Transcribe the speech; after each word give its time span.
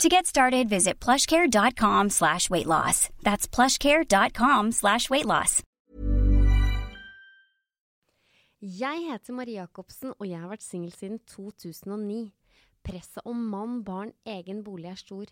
To 0.00 0.08
get 0.08 0.26
started, 0.26 0.68
visit 0.68 0.98
plushcare.com 1.00 2.10
slash 2.10 2.48
weight 2.50 2.66
loss. 2.66 3.08
That's 3.22 3.46
plushcare.com 3.46 4.72
slash 4.72 5.10
weight 5.10 5.26
loss. 5.26 5.62
Jeg 8.62 9.08
heter 9.10 9.34
Marie 9.34 9.58
Jacobsen, 9.58 10.12
og 10.18 10.26
jeg 10.28 10.38
har 10.38 10.48
vært 10.50 10.62
singel 10.62 10.92
siden 10.94 11.18
2009. 11.26 12.30
Presset 12.86 13.26
om 13.26 13.38
mann, 13.50 13.80
barn, 13.86 14.12
egen 14.26 14.62
bolig 14.66 14.88
er 14.90 14.98
stor. 14.98 15.26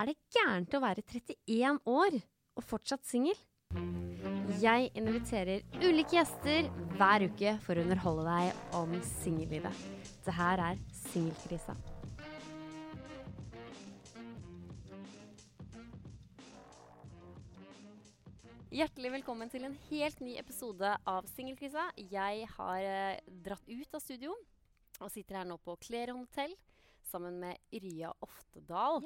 Er 0.00 0.10
det 0.10 0.16
gærent 0.36 0.76
å 0.76 0.82
være 0.84 1.04
31 1.04 1.80
år 1.88 2.18
og 2.20 2.64
fortsatt 2.64 3.04
singel? 3.08 3.36
Jeg 4.60 4.92
inviterer 4.94 5.64
ulike 5.82 6.14
gjester 6.20 6.68
hver 6.94 7.24
uke 7.26 7.56
for 7.64 7.76
å 7.76 7.84
underholde 7.84 8.28
deg 8.28 8.76
om 8.78 8.94
singellivet. 9.24 9.84
Det 10.24 10.36
her 10.36 10.62
er 10.70 10.80
Singelkrisa. 11.08 11.74
Hjertelig 18.74 19.12
velkommen 19.20 19.46
til 19.46 19.62
en 19.68 19.74
helt 19.86 20.18
ny 20.18 20.32
episode 20.34 20.88
av 21.06 21.28
Singelkrisa. 21.30 21.84
Jeg 22.10 22.48
har 22.56 22.80
eh, 22.82 23.20
dratt 23.44 23.68
ut 23.70 23.92
av 23.94 24.02
studio 24.02 24.32
og 24.98 25.12
sitter 25.14 25.38
her 25.38 25.46
nå 25.46 25.60
på 25.62 25.76
Kleron 25.84 26.24
hotell 26.24 26.56
sammen 27.06 27.36
med 27.38 27.60
Yrja 27.70 28.10
Oftedal. 28.26 28.98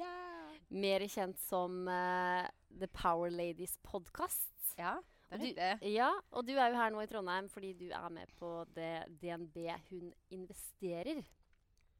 Mer 0.73 1.05
kjent 1.05 1.37
som 1.43 1.85
eh, 1.85 2.49
The 2.81 2.89
Power 2.97 3.29
Ladies 3.29 3.77
Podcast. 3.85 4.49
Ja, 4.79 4.95
det 5.35 5.51
er 5.51 5.59
det. 5.59 5.91
Ja, 5.93 6.09
og 6.33 6.49
du 6.49 6.55
er 6.55 6.73
jo 6.73 6.81
her 6.81 6.95
nå 6.95 7.05
i 7.05 7.11
Trondheim 7.13 7.53
fordi 7.53 7.75
du 7.77 7.91
er 7.93 8.09
med 8.09 8.33
på 8.41 8.63
det 8.73 9.05
DNB 9.21 9.67
Hun 9.91 10.09
investerer. 10.33 11.21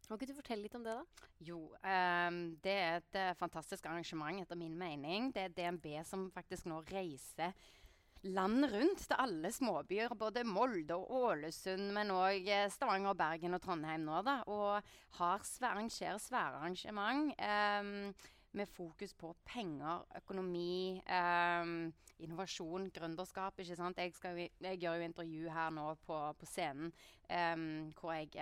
Kan 0.09 0.17
ikke 0.17 0.31
du 0.31 0.39
fortelle 0.39 0.65
litt 0.65 0.73
om 0.73 0.81
det, 0.81 0.93
da? 0.97 1.27
Jo, 1.45 1.59
um, 1.69 2.38
det 2.65 2.73
er 2.73 2.95
et 2.97 3.17
eh, 3.21 3.35
fantastisk 3.38 3.85
arrangement 3.85 4.41
etter 4.41 4.57
min 4.57 4.73
mening. 4.73 5.29
Det 5.35 5.43
er 5.43 5.53
DNB 5.53 5.85
som 6.01 6.23
faktisk 6.33 6.66
nå 6.66 6.79
reiser 6.89 7.53
land 8.25 8.66
rundt 8.73 9.05
til 9.05 9.21
alle 9.21 9.51
småbyer. 9.53 10.17
Både 10.17 10.41
Molde 10.49 10.97
og 10.97 11.13
Ålesund, 11.13 11.93
men 11.93 12.09
òg 12.16 12.49
Stavanger, 12.73 13.13
Bergen 13.21 13.53
og 13.53 13.61
Trondheim 13.61 14.09
nå. 14.09 14.17
da, 14.25 14.39
Og 14.49 14.81
har 15.21 15.45
svær, 15.45 15.77
svære 16.17 16.57
arrangement 16.57 17.29
Um, 17.38 18.13
med 18.57 18.66
fokus 18.66 19.13
på 19.13 19.35
penger, 19.45 20.01
økonomi, 20.17 21.01
um, 21.05 21.94
innovasjon, 22.17 22.89
gründerskap. 22.89 23.59
ikke 23.59 23.75
sant? 23.75 23.97
Jeg, 24.01 24.13
skal, 24.17 24.47
jeg 24.61 24.79
gjør 24.81 24.95
jo 24.95 25.05
intervju 25.05 25.49
her 25.53 25.69
nå 25.69 25.91
på, 26.01 26.17
på 26.33 26.49
scenen 26.49 26.89
hvor 27.94 28.16
jeg 28.17 28.33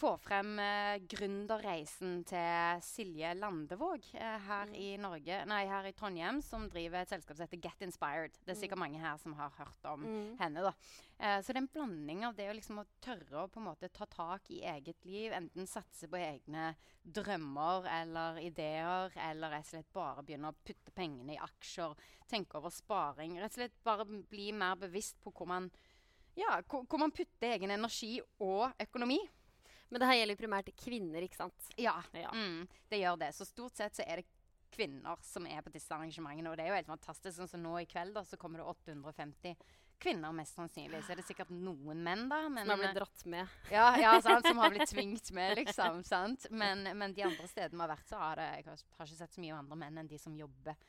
få 0.00 0.12
frem 0.22 0.56
eh, 0.62 0.98
gründerreisen 1.10 2.22
til 2.28 2.82
Silje 2.84 3.32
Landevåg 3.38 4.06
eh, 4.18 4.38
her 4.46 4.72
i 4.74 4.88
Norge, 5.00 5.38
nei, 5.48 5.62
her 5.70 5.86
i 5.88 5.94
Trondheim, 5.96 6.40
som 6.44 6.66
driver 6.70 7.02
et 7.02 7.12
selskap 7.12 7.36
som 7.36 7.46
heter 7.46 7.60
Get 7.62 7.84
Inspired. 7.86 8.36
Det 8.42 8.54
er 8.54 8.60
sikkert 8.60 8.82
mange 8.82 9.00
her 9.02 9.20
som 9.22 9.36
har 9.38 9.52
hørt 9.58 9.88
om 9.92 10.06
henne. 10.40 10.64
da. 10.64 10.72
Eh, 11.22 11.38
så 11.38 11.52
det 11.52 11.60
er 11.60 11.62
en 11.62 11.70
blanding 11.76 12.24
av 12.26 12.34
det 12.38 12.48
å 12.50 12.54
liksom 12.56 12.80
å 12.82 12.86
tørre 13.04 13.44
å 13.44 13.50
på 13.52 13.60
en 13.60 13.68
måte 13.68 13.90
ta 13.94 14.08
tak 14.10 14.50
i 14.50 14.62
eget 14.72 15.04
liv, 15.06 15.34
enten 15.36 15.68
satse 15.70 16.08
på 16.10 16.18
egne 16.18 16.72
drømmer 17.02 17.86
eller 17.92 18.40
ideer, 18.42 19.14
eller 19.28 19.54
rett 19.54 19.68
og 19.68 19.74
slett 19.74 19.92
bare 19.94 20.24
begynne 20.26 20.50
å 20.50 20.58
putte 20.66 20.94
pengene 20.96 21.36
i 21.36 21.42
aksjer, 21.42 21.94
tenke 22.30 22.58
over 22.58 22.74
sparing. 22.74 23.38
Rett 23.38 23.54
og 23.54 23.60
slett 23.60 23.78
bare 23.86 24.08
bli 24.08 24.50
mer 24.56 24.80
bevisst 24.82 25.20
på 25.22 25.34
hvor 25.36 25.50
man, 25.50 25.70
ja, 26.38 26.56
hvor, 26.66 26.88
hvor 26.88 27.02
man 27.02 27.14
putter 27.14 27.54
egen 27.54 27.70
energi 27.74 28.16
og 28.42 28.72
økonomi. 28.82 29.20
Men 29.92 30.00
det 30.00 30.08
her 30.08 30.16
gjelder 30.20 30.36
jo 30.38 30.40
primært 30.40 30.70
kvinner, 30.80 31.26
ikke 31.26 31.36
sant? 31.42 31.72
Ja, 31.80 31.98
Ja. 32.16 32.30
Mm, 32.32 32.64
det 32.90 33.02
gjør 33.02 33.18
det. 33.20 33.34
Så 33.36 33.44
stort 33.44 33.76
sett 33.76 33.98
så 33.98 34.06
er 34.08 34.22
det 34.22 34.28
kvinner 34.72 35.20
som 35.20 35.44
er 35.46 35.60
på 35.60 35.70
disse 35.74 35.92
arrangementene. 35.92 36.48
Og 36.48 36.56
det 36.56 36.64
er 36.64 36.72
jo 36.72 36.78
helt 36.80 36.88
fantastisk. 36.88 37.36
Sånn 37.36 37.50
som 37.50 37.60
nå 37.62 37.74
i 37.82 37.88
kveld, 37.88 38.14
da, 38.16 38.24
så 38.24 38.38
kommer 38.40 38.62
det 38.62 38.70
850 38.72 39.56
kvinner 40.02 40.32
mest 40.34 40.56
sannsynlig. 40.56 41.02
Så 41.04 41.12
er 41.12 41.20
det 41.20 41.26
sikkert 41.28 41.52
noen 41.54 42.00
menn, 42.02 42.24
da. 42.30 42.40
Men, 42.48 42.64
Som 42.64 42.72
har 42.74 42.80
blitt 42.80 42.96
dratt 42.98 43.24
med. 43.36 43.52
ja, 43.70 43.86
ja, 44.00 44.16
sant, 44.24 44.48
som 44.48 44.58
har 44.58 44.72
blitt 44.72 44.90
tvingt 44.90 45.30
med, 45.36 45.60
liksom. 45.60 46.02
sant? 46.08 46.48
Men, 46.50 46.88
men 46.98 47.14
de 47.14 47.26
andre 47.28 47.46
stedene 47.52 47.76
vi 47.78 47.84
har 47.84 47.92
vært, 47.94 48.08
så 48.08 48.18
har 48.24 48.40
det 48.40 48.48
Jeg 48.56 48.66
har 48.72 49.06
ikke 49.06 49.20
sett 49.20 49.36
så 49.36 49.44
mye 49.44 49.60
andre 49.60 49.78
menn 49.84 50.02
enn 50.02 50.10
de 50.10 50.18
som 50.18 50.34
jobber 50.36 50.80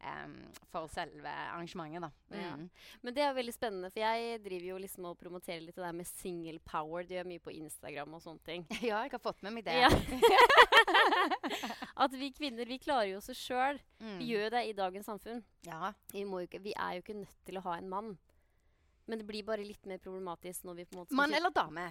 em, 0.00 0.34
for 0.72 0.88
selve 0.92 1.30
arrangementet, 1.30 2.02
da. 2.04 2.36
Ja. 2.36 2.52
Mm. 2.56 2.68
Men 3.02 3.16
det 3.16 3.24
er 3.24 3.36
veldig 3.36 3.54
spennende, 3.54 3.90
for 3.92 4.02
jeg 4.02 4.40
driver 4.44 4.68
jo 4.70 4.78
liksom 4.82 5.08
og 5.10 5.18
promoterer 5.20 5.64
litt 5.64 5.76
det 5.76 5.84
der 5.84 5.96
med 5.96 6.08
single 6.08 6.60
power. 6.66 7.06
Du 7.06 7.14
gjør 7.14 7.28
mye 7.28 7.42
på 7.42 7.54
Instagram 7.54 8.16
og 8.18 8.24
sånne 8.24 8.44
ting. 8.46 8.66
Ja, 8.86 9.02
jeg 9.06 9.14
har 9.16 9.22
fått 9.22 9.42
med 9.46 9.56
meg 9.56 9.66
det. 9.66 9.76
Ja. 9.80 9.90
At 12.04 12.14
vi 12.14 12.30
kvinner, 12.36 12.68
vi 12.68 12.78
klarer 12.82 13.10
jo 13.14 13.20
oss 13.22 13.32
sjøl. 13.34 13.80
Mm. 14.00 14.16
Vi 14.20 14.30
gjør 14.32 14.46
jo 14.46 14.54
det 14.56 14.64
i 14.68 14.76
dagens 14.76 15.10
samfunn. 15.10 15.44
ja. 15.66 15.92
Vi, 16.12 16.22
ikke, 16.22 16.60
vi 16.62 16.74
er 16.76 16.96
jo 16.96 17.04
ikke 17.04 17.20
nødt 17.22 17.38
til 17.48 17.58
å 17.58 17.64
ha 17.66 17.76
en 17.80 17.88
mann. 17.90 18.16
Men 19.06 19.20
det 19.20 19.26
blir 19.28 19.46
bare 19.46 19.64
litt 19.64 19.86
mer 19.86 20.00
problematisk 20.02 20.66
når 20.66 20.80
vi 20.80 20.84
på 20.84 20.96
en 20.96 21.02
måte 21.04 21.14
Mann 21.14 21.34
eller 21.34 21.52
dame? 21.54 21.86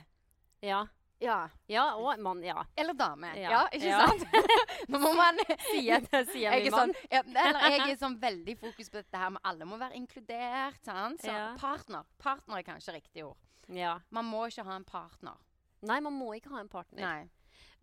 Ja. 0.64 0.82
Ja. 1.24 1.50
ja, 1.72 1.84
og 1.96 2.20
mann. 2.20 2.42
Ja. 2.44 2.66
Eller 2.76 2.94
dame. 2.94 3.32
Ja. 3.40 3.50
Ja, 3.52 3.62
ikke 3.72 3.88
Ja. 3.88 4.02
sant? 4.08 4.26
Nå 4.92 5.00
må 5.00 5.14
man 5.16 5.38
si 5.72 5.86
at 5.90 6.10
jeg 6.12 6.68
er, 6.68 6.72
sånn, 6.72 6.94
eller 7.10 7.70
jeg 7.72 7.94
er 7.94 7.98
sånn 8.02 8.18
veldig 8.20 8.58
fokus 8.60 8.90
på 8.92 9.00
dette 9.00 9.18
her 9.22 9.32
med 9.32 9.42
alle 9.48 9.66
må 9.70 9.80
være 9.80 9.96
inkludert. 9.96 10.82
Sant? 10.86 11.22
Så 11.24 11.38
partner. 11.62 12.04
Partner 12.22 12.60
er 12.60 12.68
kanskje 12.68 12.98
riktig 12.98 13.26
ord. 13.26 13.38
Ja. 13.72 13.96
Man 14.12 14.28
må 14.30 14.44
ikke 14.50 14.66
ha 14.68 14.76
en 14.76 14.84
partner. 14.86 15.40
Nei, 15.86 16.00
man 16.04 16.14
må 16.18 16.34
ikke 16.36 16.52
ha 16.54 16.60
en 16.60 16.70
partner. 16.70 17.02
Nei. 17.02 17.30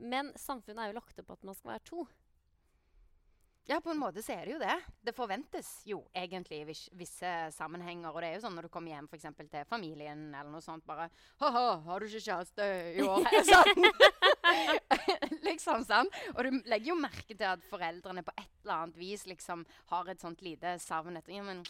Men 0.03 0.33
samfunnet 0.37 0.83
er 0.85 0.93
jo 0.93 0.99
lagt 1.01 1.19
opp 1.23 1.31
at 1.37 1.45
man 1.47 1.55
skal 1.57 1.73
være 1.75 1.85
to. 1.89 2.07
Ja, 3.71 3.77
på 3.81 3.93
en 3.93 3.99
måte 4.03 4.23
så 4.27 4.35
er 4.35 4.47
det 4.49 4.55
jo 4.57 4.59
det. 4.59 4.75
Det 5.07 5.13
forventes 5.15 5.69
jo 5.87 6.01
egentlig 6.19 6.59
i 6.61 6.65
vis- 6.73 6.89
visse 6.99 7.31
sammenhenger. 7.55 8.11
Og 8.11 8.19
det 8.21 8.29
er 8.33 8.35
jo 8.35 8.43
sånn 8.43 8.57
når 8.59 8.67
du 8.67 8.73
kommer 8.75 8.91
hjem 8.91 9.07
for 9.09 9.17
eksempel 9.21 9.47
til 9.53 9.65
familien 9.71 10.25
eller 10.35 10.51
noe 10.51 10.65
sånt, 10.65 10.83
bare 10.87 11.07
Ha-ha, 11.41 11.63
har 11.87 12.01
du 12.03 12.07
ikke 12.09 12.25
kjæreste 12.27 12.67
i 12.99 13.05
år? 13.07 13.23
sånn. 13.53 13.87
liksom 15.49 15.85
sånn. 15.87 16.11
Og 16.35 16.43
du 16.49 16.59
legger 16.71 16.91
jo 16.93 16.99
merke 16.99 17.37
til 17.37 17.47
at 17.53 17.63
foreldrene 17.71 18.25
på 18.27 18.35
et 18.37 18.51
eller 18.65 18.81
annet 18.83 18.99
vis 18.99 19.27
liksom 19.31 19.65
har 19.95 20.11
et 20.11 20.21
sånt 20.23 20.43
lite 20.43 20.75
savn 20.83 21.17
etter 21.23 21.39
ja, 21.39 21.47
men 21.47 21.63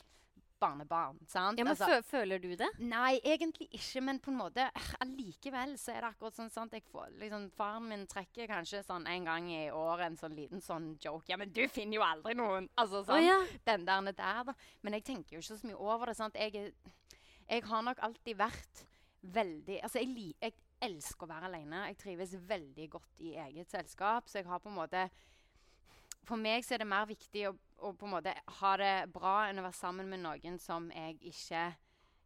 barnebarn. 0.62 1.18
sant? 1.28 1.58
Ja, 1.58 1.64
men 1.66 1.72
Altså- 1.74 2.02
Føler 2.06 2.40
du 2.42 2.54
det? 2.56 2.68
Nei, 2.78 3.18
egentlig 3.24 3.68
ikke, 3.74 4.02
men 4.06 4.20
på 4.22 4.30
en 4.32 4.38
måte 4.38 4.64
eh, 4.68 4.88
allikevel 5.04 5.74
så 5.80 5.92
er 5.96 6.00
det 6.06 6.10
akkurat 6.12 6.38
sånn 6.38 6.50
sant? 6.54 6.72
Jeg 6.72 6.84
får, 6.92 7.10
liksom, 7.20 7.50
Faren 7.58 7.88
min 7.88 8.06
trekker 8.06 8.46
kanskje 8.50 8.84
sånn 8.86 9.06
en 9.10 9.24
gang 9.28 9.50
i 9.50 9.68
året 9.70 10.06
en 10.06 10.16
sånn 10.20 10.36
liten 10.38 10.62
sånn 10.64 10.92
joke. 11.02 11.28
Ja, 11.28 11.36
men 11.36 11.52
du 11.52 11.66
finner 11.68 11.98
jo 11.98 12.06
aldri 12.06 12.34
noen! 12.38 12.68
Altså 12.78 13.02
sånn. 13.04 13.18
sånn. 13.18 13.26
ja. 13.26 13.38
Den 13.66 13.84
der, 13.88 14.12
der, 14.12 14.44
da. 14.44 14.54
Men 14.82 14.94
jeg 14.94 15.04
tenker 15.04 15.36
jo 15.36 15.42
ikke 15.42 15.58
så 15.58 15.66
mye 15.66 15.78
over 15.80 16.06
det. 16.06 16.16
sant? 16.16 16.34
Jeg, 16.34 16.72
jeg 17.48 17.62
har 17.64 17.82
nok 17.82 17.98
alltid 18.02 18.36
vært 18.38 18.86
veldig 19.22 19.80
Altså, 19.82 20.00
jeg, 20.02 20.34
jeg 20.42 20.54
elsker 20.82 21.26
å 21.26 21.30
være 21.30 21.46
alene. 21.50 21.84
Jeg 21.92 21.98
trives 22.00 22.32
veldig 22.48 22.88
godt 22.90 23.20
i 23.22 23.36
eget 23.38 23.70
selskap, 23.70 24.26
så 24.26 24.40
jeg 24.40 24.48
har 24.50 24.58
på 24.62 24.68
en 24.72 24.74
måte 24.80 25.04
For 26.24 26.36
meg 26.38 26.62
så 26.64 26.74
er 26.76 26.78
det 26.84 26.86
mer 26.90 27.06
viktig 27.10 27.48
å, 27.48 27.54
å 27.82 27.92
på 27.98 28.06
en 28.06 28.12
måte 28.14 28.34
ha 28.60 28.76
det 28.78 28.92
bra 29.12 29.48
enn 29.48 29.58
å 29.58 29.64
være 29.66 29.74
sammen 29.78 30.08
med 30.08 30.22
noen 30.22 30.58
som 30.62 30.86
jeg 30.94 31.18
ikke 31.32 31.64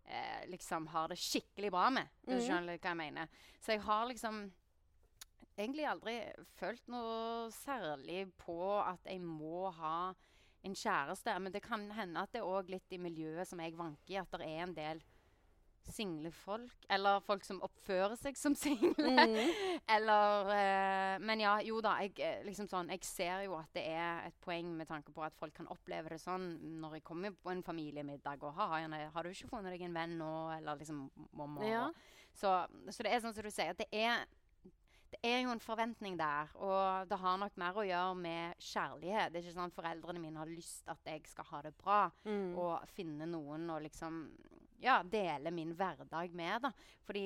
eh, 0.06 0.44
liksom 0.52 0.87
har 0.93 1.08
det 1.08 1.16
skikkelig 1.19 1.70
bra 1.72 1.88
med. 1.90 2.08
Hvis 2.22 2.37
du 2.37 2.43
Mhm. 2.43 2.46
skjønner 2.50 2.78
hva 2.78 2.93
jeg 2.93 2.96
mener. 3.00 3.28
Så 3.60 3.72
jeg 3.72 3.81
har 3.87 4.06
liksom 4.06 4.52
egentlig 5.56 5.87
aldri 5.88 6.16
følt 6.58 6.87
noe 6.93 7.50
særlig 7.56 8.26
på 8.38 8.58
at 8.84 9.00
jeg 9.08 9.20
må 9.25 9.70
ha 9.72 10.12
en 10.66 10.75
kjæreste. 10.75 11.38
Men 11.40 11.52
det 11.52 11.62
kan 11.62 11.90
hende 11.90 12.20
at 12.20 12.32
det 12.32 12.40
er 12.43 12.46
òg 12.52 12.69
litt 12.70 12.93
i 12.93 12.98
miljøet 12.98 13.48
som 13.48 13.58
jeg 13.64 13.75
vanker 13.76 14.12
i, 14.14 14.20
at 14.20 14.31
det 14.31 14.43
er 14.46 14.62
en 14.66 14.75
del 14.76 15.02
single 15.92 16.30
folk. 16.34 16.86
Eller 16.92 17.20
folk 17.24 17.44
som 17.46 17.60
oppfører 17.64 18.16
seg 18.20 18.38
som 18.38 18.54
single. 18.64 18.94
Mm. 18.96 19.80
Eller 19.96 20.50
uh, 20.50 21.24
Men 21.24 21.42
ja, 21.44 21.56
jo 21.66 21.80
da. 21.84 21.96
Jeg, 22.04 22.14
eh, 22.22 22.40
liksom 22.46 22.68
sånn, 22.70 22.90
jeg 22.94 23.04
ser 23.06 23.44
jo 23.46 23.56
at 23.58 23.70
det 23.76 23.84
er 23.92 24.26
et 24.30 24.38
poeng 24.44 24.72
med 24.78 24.88
tanke 24.90 25.14
på 25.14 25.24
at 25.26 25.36
folk 25.38 25.54
kan 25.56 25.70
oppleve 25.72 26.14
det 26.14 26.20
sånn 26.22 26.48
når 26.80 26.98
jeg 26.98 27.06
kommer 27.06 27.36
på 27.36 27.52
en 27.52 27.62
familiemiddag 27.66 28.42
og 28.46 28.56
har, 28.58 28.88
har 29.14 29.22
du 29.22 29.30
ikke 29.32 29.52
funnet 29.52 29.74
deg 29.76 29.86
en 29.88 29.96
venn 29.96 30.18
nå? 30.20 30.32
Eller 30.58 30.80
liksom 30.80 31.06
mamma. 31.36 31.66
Ja. 31.66 31.86
Så, 32.36 32.50
så 32.92 33.06
det 33.06 33.12
er 33.14 33.22
sånn 33.24 33.34
som 33.36 33.46
du 33.46 33.52
sier, 33.52 33.72
at 33.72 33.80
det 33.80 33.88
er 33.96 34.26
det 35.16 35.20
er 35.22 35.38
jo 35.44 35.52
en 35.54 35.62
forventning 35.62 36.16
der, 36.18 36.50
og 36.58 37.06
det 37.08 37.16
har 37.22 37.36
nok 37.38 37.54
mer 37.62 37.76
å 37.78 37.84
gjøre 37.86 38.16
med 38.18 38.58
kjærlighet. 38.60 39.30
Det 39.32 39.38
er 39.38 39.44
ikke 39.46 39.54
sånn 39.54 39.70
at 39.70 39.76
Foreldrene 39.76 40.20
mine 40.20 40.40
har 40.42 40.50
lyst 40.50 40.88
at 40.90 41.06
jeg 41.06 41.22
skal 41.30 41.46
ha 41.52 41.60
det 41.62 41.72
bra, 41.78 42.00
Mm. 42.26 42.56
og 42.58 42.82
finne 42.90 43.28
noen 43.30 43.70
og 43.70 43.82
liksom 43.86 44.18
ja, 44.82 44.99
dele 45.02 45.52
min 45.55 45.73
hverdag 45.76 46.34
med. 46.34 46.67
da. 46.69 46.73
Fordi 47.06 47.25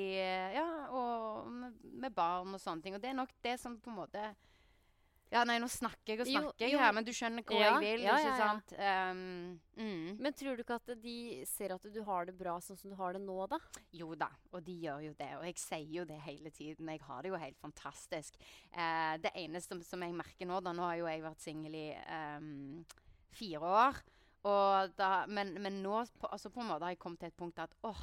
Ja, 0.54 0.68
og 0.90 1.50
med, 1.50 1.82
med 1.82 2.14
barn 2.14 2.54
og 2.54 2.62
sånne 2.62 2.82
ting. 2.84 2.94
Og 2.96 3.02
det 3.02 3.10
er 3.10 3.18
nok 3.18 3.34
det 3.42 3.58
som 3.60 3.78
på 3.80 3.92
en 3.92 4.00
måte 4.02 4.30
Ja, 5.30 5.44
nei, 5.46 5.60
nå 5.62 5.68
snakker 5.70 6.10
jeg 6.10 6.20
og 6.24 6.26
snakker 6.26 6.64
jo, 6.66 6.72
jo. 6.72 6.78
her, 6.82 6.94
men 6.96 7.06
du 7.06 7.12
skjønner 7.14 7.44
hvor 7.46 7.54
Ja, 7.54 7.76
jeg 7.78 8.00
vil, 8.00 8.02
ja, 8.02 8.16
ikke 8.18 8.38
sant? 8.40 8.72
Um, 8.74 9.60
mm. 9.78 10.16
Men 10.18 10.34
tror 10.34 10.58
du 10.58 10.64
ikke 10.64 10.78
at 10.80 10.90
de 11.04 11.14
ser 11.46 11.74
at 11.76 11.86
du 11.86 12.00
har 12.02 12.26
det 12.26 12.34
bra 12.34 12.56
sånn 12.58 12.80
som 12.80 12.90
du 12.90 12.96
har 12.98 13.14
det 13.14 13.22
nå, 13.22 13.36
da? 13.52 13.60
Jo 13.94 14.16
da, 14.18 14.26
og 14.50 14.64
de 14.66 14.74
gjør 14.88 15.04
jo 15.06 15.12
det. 15.20 15.30
Og 15.38 15.46
jeg 15.46 15.62
sier 15.62 15.92
jo 16.00 16.06
det 16.08 16.18
hele 16.26 16.50
tiden. 16.50 16.90
Jeg 16.90 17.04
har 17.06 17.22
det 17.22 17.30
jo 17.30 17.38
helt 17.38 17.60
fantastisk. 17.62 18.40
Uh, 18.74 19.14
det 19.22 19.30
eneste 19.38 19.76
som, 19.76 19.84
som 19.86 20.02
jeg 20.02 20.18
merker 20.18 20.50
nå 20.50 20.58
da, 20.66 20.74
Nå 20.74 20.88
har 20.88 20.98
jo 20.98 21.06
jeg 21.06 21.22
vært 21.22 21.46
singel 21.46 21.78
i 21.78 21.86
um, 22.10 22.82
fire 23.38 23.70
år. 23.86 24.02
Og 24.48 24.94
da, 24.96 25.26
men, 25.28 25.52
men 25.60 25.82
nå 25.84 25.98
altså 26.00 26.48
på 26.48 26.62
en 26.62 26.70
måte 26.70 26.86
har 26.86 26.94
jeg 26.94 27.02
kommet 27.02 27.20
til 27.20 27.28
et 27.28 27.36
punkt 27.36 27.60
at 27.60 27.74
åh, 27.84 28.00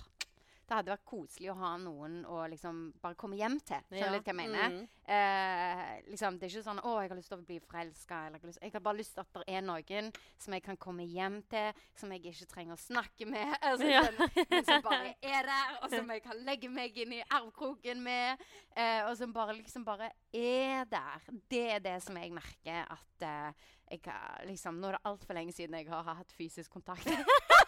det 0.68 0.76
hadde 0.76 0.92
vært 0.92 1.06
koselig 1.08 1.50
å 1.52 1.56
ha 1.58 1.78
noen 1.78 2.26
å 2.26 2.42
liksom 2.52 2.94
bare 3.02 3.16
komme 3.16 3.38
hjem 3.40 3.60
til. 3.64 3.80
Skjønner 3.90 4.06
Ja. 4.06 4.12
litt 4.12 4.26
hva 4.26 4.34
jeg 4.34 4.36
mener? 4.36 4.70
Mm. 4.70 4.88
Eh, 5.08 6.02
liksom, 6.12 6.38
det 6.40 6.44
er 6.48 6.52
ikke 6.60 6.64
sånn 6.68 6.82
'Å, 6.84 7.02
jeg 7.02 7.10
har 7.10 7.16
lyst 7.18 7.30
til 7.30 7.38
å 7.38 7.46
bli 7.46 7.60
forelska'. 7.60 8.28
eller 8.28 8.40
Jeg 8.44 8.54
jeg 8.62 8.72
har 8.74 8.80
bare 8.82 8.98
lyst 8.98 9.14
til 9.16 9.22
at 9.22 9.34
det 9.34 9.44
er 9.48 9.62
noen 9.62 10.12
som 10.38 10.54
jeg 10.54 10.64
kan 10.64 10.78
komme 10.78 11.04
hjem 11.08 11.42
til, 11.50 11.74
som 11.96 12.12
jeg 12.12 12.22
ikke 12.26 12.46
trenger 12.48 12.74
å 12.74 12.78
snakke 12.80 13.26
med. 13.26 13.58
Altså, 13.64 13.88
Ja. 13.90 14.02
den, 14.02 14.46
men 14.50 14.66
som 14.66 14.82
bare 14.82 15.16
er 15.24 15.44
der, 15.44 15.80
og 15.82 15.90
som 15.90 16.10
jeg 16.10 16.24
kan 16.24 16.38
legge 16.46 16.70
meg 16.70 16.98
inn 16.98 17.14
i 17.14 17.24
armkroken 17.32 18.02
med. 18.04 18.38
Eh, 18.76 19.04
og 19.10 19.18
som 19.18 19.32
bare 19.34 19.54
liksom 19.56 19.84
bare 19.86 20.12
er 20.34 20.84
der. 20.86 21.22
Det 21.50 21.72
er 21.72 21.80
det 21.80 22.04
som 22.04 22.16
jeg 22.18 22.32
merker 22.32 22.86
at 22.92 23.22
eh, 23.22 23.54
jeg 23.90 24.02
har- 24.06 24.44
liksom, 24.46 24.80
Nå 24.82 24.88
er 24.90 24.92
det 24.92 25.04
altfor 25.06 25.34
lenge 25.34 25.54
siden 25.54 25.72
jeg 25.78 25.88
har 25.88 26.04
hatt 26.04 26.32
fysisk 26.38 26.70
kontakt. 26.72 27.06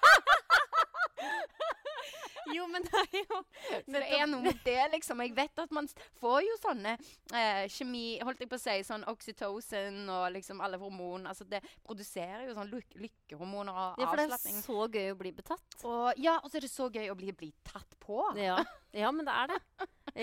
Jo, 2.55 2.65
men 2.71 2.85
det 2.85 3.01
er 3.03 3.17
jo 3.21 3.41
det 3.89 4.03
er 4.17 4.25
noe 4.29 4.41
med 4.43 4.59
det, 4.65 4.79
liksom. 4.93 5.21
Jeg 5.25 5.35
vet 5.37 5.61
at 5.63 5.73
man 5.75 5.87
får 6.21 6.39
jo 6.45 6.57
sånne 6.61 6.95
eh, 6.97 7.65
kjemi 7.71 8.19
Holdt 8.25 8.43
jeg 8.43 8.49
på 8.51 8.57
å 8.57 8.61
si 8.61 8.77
sånn 8.87 9.05
oxytocin 9.09 10.01
og 10.09 10.29
liksom 10.35 10.61
alle 10.65 10.79
hormon 10.81 11.27
Altså 11.29 11.47
det 11.49 11.61
produserer 11.85 12.47
jo 12.47 12.55
sånn 12.57 12.71
lyk 12.71 12.97
lykkehormoner 12.99 13.73
og 13.73 14.01
Ja, 14.01 14.09
for 14.09 14.19
det 14.21 14.27
er 14.29 14.61
så 14.63 14.87
gøy 14.89 15.11
å 15.13 15.19
bli 15.19 15.33
betatt. 15.35 15.77
Og 15.87 16.19
ja, 16.21 16.37
og 16.43 16.49
så 16.49 16.59
er 16.59 16.65
det 16.65 16.71
så 16.73 16.89
gøy 16.93 17.09
å 17.11 17.17
bli, 17.17 17.33
bli 17.37 17.51
tatt 17.65 17.97
på. 18.01 18.21
Ja. 18.39 18.57
ja, 18.95 19.11
men 19.15 19.27
det 19.27 19.35
er 19.35 19.53
det. 19.53 19.59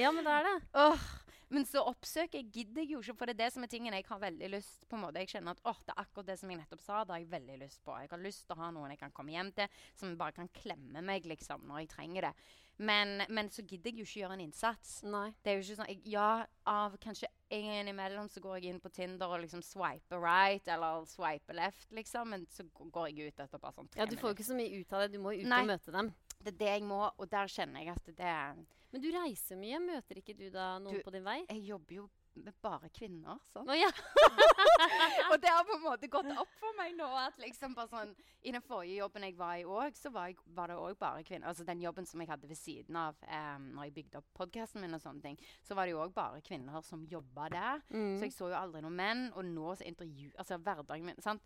Ja, 0.03 0.13
men 0.15 0.27
det 0.27 0.35
er 0.35 0.49
det. 0.49 0.57
Åh, 0.87 1.07
men 1.55 1.67
så 1.69 1.85
oppsøker 1.87 2.41
jeg 2.41 2.51
gidder 2.55 2.83
jeg 2.83 2.97
jo 2.97 3.01
ikke, 3.05 3.17
for 3.21 3.31
det 3.31 3.37
er 3.37 3.45
det 3.45 3.53
som 3.55 3.67
er 3.67 3.71
tingen 3.71 3.95
jeg 3.95 4.07
har 4.09 4.23
veldig 4.23 4.51
lyst 4.57 4.87
på 4.91 4.99
en 4.99 5.05
måte. 5.07 5.23
Jeg 5.23 5.35
kjenner 5.37 5.55
at 5.55 5.65
åh, 5.71 5.81
det 5.87 5.95
er 5.95 6.03
akkurat 6.03 6.31
det 6.33 6.39
som 6.41 6.53
jeg 6.53 6.61
nettopp 6.61 6.85
sa, 6.85 7.01
det 7.05 7.15
har 7.15 7.23
jeg 7.23 7.33
veldig 7.37 7.59
lyst 7.63 7.83
på. 7.87 7.97
Jeg 8.03 8.13
har 8.13 8.23
lyst 8.23 8.47
til 8.47 8.57
å 8.57 8.61
ha 8.65 8.71
noen 8.75 8.95
jeg 8.95 9.03
kan 9.03 9.15
komme 9.15 9.35
hjem 9.35 9.53
til, 9.57 9.83
som 9.99 10.17
bare 10.19 10.37
kan 10.37 10.51
klemme 10.57 11.03
meg 11.07 11.29
liksom 11.31 11.67
når 11.69 11.85
jeg 11.85 11.93
trenger 11.95 12.29
det. 12.31 12.37
Men, 12.77 13.23
men 13.33 13.49
så 13.49 13.63
gidder 13.65 13.89
jeg 13.89 14.03
jo 14.03 14.05
ikke 14.05 14.21
gjøre 14.21 14.37
en 14.37 14.45
innsats. 14.45 14.99
Nei. 15.09 15.31
Det 15.41 15.53
er 15.53 15.57
jo 15.57 15.65
ikke 15.65 15.79
sånn 15.79 15.91
jeg, 15.95 16.03
Ja, 16.13 16.29
av 16.69 16.97
kanskje 17.01 17.31
en 17.55 17.65
gang 17.65 17.81
innimellom 17.81 18.29
så 18.29 18.43
går 18.45 18.59
jeg 18.59 18.75
inn 18.75 18.83
på 18.83 18.91
Tinder 18.93 19.33
og 19.33 19.41
liksom 19.45 19.63
swiper 19.65 20.21
right 20.21 20.69
eller 20.75 21.07
swiper 21.09 21.57
left, 21.57 21.89
liksom. 21.97 22.35
Men 22.35 22.45
så 22.53 22.67
går 22.77 23.11
jeg 23.13 23.31
ut 23.31 23.45
etter 23.47 23.63
bare 23.63 23.79
sånn 23.79 23.89
tre 23.89 24.03
minutter. 24.03 24.05
Ja, 24.05 24.11
du 24.13 24.21
får 24.21 24.33
jo 24.33 24.37
ikke 24.37 24.49
så 24.51 24.59
mye 24.59 24.81
ut 24.83 24.93
av 24.93 25.05
det. 25.05 25.13
Du 25.15 25.23
må 25.23 25.33
jo 25.33 25.47
ut 25.47 25.53
Nei. 25.53 25.63
og 25.65 25.71
møte 25.73 25.95
dem. 25.95 26.13
Det 26.37 26.53
er 26.53 26.59
det 26.61 26.73
jeg 26.75 26.89
må, 26.91 27.01
og 27.09 27.31
der 27.33 27.49
kjenner 27.51 27.83
jeg 27.87 27.95
at 27.97 28.11
det 28.19 28.33
er 28.35 28.61
Men 28.97 29.03
du 29.05 29.11
reiser 29.13 29.59
mye. 29.61 29.77
Møter 29.85 30.23
ikke 30.23 30.33
du 30.39 30.47
da 30.49 30.79
noen 30.81 30.97
Du- 30.97 31.03
på 31.05 31.13
din 31.13 31.25
vei? 31.27 31.43
Jeg 31.51 31.67
jobber 31.69 31.95
jo 31.99 32.07
med 32.37 32.53
bare 32.61 32.89
kvinner, 32.93 33.39
sånn. 33.49 33.69
Oh, 33.69 33.77
ja. 33.77 33.89
og 35.31 35.37
det 35.41 35.49
har 35.49 35.65
på 35.65 35.73
en 35.77 35.83
måte 35.85 36.09
gått 36.13 36.29
opp 36.37 36.51
for 36.61 36.77
meg 36.77 36.93
nå 36.97 37.07
at 37.17 37.39
liksom 37.41 37.73
bare 37.77 37.89
sånn 37.89 38.11
I 38.45 38.53
den 38.53 38.61
forrige 38.65 38.99
jobben 38.99 39.25
jeg 39.25 39.37
var 39.39 39.55
i 39.57 39.65
òg, 39.65 39.97
så 39.97 40.13
var, 40.13 40.29
jeg, 40.29 40.37
var 40.57 40.69
det 40.69 40.77
òg 40.77 40.99
bare 41.01 41.25
kvinner. 41.25 41.49
Altså 41.49 41.65
den 41.65 41.81
jobben 41.81 42.09
som 42.09 42.21
jeg 42.21 42.29
hadde 42.29 42.49
ved 42.49 42.61
siden 42.61 42.97
av 43.01 43.17
um, 43.25 43.71
når 43.77 43.89
jeg 43.89 43.95
bygde 44.01 44.21
opp 44.21 44.29
podkasten 44.37 44.85
min 44.85 44.97
og 44.97 45.01
sånne 45.05 45.25
ting, 45.25 45.41
så 45.65 45.77
var 45.77 45.89
det 45.89 45.97
jo 45.97 46.03
òg 46.05 46.13
bare 46.17 46.41
kvinner 46.45 46.85
som 46.85 47.05
jobba 47.09 47.49
der. 47.53 47.85
Mm. 47.89 48.17
Så 48.17 48.29
jeg 48.29 48.37
så 48.37 48.51
jo 48.53 48.59
aldri 48.61 48.85
noen 48.85 48.97
menn. 49.01 49.25
Og 49.37 49.45
nå 49.45 49.73
så 49.77 49.89
intervju... 49.89 50.33
Altså 50.37 50.61
hverdagen 50.61 51.09
min 51.09 51.25
sant? 51.25 51.45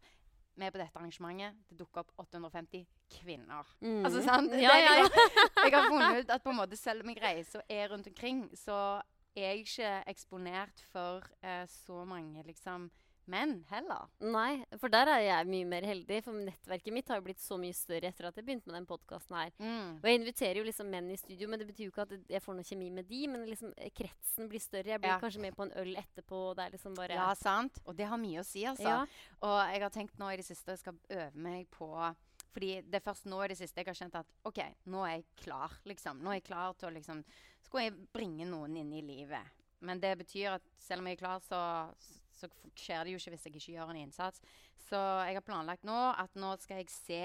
Er 0.58 0.70
på 0.70 0.78
dette 0.78 0.96
arrangementet. 0.98 1.54
Det 1.70 1.78
dukker 1.78 2.00
opp 2.02 2.10
850 2.18 2.86
kvinner. 3.20 3.64
Mm. 3.80 4.04
Altså, 4.04 4.22
sant? 4.22 4.52
Ja, 4.52 4.74
ja, 4.76 4.96
ja. 4.98 5.02
liksom- 5.04 5.64
Jeg 5.64 5.72
har 5.72 5.88
funnet 5.88 6.24
ut 6.24 6.30
at 6.30 6.42
på 6.42 6.50
en 6.50 6.56
måte 6.56 6.76
selv 6.76 7.02
om 7.02 7.08
jeg 7.08 7.22
reiser 7.22 7.58
og 7.60 7.64
er 7.70 7.88
rundt 7.88 8.06
omkring, 8.06 8.50
så 8.58 9.00
er 9.36 9.54
jeg 9.54 9.58
ikke 9.64 10.04
eksponert 10.10 10.82
for 10.92 11.22
eh, 11.42 11.66
så 11.66 12.04
mange 12.04 12.42
liksom 12.44 12.90
menn 13.30 13.52
heller. 13.70 14.08
Nei, 14.20 14.64
for 14.80 14.92
der 14.92 15.08
er 15.12 15.20
jeg 15.24 15.48
mye 15.50 15.68
mer 15.70 15.86
heldig. 15.88 16.18
For 16.26 16.36
nettverket 16.48 16.94
mitt 16.96 17.08
har 17.12 17.20
jo 17.20 17.26
blitt 17.28 17.42
så 17.42 17.58
mye 17.60 17.76
større 17.76 18.10
etter 18.10 18.28
at 18.28 18.36
jeg 18.40 18.46
begynte 18.48 18.68
med 18.70 18.80
den 18.80 18.88
podkasten 18.90 19.36
her. 19.38 19.52
Mm. 19.62 19.98
Og 20.00 20.08
jeg 20.10 20.20
inviterer 20.20 20.60
jo 20.60 20.66
liksom 20.68 20.90
menn 20.92 21.10
i 21.14 21.18
studio, 21.20 21.48
men 21.50 21.62
det 21.62 21.68
betyr 21.70 21.86
jo 21.88 21.92
ikke 21.94 22.06
at 22.08 22.14
jeg 22.34 22.42
får 22.44 22.58
noe 22.58 22.68
kjemi 22.70 22.90
med 23.00 23.08
de. 23.10 23.20
Men 23.32 23.46
liksom 23.48 23.74
eh, 23.76 23.92
kretsen 23.96 24.50
blir 24.50 24.62
større. 24.64 24.92
Jeg 24.94 25.00
blir 25.04 25.14
Ja. 25.14 25.20
kanskje 25.22 25.40
med 25.46 25.56
på 25.56 25.66
en 25.68 25.72
øl 25.82 25.94
etterpå. 25.96 26.42
og 26.50 26.56
Det 26.56 26.64
er 26.66 26.74
liksom 26.76 26.94
bare 26.98 27.14
Ja, 27.20 27.28
sant? 27.34 27.78
Og 27.86 27.96
det 27.96 28.06
har 28.10 28.18
mye 28.18 28.40
å 28.40 28.44
si, 28.46 28.64
altså. 28.66 28.82
Ja. 28.82 29.06
Og 29.40 29.56
jeg 29.72 29.82
har 29.82 29.90
tenkt 29.94 30.18
nå 30.18 30.32
i 30.32 30.36
det 30.36 30.44
siste 30.50 30.74
jeg 30.74 30.78
skal 30.82 30.98
øve 31.10 31.30
meg 31.34 31.70
på 31.70 31.90
fordi 32.50 32.80
det 32.82 32.98
er 32.98 33.04
først 33.06 33.26
nå 33.30 33.36
i 33.44 33.48
det 33.52 33.56
siste 33.60 33.78
jeg 33.78 33.86
har 33.86 33.94
kjent 33.94 34.14
at 34.18 34.26
OK, 34.48 34.58
nå 34.90 35.04
er 35.06 35.12
jeg 35.20 35.24
klar, 35.44 35.70
liksom. 35.86 36.18
Nå 36.18 36.32
er 36.32 36.40
jeg 36.40 36.48
klar 36.48 36.72
til 36.74 36.88
å 36.88 36.92
liksom 36.96 37.20
Skal 37.62 37.80
jeg 37.84 37.92
bringe 38.12 38.44
noen 38.48 38.74
inn 38.80 38.90
i 38.92 39.02
livet? 39.06 39.46
Men 39.80 40.00
det 40.02 40.18
betyr 40.18 40.56
at 40.56 40.62
selv 40.82 41.00
om 41.00 41.06
jeg 41.06 41.16
er 41.16 41.20
klar, 41.22 41.38
så, 41.46 41.60
så 42.40 42.50
skjer 42.74 43.04
det 43.06 43.14
jo 43.14 43.20
ikke 43.22 43.34
hvis 43.36 43.46
jeg 43.48 43.56
ikke 43.56 43.76
gjør 43.76 43.94
en 43.94 44.02
innsats. 44.02 44.42
Så 44.88 44.98
jeg 45.28 45.38
har 45.38 45.46
planlagt 45.46 45.86
nå 45.86 45.98
at 46.18 46.34
nå 46.40 46.54
skal 46.62 46.80
jeg 46.82 46.92
se 46.92 47.22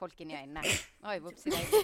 folk 0.00 0.20
inn 0.24 0.30
i 0.32 0.36
øynene. 0.38 0.62
Oi, 1.10 1.16
whoopsie 1.20 1.52
daisy. 1.52 1.80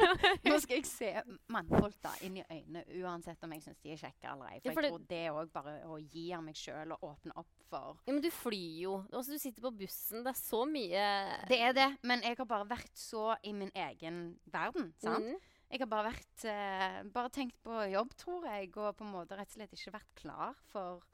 Nå 0.50 0.56
skal 0.62 0.80
jeg 0.80 0.86
se 0.88 1.10
mannfolk 1.54 2.00
da 2.02 2.12
inn 2.26 2.40
i 2.40 2.42
øynene, 2.42 2.82
uansett 2.98 3.44
om 3.46 3.54
jeg 3.54 3.62
syns 3.62 3.78
de 3.84 3.92
er 3.94 4.00
kjekke 4.00 4.32
eller 4.32 4.48
ei. 4.50 4.56
For, 4.58 4.70
Ja, 4.70 4.74
for 4.74 4.86
jeg 4.86 4.94
tror 4.94 5.04
det 5.12 5.20
òg 5.30 5.52
bare 5.54 5.74
å 5.86 5.98
gi 6.02 6.24
av 6.34 6.42
meg 6.46 6.58
sjøl 6.58 6.96
og 6.96 7.04
åpne 7.12 7.36
opp 7.38 7.52
for 7.70 8.00
Ja, 8.08 8.14
men 8.16 8.22
du 8.24 8.30
flyr 8.34 8.80
jo. 8.84 8.96
Også, 9.12 9.36
du 9.36 9.42
sitter 9.42 9.62
på 9.62 9.72
bussen. 9.84 10.24
Det 10.26 10.32
er 10.34 10.40
så 10.40 10.64
mye 10.66 11.06
Det 11.50 11.60
er 11.68 11.76
det, 11.78 11.88
men 12.02 12.26
jeg 12.26 12.38
har 12.40 12.50
bare 12.50 12.68
vært 12.72 12.98
så 12.98 13.30
i 13.46 13.54
min 13.54 13.70
egen 13.86 14.20
verden. 14.50 14.90
sant? 15.02 15.30
Mm. 15.30 15.48
Jeg 15.70 15.84
har 15.84 15.90
bare 15.92 16.10
vært 16.10 16.44
uh, 16.50 17.00
Bare 17.14 17.30
tenkt 17.30 17.60
på 17.62 17.76
jobb, 17.92 18.14
tror 18.18 18.48
jeg, 18.50 18.72
og 18.74 18.96
på 18.98 19.06
en 19.06 19.14
måte 19.14 19.38
rett 19.38 19.52
og 19.52 19.60
slett 19.60 19.74
ikke 19.76 19.94
vært 19.94 20.14
klar 20.18 20.58
for, 20.72 21.04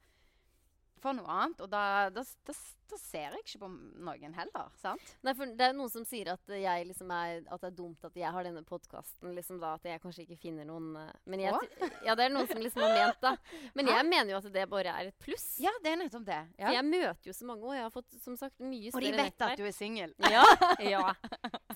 for 1.02 1.16
noe 1.16 1.28
annet. 1.31 1.60
Og 1.64 1.70
da, 1.70 1.82
da, 2.14 2.22
da, 2.46 2.54
da 2.90 2.98
ser 3.00 3.34
jeg 3.37 3.43
ikke 3.43 3.60
på 3.64 3.70
noen 3.70 4.37
heller, 4.37 4.70
sant? 4.81 5.12
Nei, 5.26 5.34
for 5.38 5.52
det 5.58 5.69
er 5.69 5.76
noen 5.76 5.93
som 5.93 6.06
sier 6.08 6.32
at, 6.34 6.54
jeg 6.56 6.88
liksom 6.88 7.10
er, 7.14 7.43
at 7.44 7.62
det 7.62 7.70
er 7.70 7.76
dumt 7.78 8.06
at 8.08 8.19
jeg 8.19 8.32
har 8.37 8.46
denne 8.46 8.62
podkasten. 8.66 9.34
Liksom 9.37 9.62
at 9.66 9.88
jeg 9.88 10.02
kanskje 10.02 10.26
ikke 10.26 10.38
finner 10.40 10.68
noen 10.68 10.92
eh, 11.00 11.11
men 11.30 11.44
jeg? 11.47 11.70
Ja, 12.06 12.16
det 12.18 12.28
er 12.28 12.35
noen 12.35 12.49
som 12.50 12.62
liksom 12.62 12.85
har 12.87 12.94
ment 12.97 13.23
da. 13.25 13.35
Men 13.78 13.90
jeg 13.92 14.09
mener 14.09 14.35
jo 14.35 14.40
at 14.40 14.50
det 14.54 14.68
bare 14.73 14.94
er 14.94 15.11
et 15.11 15.18
pluss. 15.23 15.49
Ja, 15.62 15.73
det 15.85 15.92
er 15.92 16.00
nettopp 16.00 16.26
det. 16.28 16.42
For 16.61 16.78
jeg 16.78 16.88
møter 16.90 17.30
jo 17.30 17.37
så 17.37 17.50
mange, 17.50 17.66
og 17.66 17.76
jeg 17.76 17.87
har 17.87 17.94
fått 17.94 18.20
som 18.23 18.38
sagt 18.40 18.62
mye 18.62 18.92
Og 18.92 19.02
de 19.02 19.12
større 19.12 19.26
vet 19.26 19.47
at 19.49 19.61
du 19.61 19.66
er 19.66 19.76
singel. 19.76 20.16
Ja, 20.30 20.44
ja. 20.94 21.04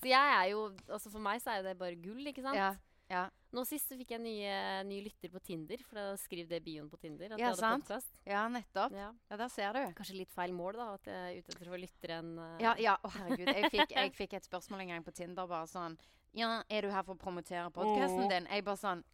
Så 0.00 0.06
jeg 0.08 0.36
er 0.38 0.46
jo 0.52 0.68
Altså 0.88 1.10
for 1.10 1.22
meg 1.22 1.42
så 1.42 1.52
er 1.52 1.60
jo 1.60 1.68
det 1.68 1.76
bare 1.80 1.98
gull, 2.00 2.22
ikke 2.30 2.44
sant? 2.44 2.58
Ja, 2.58 2.72
ja. 3.10 3.26
Nå 3.50 3.64
sist 3.66 3.90
fikk 3.98 4.12
jeg 4.14 4.22
nye, 4.22 4.54
nye, 4.86 5.02
lytter 5.02 5.30
på 5.32 5.40
Tinder, 5.42 5.80
for 5.82 5.98
da 5.98 6.14
skriv 6.20 6.46
det 6.50 6.60
bioen 6.62 6.86
på 6.90 7.00
Tinder. 7.02 7.32
Ja, 7.40 7.50
sant. 7.58 7.82
podcast. 7.82 8.12
ja, 8.28 8.44
nettopp. 8.52 8.94
Ja. 8.94 9.08
Ja, 9.26 9.38
der 9.40 9.50
ser 9.50 9.74
du. 9.74 9.80
Kanskje 9.98 10.20
litt 10.20 10.34
feil 10.34 10.54
mål, 10.54 10.78
da. 10.78 10.86
At 10.94 11.10
jeg 11.10 11.18
er 11.18 11.40
ute 11.40 11.56
etter 11.56 11.70
å 11.70 11.74
få 11.74 11.80
lyttere 11.82 12.18
enn 12.22 12.36
uh... 12.38 12.52
Ja, 12.62 12.76
ja. 12.78 12.94
Å, 13.02 13.10
herregud. 13.16 13.50
Jeg 13.50 13.72
fikk, 13.74 13.94
jeg 13.98 14.14
fikk 14.14 14.36
et 14.38 14.46
spørsmål 14.46 14.84
en 14.84 14.94
gang 14.94 15.06
på 15.06 15.14
Tinder 15.18 15.50
bare 15.50 15.66
sånn 15.70 15.98
Ja, 16.38 16.60
er 16.70 16.86
du 16.86 16.94
her 16.94 17.02
for 17.02 17.18
å 17.18 17.22
promotere 17.24 17.66
podkasten 17.74 18.30
din? 18.30 18.46
Jeg 18.54 18.66
bare 18.70 18.82
sånn 18.84 19.04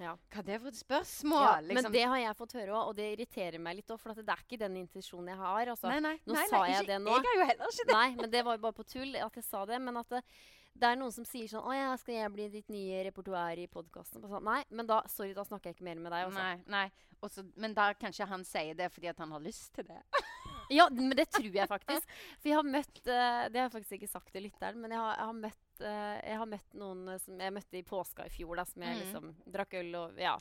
Ja. 0.00 0.18
Hva 0.32 0.42
er 0.42 0.50
det 0.50 0.58
for 0.58 0.74
et 0.74 0.82
spørsmål? 0.82 1.46
Ja, 1.46 1.56
liksom? 1.62 1.78
Men 1.78 1.94
det 1.94 2.06
har 2.10 2.22
jeg 2.24 2.36
fått 2.42 2.58
høre 2.58 2.74
òg, 2.74 2.90
og 2.90 2.94
det 2.98 3.10
irriterer 3.14 3.62
meg 3.62 3.78
litt 3.78 3.92
òg. 3.94 4.02
For 4.02 4.16
at 4.16 4.22
det 4.24 4.34
er 4.34 4.46
ikke 4.48 4.64
den 4.66 4.80
intensjonen 4.82 5.30
jeg 5.30 5.44
har. 5.46 5.76
Altså. 5.76 5.92
nei, 5.92 6.02
nei, 6.10 6.16
nå 6.24 6.40
nei, 6.40 6.46
sa 6.50 6.66
jeg 6.66 6.80
ikke, 6.80 6.88
det 6.90 7.02
nå. 7.04 7.18
Jeg 7.20 7.28
har 7.28 7.38
jo 7.38 7.50
heller 7.52 7.74
ikke 7.76 7.86
det. 7.92 7.98
Nei, 8.00 8.08
men 8.18 8.32
det 8.34 8.48
var 8.48 8.58
jo 8.58 8.64
bare 8.66 8.82
på 8.82 8.90
tull 8.96 9.20
at 9.20 9.38
jeg 9.38 9.46
sa 9.46 9.62
det. 9.70 9.78
Men 9.84 10.00
at 10.00 10.16
det, 10.16 10.24
det 10.74 10.86
er 10.88 10.96
noen 10.96 11.12
som 11.12 11.24
sier 11.28 11.48
sånn 11.50 11.64
Å 11.66 11.72
ja, 11.74 11.88
skal 12.00 12.14
jeg 12.14 12.32
bli 12.32 12.48
ditt 12.48 12.68
nye 12.72 13.02
repertoar 13.04 13.58
i 13.58 13.66
podkasten? 13.68 14.22
Sånn, 14.22 14.44
nei, 14.46 14.62
men 14.70 14.86
da 14.86 15.02
sorry, 15.10 15.34
da 15.36 15.44
snakker 15.44 15.70
jeg 15.70 15.76
ikke 15.78 15.84
mer 15.88 15.98
med 16.00 16.12
deg. 16.12 16.26
Også. 16.30 16.38
Nei, 16.38 16.56
nei. 16.66 16.90
Også, 17.20 17.44
men 17.60 17.74
da 17.76 17.90
kanskje 18.00 18.26
han 18.30 18.44
sier 18.48 18.74
det 18.78 18.86
fordi 18.94 19.10
at 19.10 19.18
han 19.20 19.32
har 19.34 19.40
lyst 19.44 19.72
til 19.74 19.84
det. 19.90 20.00
Ja, 20.70 20.84
men 20.94 21.10
det 21.18 21.24
tror 21.34 21.48
jeg 21.50 21.66
faktisk. 21.66 22.04
For 22.38 22.46
jeg 22.46 22.54
har 22.54 22.62
møtt 22.62 23.00
uh, 23.02 23.48
Det 23.50 23.58
har 23.58 23.64
jeg 23.64 23.72
faktisk 23.72 23.94
ikke 23.96 24.08
sagt 24.12 24.28
til 24.30 24.44
lytteren, 24.46 24.76
men 24.78 24.92
jeg 24.94 25.00
har, 25.02 25.16
jeg 25.18 25.26
har 25.26 25.38
møtt 25.40 25.80
eh, 25.82 26.18
jeg 26.28 26.36
har 26.38 26.46
møtt 26.52 26.76
noen 26.78 27.00
eh, 27.10 27.18
som 27.18 27.40
jeg 27.42 27.54
møtte 27.56 27.78
i 27.80 27.82
påska 27.88 28.26
i 28.28 28.30
fjor, 28.30 28.52
da, 28.60 28.64
som 28.70 28.84
jeg 28.86 28.94
Mm. 28.94 29.00
liksom 29.00 29.32
drakk 29.50 29.74
øl 29.80 29.90
og 29.98 30.20
Ja. 30.22 30.36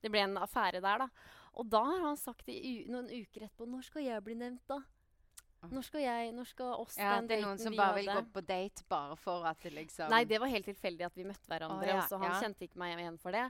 Det 0.00 0.08
ble 0.14 0.22
en 0.24 0.38
affære 0.40 0.80
der, 0.80 1.04
da. 1.04 1.08
Og 1.60 1.68
da 1.68 1.82
har 1.84 2.00
han 2.06 2.16
sagt 2.16 2.48
i 2.48 2.86
noen 2.88 3.10
uker 3.12 3.44
etterpå 3.44 3.68
Når 3.68 3.84
skal 3.90 4.06
jeg 4.06 4.24
bli 4.24 4.38
nevnt, 4.40 4.64
da? 4.72 4.80
Når 5.72 5.86
skal 5.86 6.04
jeg 6.04 6.32
Når 6.36 6.48
skal 6.50 6.72
oss 6.76 6.98
Ja, 6.98 7.16
den 7.16 7.28
det 7.30 7.38
er 7.38 7.44
noen 7.46 7.60
som 7.60 7.76
bare 7.78 7.98
vil 8.00 8.10
gå 8.10 8.22
på 8.34 8.42
date 8.44 8.84
bare 8.90 9.16
for 9.20 9.46
at 9.48 9.60
det 9.64 9.72
liksom 9.76 10.12
Nei, 10.12 10.24
det 10.28 10.40
var 10.42 10.52
helt 10.52 10.68
tilfeldig 10.68 11.06
at 11.08 11.16
vi 11.18 11.26
møtte 11.28 11.50
hverandre. 11.50 11.86
Oh, 11.86 11.90
ja, 11.90 12.00
og 12.02 12.08
så 12.10 12.20
han 12.22 12.32
ja. 12.32 12.40
kjente 12.42 12.68
ikke 12.68 12.80
meg 12.82 12.98
igjen 12.98 13.18
for 13.22 13.36
det. 13.36 13.48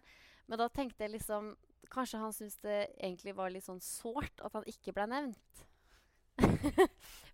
Men 0.50 0.60
da 0.60 0.68
tenkte 0.72 1.06
jeg 1.06 1.14
liksom 1.16 1.54
kanskje 1.92 2.20
han 2.20 2.32
syntes 2.34 2.58
det 2.64 2.80
egentlig 2.96 3.34
var 3.36 3.52
litt 3.52 3.66
sånn 3.66 3.82
sårt 3.84 4.42
at 4.44 4.56
han 4.56 4.66
ikke 4.70 4.94
ble 4.96 5.06
nevnt. 5.10 5.64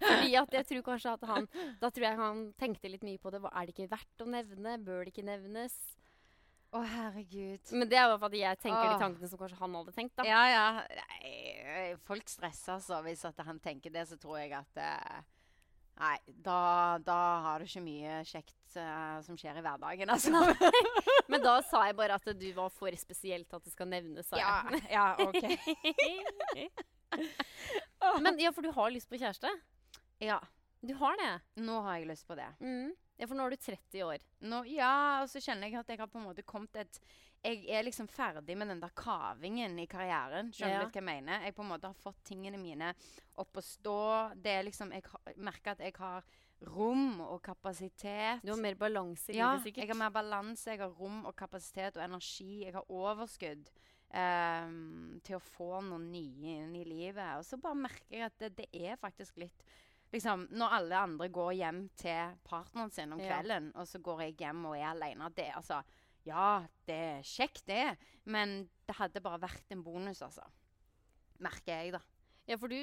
Fordi 0.00 0.34
at 0.36 0.54
jeg 0.58 0.66
tror 0.68 0.82
kanskje 0.84 1.12
at 1.16 1.22
han 1.24 1.46
Da 1.80 1.88
tror 1.88 2.04
jeg 2.04 2.18
han 2.18 2.40
tenkte 2.60 2.90
litt 2.92 3.04
mye 3.06 3.20
på 3.22 3.32
det. 3.32 3.40
Er 3.48 3.64
det 3.64 3.72
ikke 3.72 3.92
verdt 3.94 4.24
å 4.24 4.28
nevne? 4.28 4.76
Bør 4.84 5.06
det 5.06 5.14
ikke 5.14 5.24
nevnes? 5.24 5.76
Å, 6.70 6.80
herregud. 6.86 7.72
Men 7.74 7.88
det 7.90 7.98
er 7.98 8.12
jo 8.12 8.18
fordi 8.22 8.44
jeg 8.44 8.58
tenker 8.62 8.92
de 8.92 8.98
tankene 9.00 9.28
som 9.32 9.38
kanskje 9.40 9.56
han 9.58 9.72
hadde 9.74 9.94
tenkt, 9.96 10.14
da. 10.20 10.26
Ja, 10.28 10.42
ja. 10.46 10.66
Nei, 11.00 11.96
folk 12.06 12.28
stresser, 12.30 12.76
altså. 12.76 13.00
Hvis 13.02 13.24
at 13.26 13.40
han 13.46 13.58
tenker 13.62 13.90
det, 13.94 14.04
så 14.06 14.18
tror 14.22 14.38
jeg 14.38 14.52
at 14.54 14.78
eh, 14.78 15.20
Nei, 16.00 16.14
da, 16.46 16.96
da 17.04 17.16
har 17.44 17.60
du 17.60 17.66
ikke 17.66 17.82
mye 17.84 18.20
kjekt 18.24 18.76
eh, 18.78 19.18
som 19.26 19.36
skjer 19.36 19.58
i 19.58 19.64
hverdagen, 19.66 20.08
altså. 20.14 20.30
Men 21.30 21.42
da 21.44 21.56
sa 21.66 21.82
jeg 21.90 21.98
bare 21.98 22.16
at 22.16 22.30
du 22.38 22.46
var 22.56 22.70
for 22.72 22.94
spesiell 22.96 23.42
til 23.44 23.58
at 23.58 23.66
det 23.66 23.74
skal 23.74 23.90
nevnes. 23.90 24.30
Sa 24.30 24.38
Ja, 24.38 24.54
jeg. 24.70 24.86
ja, 24.94 25.08
OK. 25.26 25.42
Men 28.24 28.38
ja, 28.40 28.52
for 28.54 28.62
du 28.64 28.70
har 28.78 28.90
lyst 28.94 29.10
på 29.10 29.18
kjæreste? 29.20 29.50
Ja. 30.22 30.38
Du 30.80 30.94
har 30.96 31.18
det? 31.20 31.32
Nå 31.60 31.82
har 31.84 31.98
jeg 32.00 32.08
lyst 32.08 32.24
på 32.30 32.38
det. 32.38 32.46
Mm. 32.64 32.94
Ja, 33.20 33.26
for 33.28 33.36
nå 33.36 33.44
er 33.44 33.52
du 33.52 33.60
30 33.60 34.04
år. 34.06 34.22
Nå, 34.48 34.62
ja, 34.72 34.92
og 35.20 35.28
så 35.28 35.42
kjenner 35.44 35.68
jeg 35.68 35.76
at 35.82 35.90
jeg 35.92 36.00
har 36.00 36.08
på 36.08 36.20
en 36.20 36.30
måte 36.30 36.46
kommet 36.48 36.78
et 36.80 37.02
Jeg 37.44 37.64
er 37.72 37.84
liksom 37.84 38.08
ferdig 38.08 38.56
med 38.56 38.68
den 38.68 38.80
der 38.80 38.92
kavingen 38.96 39.78
i 39.80 39.86
karrieren. 39.88 40.50
Skjønner 40.52 40.80
du 40.80 40.84
ja. 40.84 40.88
hva 40.88 41.00
jeg 41.00 41.06
mener? 41.06 41.44
Jeg 41.44 41.54
på 41.56 41.64
en 41.64 41.70
måte 41.70 41.88
har 41.88 41.96
fått 42.00 42.22
tingene 42.28 42.60
mine 42.60 42.94
opp 43.40 43.56
å 43.56 43.64
stå. 43.64 44.00
Det 44.36 44.54
er 44.56 44.64
liksom 44.64 44.92
Jeg 44.96 45.04
merker 45.36 45.72
at 45.76 45.84
jeg 45.84 45.96
har 46.00 46.24
rom 46.68 47.20
og 47.24 47.38
kapasitet. 47.44 48.44
Du 48.44 48.52
har 48.52 48.60
mer 48.60 48.76
balanse 48.80 49.32
i 49.32 49.38
ja, 49.38 49.52
livet, 49.52 49.68
sikkert. 49.68 49.84
Ja, 49.84 49.86
jeg 49.86 49.94
har 49.94 50.00
mer 50.02 50.16
balanse, 50.16 50.66
jeg 50.72 50.82
har 50.82 50.96
rom 50.96 51.22
og 51.24 51.36
kapasitet 51.36 51.96
og 51.96 52.04
energi. 52.04 52.64
Jeg 52.64 52.76
har 52.76 52.88
overskudd 52.88 53.72
Um, 54.10 55.20
til 55.22 55.36
å 55.36 55.44
få 55.54 55.78
noe 55.86 56.00
nye 56.02 56.56
inn 56.64 56.72
i 56.74 56.82
livet. 56.82 57.36
Og 57.38 57.44
så 57.46 57.54
bare 57.62 57.78
merker 57.78 58.16
jeg 58.16 58.24
at 58.26 58.40
det, 58.42 58.48
det 58.58 58.66
er 58.74 58.98
faktisk 58.98 59.38
litt 59.38 59.62
Liksom, 60.12 60.48
Når 60.50 60.72
alle 60.74 60.96
andre 60.96 61.28
går 61.30 61.52
hjem 61.54 61.88
til 61.96 62.36
partneren 62.44 62.90
sin 62.90 63.12
om 63.12 63.20
Ja. 63.20 63.28
kvelden, 63.40 63.70
og 63.76 63.86
så 63.86 63.98
går 64.02 64.20
jeg 64.24 64.36
hjem 64.38 64.64
og 64.66 64.76
er 64.76 64.90
alene 64.90 65.30
det, 65.36 65.52
altså, 65.54 65.82
Ja, 66.26 66.66
det 66.86 66.94
er 66.94 67.22
kjekt, 67.22 67.62
det, 67.66 67.96
men 68.26 68.68
det 68.86 68.96
hadde 68.96 69.22
bare 69.24 69.40
vært 69.40 69.70
en 69.72 69.82
bonus, 69.82 70.20
altså. 70.22 70.42
Merker 71.40 71.72
jeg, 71.80 71.92
da. 71.92 72.00
Ja, 72.50 72.56
for 72.58 72.66
du, 72.72 72.76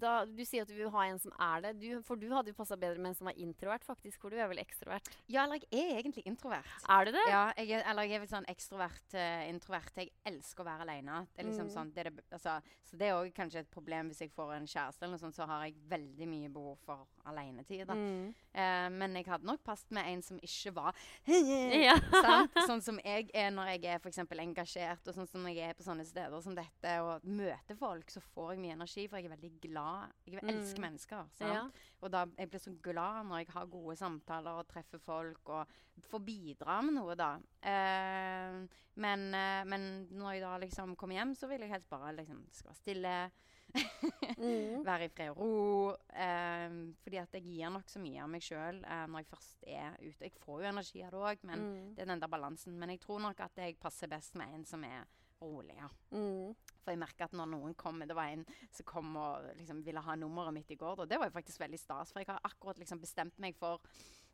da, 0.00 0.24
du 0.24 0.40
sier 0.48 0.64
at 0.64 0.70
du 0.70 0.76
vil 0.78 0.88
ha 0.94 1.02
en 1.10 1.18
som 1.20 1.32
er 1.44 1.60
det. 1.66 1.72
Du, 1.82 1.88
for 2.06 2.16
du 2.16 2.24
hadde 2.32 2.48
jo 2.54 2.56
passa 2.56 2.78
bedre 2.80 2.96
med 3.02 3.10
en 3.12 3.18
som 3.18 3.28
var 3.28 3.36
introvert, 3.36 3.84
faktisk. 3.84 4.22
For 4.22 4.32
du 4.32 4.38
er 4.40 4.48
vel 4.48 4.62
ekstrovert? 4.62 5.10
Ja, 5.28 5.42
eller 5.44 5.60
jeg 5.68 5.82
er 5.90 5.98
egentlig 6.00 6.24
introvert. 6.30 6.64
Er 6.88 7.04
du 7.04 7.12
det? 7.12 7.24
Ja, 7.28 7.42
jeg 7.60 7.74
er, 7.76 7.84
eller 7.92 8.08
jeg 8.08 8.16
er 8.16 8.24
vel 8.24 8.30
sånn 8.32 8.48
ekstrovert, 8.48 9.04
uh, 9.12 9.44
introvert. 9.50 9.92
Jeg 10.00 10.12
elsker 10.30 10.64
å 10.64 10.68
være 10.70 10.86
alene. 10.88 11.20
Det 11.34 11.44
er 11.44 11.50
liksom 11.50 11.68
Mm. 11.68 11.74
sånn, 11.76 11.92
det 11.94 12.06
det, 12.08 12.24
altså, 12.32 12.56
så 12.88 12.96
det 12.96 13.10
er 13.10 13.18
òg 13.20 13.34
kanskje 13.36 13.60
et 13.60 13.70
problem 13.70 14.08
hvis 14.08 14.22
jeg 14.24 14.32
får 14.32 14.54
en 14.56 14.66
kjæreste, 14.66 15.02
eller 15.04 15.18
noe 15.18 15.24
sånt, 15.26 15.36
så 15.36 15.46
har 15.46 15.66
jeg 15.68 15.76
veldig 15.92 16.28
mye 16.32 16.48
behov 16.48 16.78
for 16.86 17.04
alenetid. 17.28 17.88
Mm. 17.88 18.34
Eh, 18.54 18.88
men 18.90 19.14
jeg 19.14 19.26
hadde 19.26 19.46
nok 19.46 19.62
passet 19.64 19.90
med 19.94 20.06
en 20.10 20.22
som 20.22 20.38
ikke 20.42 20.72
var 20.74 20.94
Ja. 21.26 21.94
sant? 22.22 22.54
Sånn 22.66 22.82
som 22.82 22.98
jeg 23.04 23.30
er 23.34 23.50
når 23.54 23.74
jeg 23.74 23.84
er 23.94 23.98
for 24.02 24.10
engasjert, 24.40 25.06
og 25.08 25.14
sånn 25.14 25.28
som 25.28 25.46
jeg 25.48 25.58
er 25.70 25.74
på 25.74 25.84
sånne 25.86 26.04
steder 26.06 26.40
som 26.42 26.54
dette 26.54 26.96
og 27.04 27.24
møter 27.24 27.76
folk, 27.78 28.10
så 28.10 28.20
får 28.34 28.54
jeg 28.54 28.62
mye 28.64 28.72
energi, 28.78 29.06
for 29.08 29.18
jeg 29.18 29.26
er 29.30 29.36
veldig 29.36 29.52
glad. 29.60 30.12
Jeg 30.26 30.40
elsker 30.42 30.78
Mm. 30.80 30.86
mennesker. 30.88 31.26
sant? 31.34 31.52
Ja. 31.52 31.68
Og 32.02 32.10
da 32.10 32.24
jeg 32.38 32.50
blir 32.50 32.60
så 32.60 32.72
glad 32.82 33.26
når 33.26 33.38
jeg 33.44 33.48
har 33.54 33.66
gode 33.66 33.96
samtaler 33.96 34.58
og 34.58 34.68
treffer 34.68 34.98
folk 34.98 35.48
og 35.48 35.66
får 36.08 36.20
bidra 36.24 36.80
med 36.82 36.94
noe, 36.94 37.14
da. 37.14 37.34
Eh, 37.62 38.66
men, 38.96 39.34
eh, 39.34 39.64
men 39.64 40.08
når 40.10 40.32
jeg 40.32 40.42
da 40.42 40.56
liksom 40.58 40.96
kommer 40.96 41.16
hjem, 41.18 41.34
så 41.36 41.48
vil 41.48 41.60
jeg 41.60 41.70
helst 41.70 41.88
bare 41.90 42.14
liksom 42.16 42.44
Det 42.46 42.54
skal 42.54 42.70
være 42.70 42.80
stille. 42.80 43.30
Mm. 44.40 44.82
Være 44.88 45.04
i 45.06 45.12
fred 45.12 45.30
og 45.34 45.38
ro. 45.38 45.90
Eh, 46.14 46.74
fordi 47.04 47.20
at 47.20 47.32
jeg 47.36 47.44
gir 47.44 47.70
nok 47.74 47.88
så 47.92 48.00
mye 48.02 48.22
av 48.24 48.28
meg 48.32 48.42
sjøl 48.46 48.82
eh, 48.84 49.06
når 49.10 49.22
jeg 49.24 49.30
først 49.32 49.64
er 49.68 49.96
ute. 50.00 50.24
Jeg 50.26 50.32
får 50.44 50.62
jo 50.64 50.70
energi 50.72 51.02
av 51.06 51.10
det 51.14 51.22
òg, 51.30 51.44
men 51.50 51.60
Mm. 51.70 51.94
det 51.94 52.02
er 52.04 52.10
den 52.14 52.20
der 52.22 52.28
balansen. 52.32 52.78
Men 52.78 52.90
jeg 52.94 53.00
tror 53.00 53.20
nok 53.20 53.40
at 53.40 53.56
jeg 53.56 53.78
passer 53.80 54.08
best 54.08 54.34
med 54.40 54.54
en 54.54 54.64
som 54.64 54.84
er 54.84 55.04
rolig. 55.42 55.76
ja. 55.76 55.88
Mm. 56.12 56.54
For 56.84 56.92
jeg 56.94 56.98
merker 57.00 57.24
at 57.26 57.32
når 57.36 57.46
noen 57.52 57.74
kommer 57.76 58.06
Det 58.08 58.16
var 58.16 58.28
en 58.32 58.44
som 58.72 58.84
kom 58.88 59.16
og 59.16 59.50
liksom 59.58 59.82
ville 59.84 60.00
ha 60.00 60.14
nummeret 60.16 60.52
mitt 60.54 60.70
i 60.70 60.76
går. 60.80 61.00
Og 61.00 61.08
Det 61.08 61.18
var 61.18 61.28
jo 61.28 61.36
faktisk 61.36 61.60
veldig 61.60 61.78
stas, 61.78 62.12
for 62.12 62.20
jeg 62.20 62.28
har 62.28 62.40
akkurat 62.44 62.78
liksom 62.78 63.00
bestemt 63.00 63.38
meg 63.38 63.56
for 63.56 63.80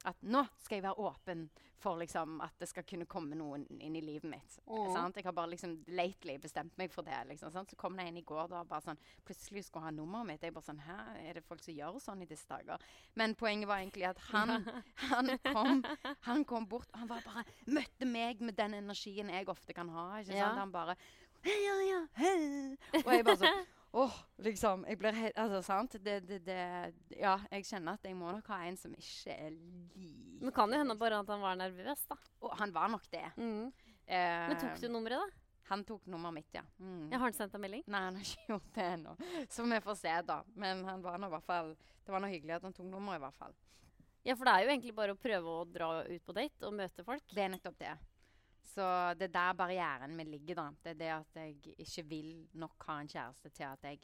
at 0.04 0.20
nå 0.22 0.44
skal 0.62 0.78
jeg 0.78 0.84
være 0.86 1.06
åpen 1.08 1.46
for 1.80 1.98
liksom 2.00 2.40
at 2.40 2.54
det 2.58 2.68
skal 2.70 2.84
kunne 2.88 3.06
komme 3.10 3.36
noen 3.36 3.66
inn 3.82 3.96
i 3.98 4.02
livet 4.02 4.28
mitt. 4.30 4.56
Mm. 4.66 5.12
Jeg 5.14 5.26
har 5.26 5.34
bare 5.36 5.52
liksom 5.52 5.76
lately 5.92 6.38
bestemt 6.40 6.76
meg 6.80 6.92
for 6.92 7.06
det. 7.06 7.18
liksom, 7.28 7.52
sant? 7.52 7.70
Så 7.70 7.76
kom 7.76 7.96
det 7.96 8.06
en 8.08 8.16
i 8.16 8.24
går 8.26 8.48
da 8.50 8.62
bare 8.64 8.84
sånn 8.88 9.00
plutselig 9.26 9.66
skulle 9.66 9.90
ha 9.90 9.92
nummeret 9.94 10.30
mitt. 10.30 10.46
Jeg 10.46 10.54
bare 10.56 10.68
sånn 10.70 10.82
Hæ, 10.86 10.96
er 11.20 11.38
det 11.38 11.44
folk 11.44 11.62
som 11.64 11.76
gjør 11.76 12.00
sånn 12.02 12.24
i 12.24 12.30
disse 12.30 12.48
dager? 12.48 12.82
Men 13.14 13.36
poenget 13.38 13.68
var 13.68 13.84
egentlig 13.84 14.08
at 14.08 14.22
han, 14.30 14.66
han, 15.12 15.32
kom, 15.50 15.84
han 16.26 16.44
kom 16.48 16.68
bort, 16.70 16.88
og 16.92 17.04
han 17.04 17.12
var 17.12 17.24
bare 17.26 17.46
møtte 17.66 18.08
meg 18.08 18.40
med 18.40 18.56
den 18.58 18.80
energien 18.80 19.32
jeg 19.32 19.48
ofte 19.52 19.76
kan 19.76 19.92
ha. 19.92 20.08
Ja. 20.26 20.54
Han 20.60 20.74
bare 20.74 20.96
Hei, 21.46 21.54
ja, 21.62 21.74
ja, 21.86 21.98
hei. 22.18 22.38
Og 23.04 23.10
jeg 23.12 23.24
bare 23.26 23.38
sånn 23.38 23.66
Åh, 23.96 24.16
liksom. 24.44 24.84
Jeg 24.90 24.98
blir 25.00 25.16
helt 25.16 25.38
Altså, 25.40 25.62
sant? 25.64 25.96
Det, 26.04 26.18
det, 26.28 26.42
det 26.44 27.16
Ja, 27.16 27.38
jeg 27.50 27.64
kjenner 27.64 27.96
at 27.96 28.04
jeg 28.04 28.16
må 28.18 28.28
nok 28.28 28.48
ha 28.52 28.58
en 28.66 28.76
som 28.76 28.92
ikke 28.92 29.32
er 29.32 29.54
lik 29.56 30.42
Men 30.42 30.52
kan 30.52 30.72
jo 30.72 30.80
hende 30.82 30.96
bare 31.00 31.22
at 31.22 31.32
han 31.32 31.40
var 31.40 31.56
nervøs, 31.56 32.04
da. 32.10 32.18
Oh, 32.44 32.52
han 32.60 32.74
var 32.74 32.90
nok 32.92 33.06
det. 33.12 33.24
Mm. 33.40 33.70
Uh, 34.06 34.12
Men 34.50 34.58
tok 34.60 34.82
du 34.82 34.88
nummeret, 34.92 35.22
da? 35.22 35.42
Han 35.70 35.82
tok 35.88 36.04
nummeret 36.12 36.36
mitt, 36.36 36.52
ja. 36.54 36.62
Mm. 36.78 37.08
Jeg 37.10 37.18
har 37.18 37.24
han 37.24 37.38
sendt 37.38 37.56
deg 37.56 37.62
melding? 37.64 37.86
Nei, 37.90 38.02
han 38.04 38.18
har 38.18 38.26
ikke 38.28 38.44
gjort 38.52 38.68
det 38.76 38.88
ennå. 38.92 39.14
Så 39.50 39.64
vi 39.66 39.80
får 39.88 39.96
se, 40.02 40.12
da. 40.28 40.40
Men 40.54 40.84
han 40.86 41.02
var 41.02 41.16
nå 41.18 41.30
i 41.30 41.34
hvert 41.34 41.48
fall 41.48 41.72
Det 42.04 42.12
var 42.14 42.22
nå 42.22 42.30
hyggelig 42.30 42.58
at 42.58 42.68
han 42.68 42.76
tok 42.76 42.90
nummeret, 42.90 43.18
i 43.18 43.24
hvert 43.24 43.40
fall. 43.40 43.56
Ja, 44.26 44.34
for 44.34 44.46
det 44.46 44.52
er 44.52 44.66
jo 44.66 44.74
egentlig 44.74 44.94
bare 44.94 45.14
å 45.14 45.18
prøve 45.22 45.56
å 45.62 45.64
dra 45.70 45.88
ut 46.04 46.22
på 46.26 46.34
date 46.36 46.66
og 46.68 46.74
møte 46.74 47.06
folk. 47.06 47.24
Det 47.32 47.42
er 47.46 47.50
nettopp 47.52 47.78
det. 47.78 47.96
Så 48.66 48.84
det 49.18 49.28
er 49.30 49.34
der 49.36 49.52
barrieren 49.54 50.16
min 50.18 50.30
ligger, 50.30 50.54
da. 50.58 50.68
Det 50.82 50.90
er 50.96 50.98
det 51.00 51.10
at 51.14 51.40
jeg 51.42 51.76
ikke 51.78 52.04
vil 52.08 52.30
nok 52.54 52.86
ha 52.88 52.98
en 53.00 53.08
kjæreste 53.08 53.50
til 53.54 53.64
at 53.68 53.84
jeg 53.86 54.00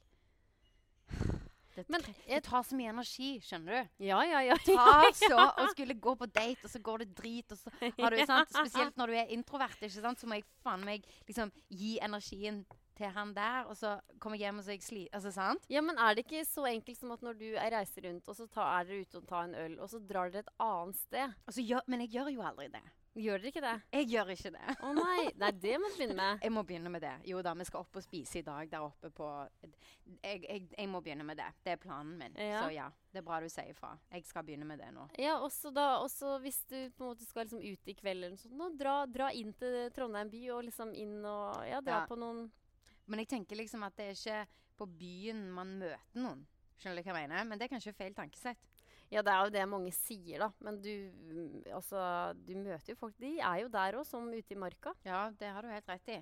Det, 1.75 1.87
Men 1.89 2.03
jeg- 2.05 2.15
det 2.29 2.43
tar 2.45 2.63
så 2.69 2.77
mye 2.77 2.91
energi, 2.93 3.41
skjønner 3.41 3.73
du. 3.73 4.05
Ja, 4.05 4.19
ja, 4.29 4.41
ja. 4.45 4.57
Ta 4.67 5.09
så 5.17 5.39
å 5.57 5.71
skulle 5.73 5.95
gå 5.95 6.13
på 6.21 6.27
date, 6.29 6.61
og 6.65 6.71
så 6.71 6.79
går 6.85 6.99
det 6.99 7.15
drit, 7.17 7.53
og 7.55 7.57
så 7.59 7.71
har 7.99 8.11
du 8.13 8.19
sant? 8.29 8.51
Spesielt 8.53 8.97
når 9.01 9.07
du 9.07 9.13
er 9.17 9.33
introvert, 9.33 9.79
ikke 9.81 10.03
sant? 10.05 10.21
så 10.21 10.29
må 10.29 10.37
jeg 10.37 10.45
faen 10.63 10.85
meg 10.85 11.07
liksom 11.27 11.51
gi 11.73 11.95
energien 12.05 12.67
til 12.95 13.09
han 13.17 13.33
der, 13.33 13.65
og 13.73 13.77
så 13.81 13.95
kommer 14.21 14.37
jeg 14.37 14.51
hjem 14.51 14.59
og 14.61 14.65
så 14.67 14.71
er 14.75 14.77
jeg 14.77 14.85
sliten. 14.85 15.15
Altså, 15.17 15.33
sant? 15.33 15.65
Ja, 15.73 15.81
men 15.81 15.97
er 15.97 16.13
det 16.15 16.27
ikke 16.27 16.45
så 16.45 16.67
enkelt 16.69 16.99
som 17.01 17.11
at 17.17 17.23
når 17.25 17.39
du 17.41 17.47
er 17.57 17.73
reiser 17.73 18.05
rundt, 18.05 18.29
og 18.29 18.37
så 18.37 18.47
tar, 18.53 18.69
er 18.83 18.85
dere 18.91 19.07
ute 19.09 19.23
og 19.23 19.27
tar 19.33 19.45
en 19.49 19.55
øl, 19.65 19.79
og 19.81 19.89
så 19.89 19.99
drar 20.13 20.29
dere 20.29 20.45
et 20.45 20.53
annet 20.61 21.01
sted? 21.01 21.33
Altså, 21.47 21.57
så 21.63 21.65
gjør, 21.73 21.89
men 21.89 22.05
jeg 22.05 22.13
gjør 22.19 22.29
jo 22.37 22.43
aldri 22.53 22.69
det. 22.77 22.85
Gjør 23.13 23.43
dere 23.43 23.51
ikke 23.53 23.61
det? 23.61 23.73
Jeg 23.93 24.07
gjør 24.09 24.31
ikke 24.33 24.51
det. 24.55 24.75
Å 24.81 24.91
nei. 24.97 25.25
Nei, 25.37 25.51
det 25.61 25.73
må 25.83 25.89
du 25.93 25.97
begynne 25.99 26.15
med. 26.17 26.39
Jeg 26.47 26.53
må 26.55 26.63
begynne 26.65 26.93
med 26.95 27.03
det. 27.05 27.11
Jo 27.29 27.43
da, 27.45 27.53
vi 27.59 27.67
skal 27.69 27.83
opp 27.85 27.99
og 28.01 28.05
spise 28.07 28.39
i 28.41 28.45
dag 28.47 28.71
der 28.73 28.87
oppe 28.87 29.11
på 29.13 29.27
Jeg, 30.23 30.41
jeg, 30.49 30.63
jeg 30.79 30.89
må 30.89 31.03
begynne 31.05 31.27
med 31.29 31.37
det. 31.37 31.51
Det 31.63 31.75
er 31.75 31.81
planen 31.83 32.15
min. 32.19 32.39
Ja. 32.41 32.63
Så 32.65 32.71
ja, 32.73 32.87
det 33.13 33.21
er 33.21 33.27
bra 33.27 33.41
du 33.45 33.49
sier 33.53 33.69
ifra. 33.69 33.91
Jeg 34.15 34.25
skal 34.31 34.47
begynne 34.49 34.65
med 34.71 34.81
det 34.81 34.89
nå. 34.97 35.05
Ja, 35.21 35.35
også 35.45 35.75
da, 35.77 35.99
også 36.01 36.39
hvis 36.47 36.63
du 36.73 36.79
på 36.97 37.05
en 37.05 37.11
måte 37.13 37.29
skal 37.29 37.45
liksom 37.45 37.61
ut 37.61 37.93
i 37.93 37.97
kveld 38.01 38.17
eller 38.23 38.33
noe 38.33 38.41
sånt, 38.41 38.57
nå, 38.57 38.71
dra, 38.81 38.97
dra 39.13 39.29
inn 39.37 39.53
til 39.61 39.77
Trondheim 39.93 40.33
by 40.33 40.43
og 40.57 40.65
liksom 40.71 40.97
inn 40.97 41.19
og 41.21 41.61
ja, 41.69 41.83
dra 41.85 42.01
Ja. 42.01 42.09
på 42.09 42.17
noen 42.17 42.47
Men 43.13 43.21
jeg 43.21 43.29
tenker 43.35 43.61
liksom 43.61 43.85
at 43.85 43.97
det 44.01 44.09
er 44.09 44.17
ikke 44.17 44.41
på 44.81 44.89
byen 44.89 45.45
man 45.53 45.77
møter 45.85 46.01
noen. 46.17 46.47
Skjønner 46.81 46.99
du 46.99 47.05
hva 47.05 47.13
jeg 47.21 47.29
mener? 47.29 47.45
Men 47.47 47.61
det 47.61 47.69
er 47.69 47.75
kanskje 47.77 47.93
feil 47.95 48.15
tankesett. 48.17 48.72
Ja, 49.13 49.21
det 49.21 49.33
er 49.33 49.45
jo 49.45 49.53
det 49.53 49.65
mange 49.69 49.93
sier, 49.93 50.41
da. 50.41 50.49
Men 50.65 50.79
du, 50.81 50.93
mm, 51.13 51.57
altså, 51.77 52.01
du 52.47 52.55
møter 52.57 52.95
jo 52.95 52.99
folk. 52.99 53.17
De 53.21 53.35
er 53.37 53.59
jo 53.61 53.73
der 53.73 53.99
òg, 54.01 54.07
som 54.09 54.31
ute 54.33 54.55
i 54.55 54.59
marka. 54.59 54.95
Ja, 55.05 55.27
det 55.37 55.51
har 55.53 55.65
du 55.65 55.73
helt 55.73 55.91
rett 55.93 56.13
i. 56.15 56.19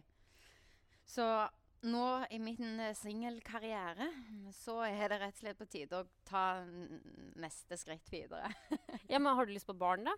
Så 1.06 1.26
nå 1.86 2.06
i 2.34 2.38
min 2.42 2.80
eh, 2.82 2.96
singelkarriere 2.98 4.10
så 4.52 4.80
er 4.84 5.06
det 5.08 5.20
rett 5.22 5.38
og 5.38 5.44
slett 5.44 5.60
på 5.60 5.68
tide 5.70 6.02
å 6.02 6.08
ta 6.28 6.44
neste 7.40 7.78
skritt 7.80 8.10
videre. 8.12 8.50
Ja, 9.10 9.18
men 9.18 9.34
Har 9.34 9.46
du 9.46 9.54
lyst 9.54 9.70
på 9.70 9.74
barn, 9.78 10.04
da? 10.06 10.14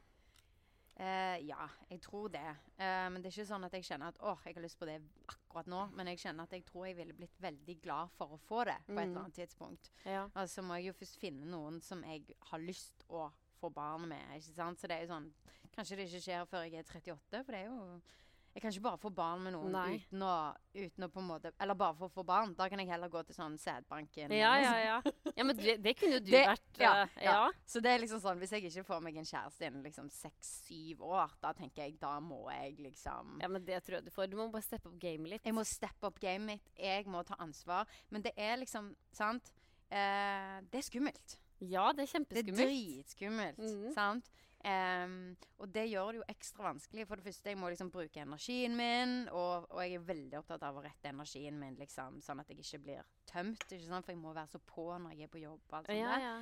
Eh, 1.01 1.39
ja, 1.49 1.69
jeg 1.91 2.01
tror 2.05 2.29
det. 2.29 2.43
Uh, 2.79 3.09
men 3.11 3.23
det 3.23 3.31
er 3.31 3.37
ikke 3.39 3.47
sånn 3.49 3.65
at 3.65 3.73
jeg 3.73 3.87
kjenner 3.89 4.09
at 4.13 4.19
åh, 4.21 4.39
jeg 4.45 4.55
har 4.55 4.63
lyst 4.63 4.79
på 4.79 4.87
det 4.87 4.99
akkurat 5.27 5.67
nå. 5.73 5.81
Men 5.97 6.07
jeg 6.13 6.19
kjenner 6.21 6.45
at 6.45 6.53
jeg 6.53 6.65
tror 6.69 6.87
jeg 6.87 6.97
ville 6.99 7.15
blitt 7.17 7.39
veldig 7.41 7.77
glad 7.83 8.13
for 8.19 8.35
å 8.37 8.41
få 8.49 8.65
det 8.69 8.77
på 8.87 8.93
et 8.93 8.99
Mm. 8.99 9.03
eller 9.09 9.21
annet 9.25 9.35
tidspunkt. 9.41 9.91
Ja. 10.05 10.29
Altså 10.35 10.63
må 10.63 10.75
jeg 10.77 10.87
jo 10.93 10.93
først 11.01 11.19
finne 11.19 11.47
noen 11.49 11.81
som 11.83 12.03
jeg 12.05 12.37
har 12.51 12.59
lyst 12.59 13.05
å 13.09 13.31
få 13.61 13.71
barn 13.73 14.07
med. 14.09 14.23
ikke 14.37 14.55
sant? 14.55 14.79
Så 14.79 14.87
det 14.87 14.99
er 14.99 15.07
jo 15.07 15.15
sånn 15.15 15.33
Kanskje 15.73 15.97
det 15.97 16.05
ikke 16.11 16.21
skjer 16.21 16.45
før 16.47 16.65
jeg 16.69 16.75
er 16.75 16.83
38, 16.85 17.45
for 17.47 17.53
det 17.53 17.61
er 17.63 17.65
jo 17.71 18.03
Jeg 18.53 18.61
kan 18.63 18.71
ikke 18.75 18.83
bare 18.85 18.99
få 19.01 19.09
barn 19.17 19.41
med 19.47 19.55
noen 19.55 19.73
Nei. 19.73 19.95
uten 19.97 20.23
å, 20.27 20.33
uten 20.77 21.05
å 21.07 21.09
på 21.09 21.21
en 21.23 21.29
måte 21.31 21.53
Eller 21.59 21.75
bare 21.75 21.95
for 21.97 22.11
å 22.11 22.13
få 22.13 22.25
barn. 22.29 22.51
Da 22.59 22.67
kan 22.69 22.79
jeg 22.83 22.89
heller 22.91 23.09
gå 23.09 23.23
til 23.25 23.35
sånn 23.37 23.55
sædbanken. 23.59 24.35
Ja, 24.37 24.51
ja, 24.61 24.75
ja. 24.85 25.13
ja 25.39 25.47
men 25.49 25.57
det, 25.57 25.79
det 25.81 25.95
kunne 25.97 26.19
jo 26.19 26.21
du 26.21 26.31
Det- 26.35 26.43
vært. 26.51 26.67
ja, 26.79 26.93
eh, 27.03 27.23
ja. 27.25 27.33
ja. 27.33 27.51
Så 27.65 27.81
det 27.81 27.95
er 27.95 28.03
liksom 28.05 28.21
sånn, 28.21 28.39
hvis 28.43 28.53
jeg 28.53 28.67
ikke 28.69 28.85
får 28.85 29.01
meg 29.07 29.17
en 29.17 29.25
kjæreste 29.31 29.65
innen 29.71 29.83
liksom 29.87 30.11
seks-syv 30.13 31.01
år, 31.01 31.33
da 31.41 31.55
tenker 31.57 31.87
jeg 31.87 31.99
da 32.03 32.19
må 32.21 32.43
jeg 32.53 32.77
liksom 32.91 33.39
Ja, 33.41 33.49
men 33.49 33.65
det 33.65 33.81
tror 33.87 34.01
jeg 34.01 34.05
du 34.05 34.11
får. 34.11 34.29
Du 34.29 34.37
må 34.37 34.51
bare 34.53 34.63
steppe 34.69 34.93
opp 34.93 34.99
gamet 35.01 35.31
litt. 35.37 35.45
Jeg 35.49 35.55
må 35.57 35.65
steppe 35.65 36.05
opp 36.11 36.21
gamet 36.21 36.47
mitt. 36.53 36.69
Jeg 36.77 37.07
må 37.09 37.25
ta 37.25 37.35
ansvar. 37.41 37.89
Men 38.11 38.21
det 38.23 38.35
er 38.37 38.59
liksom 38.61 38.93
Sant? 39.13 39.49
Eh, 39.91 40.61
det 40.71 40.79
er 40.81 40.87
skummelt. 40.89 41.39
Ja, 41.63 41.93
det 41.95 42.05
er 42.09 42.19
kjempeskummelt. 42.19 42.57
Det 42.57 42.65
er 42.65 42.69
dritskummelt. 42.69 43.59
Mhm. 43.63 43.93
Sant? 43.95 44.31
Em, 44.63 45.15
og 45.59 45.71
det 45.75 45.89
gjør 45.91 46.13
det 46.15 46.21
jo 46.21 46.25
ekstra 46.31 46.69
vanskelig. 46.69 47.07
For 47.09 47.19
det 47.19 47.27
første, 47.27 47.51
jeg 47.51 47.59
må 47.59 47.71
liksom 47.73 47.91
bruke 47.91 48.23
energien 48.23 48.77
min, 48.79 49.15
og, 49.35 49.67
og 49.73 49.81
jeg 49.83 49.99
er 49.99 50.05
veldig 50.07 50.39
opptatt 50.39 50.63
av 50.69 50.79
å 50.79 50.85
rette 50.85 51.11
energien 51.11 51.59
min 51.59 51.75
liksom, 51.81 52.21
sånn 52.23 52.43
at 52.43 52.51
jeg 52.53 52.61
ikke 52.63 52.83
blir 52.85 53.07
tømt. 53.31 53.65
Ikke 53.69 53.89
sant? 53.89 54.07
For 54.07 54.15
jeg 54.15 54.23
må 54.23 54.35
være 54.37 54.53
så 54.55 54.61
på 54.73 54.87
når 55.03 55.17
jeg 55.17 55.27
er 55.27 55.33
på 55.33 55.43
jobb. 55.43 55.63
og 55.69 55.79
Alt 55.81 55.91
sånt 55.91 55.99
Ja, 55.99 56.19
ja. 56.23 56.35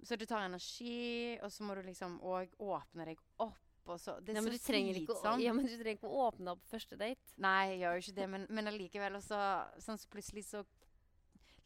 Så 0.00 0.16
du 0.16 0.24
tar 0.24 0.46
energi, 0.46 1.36
og 1.44 1.50
så 1.52 1.66
må 1.68 1.74
du 1.76 1.82
liksom 1.84 2.16
òg 2.24 2.54
åpne 2.64 3.10
deg 3.10 3.20
opp. 3.44 3.58
Og 3.90 3.98
så, 4.00 4.14
det 4.24 4.32
er 4.32 4.38
Ja, 4.38 4.42
men, 4.44 4.54
så 4.54 4.72
slitsomt. 4.72 5.42
ja, 5.42 5.52
men 5.56 5.66
du 5.66 5.72
trenger 5.74 5.96
ikke 5.98 6.08
å 6.08 6.26
åpne 6.28 6.52
opp 6.54 6.60
på 6.64 6.76
første 6.78 6.96
date. 7.00 7.34
Nei, 7.42 7.72
jeg 7.74 7.80
gjør 7.82 7.96
jo 7.96 8.04
ikke 8.04 8.16
det, 8.20 8.28
men, 8.32 8.46
men 8.48 8.70
allikevel 8.70 9.16
også 9.18 9.40
Sånn 9.82 9.98
så 10.00 10.08
plutselig 10.12 10.44
så 10.46 10.62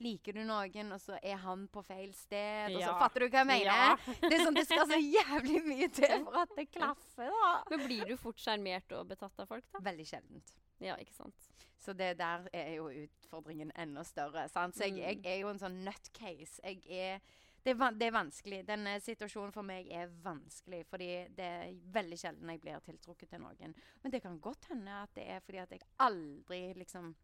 liker 0.01 0.33
du 0.35 0.43
noen, 0.45 0.93
og 0.93 1.01
så 1.01 1.19
er 1.23 1.37
han 1.37 1.69
på 1.69 1.83
feil 1.85 2.13
sted, 2.15 2.75
og 2.75 2.81
så 2.83 2.87
Ja. 2.89 2.99
fatter 2.99 3.21
du 3.21 3.29
hva 3.29 3.39
jeg 3.45 3.47
mener? 3.47 3.65
Ja. 3.65 3.97
Det 4.29 4.41
sånn, 4.41 4.55
det 4.55 4.67
skal 4.67 4.87
så 4.87 4.99
jævlig 4.99 5.63
mye 5.65 5.89
til 5.93 6.25
for 6.25 6.37
at 6.43 6.49
det 6.57 6.71
klaffer, 6.73 7.31
da. 7.31 7.63
Men 7.71 7.87
blir 7.87 8.05
du 8.07 8.17
fort 8.17 8.37
sjarmert 8.37 8.91
og 8.93 9.09
betatt 9.09 9.39
av 9.39 9.47
folk, 9.49 9.65
da? 9.73 9.79
Veldig 9.81 10.07
sjeldent. 10.07 10.53
Ja, 10.81 10.97
ikke 10.97 11.15
sant. 11.15 11.35
Så 11.79 11.95
det 11.97 12.17
der 12.19 12.49
er 12.53 12.75
jo 12.77 12.89
utfordringen 12.89 13.71
enda 13.77 14.03
større. 14.05 14.49
Sant? 14.49 14.75
Så 14.75 14.85
jeg, 14.89 14.97
jeg 14.99 15.19
Mm. 15.19 15.27
er 15.27 15.39
jo 15.41 15.49
en 15.49 15.59
sånn 15.59 15.85
nutcase. 15.85 16.61
Jeg 16.65 16.83
er 16.91 17.21
det 17.65 17.81
er, 17.81 17.91
det 17.93 18.03
er 18.09 18.11
vanskelig. 18.11 18.67
Denne 18.67 19.01
situasjonen 19.01 19.51
for 19.51 19.63
meg 19.63 19.87
er 19.91 20.09
vanskelig, 20.23 20.85
fordi 20.87 21.29
det 21.35 21.45
er 21.45 21.73
veldig 21.93 22.19
sjelden 22.21 22.51
jeg 22.51 22.61
blir 22.61 22.79
tiltrukket 22.85 23.31
til 23.31 23.39
noen. 23.41 23.75
Men 24.03 24.11
det 24.13 24.21
kan 24.23 24.39
godt 24.39 24.67
hende 24.69 24.89
at 24.91 25.15
det 25.15 25.27
er 25.31 25.41
fordi 25.41 25.59
at 25.63 25.71
jeg 25.71 25.81
aldri 25.99 26.75
liksom 26.75 27.15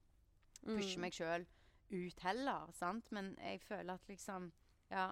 pusher 0.64 0.96
Mm. 0.96 1.00
meg 1.00 1.12
sjøl 1.12 1.46
ut 1.90 2.20
heller, 2.26 2.70
sant. 2.72 3.10
Men 3.12 3.34
jeg 3.40 3.60
føler 3.68 3.94
at 3.94 4.06
liksom 4.08 4.52
Ja. 4.90 5.10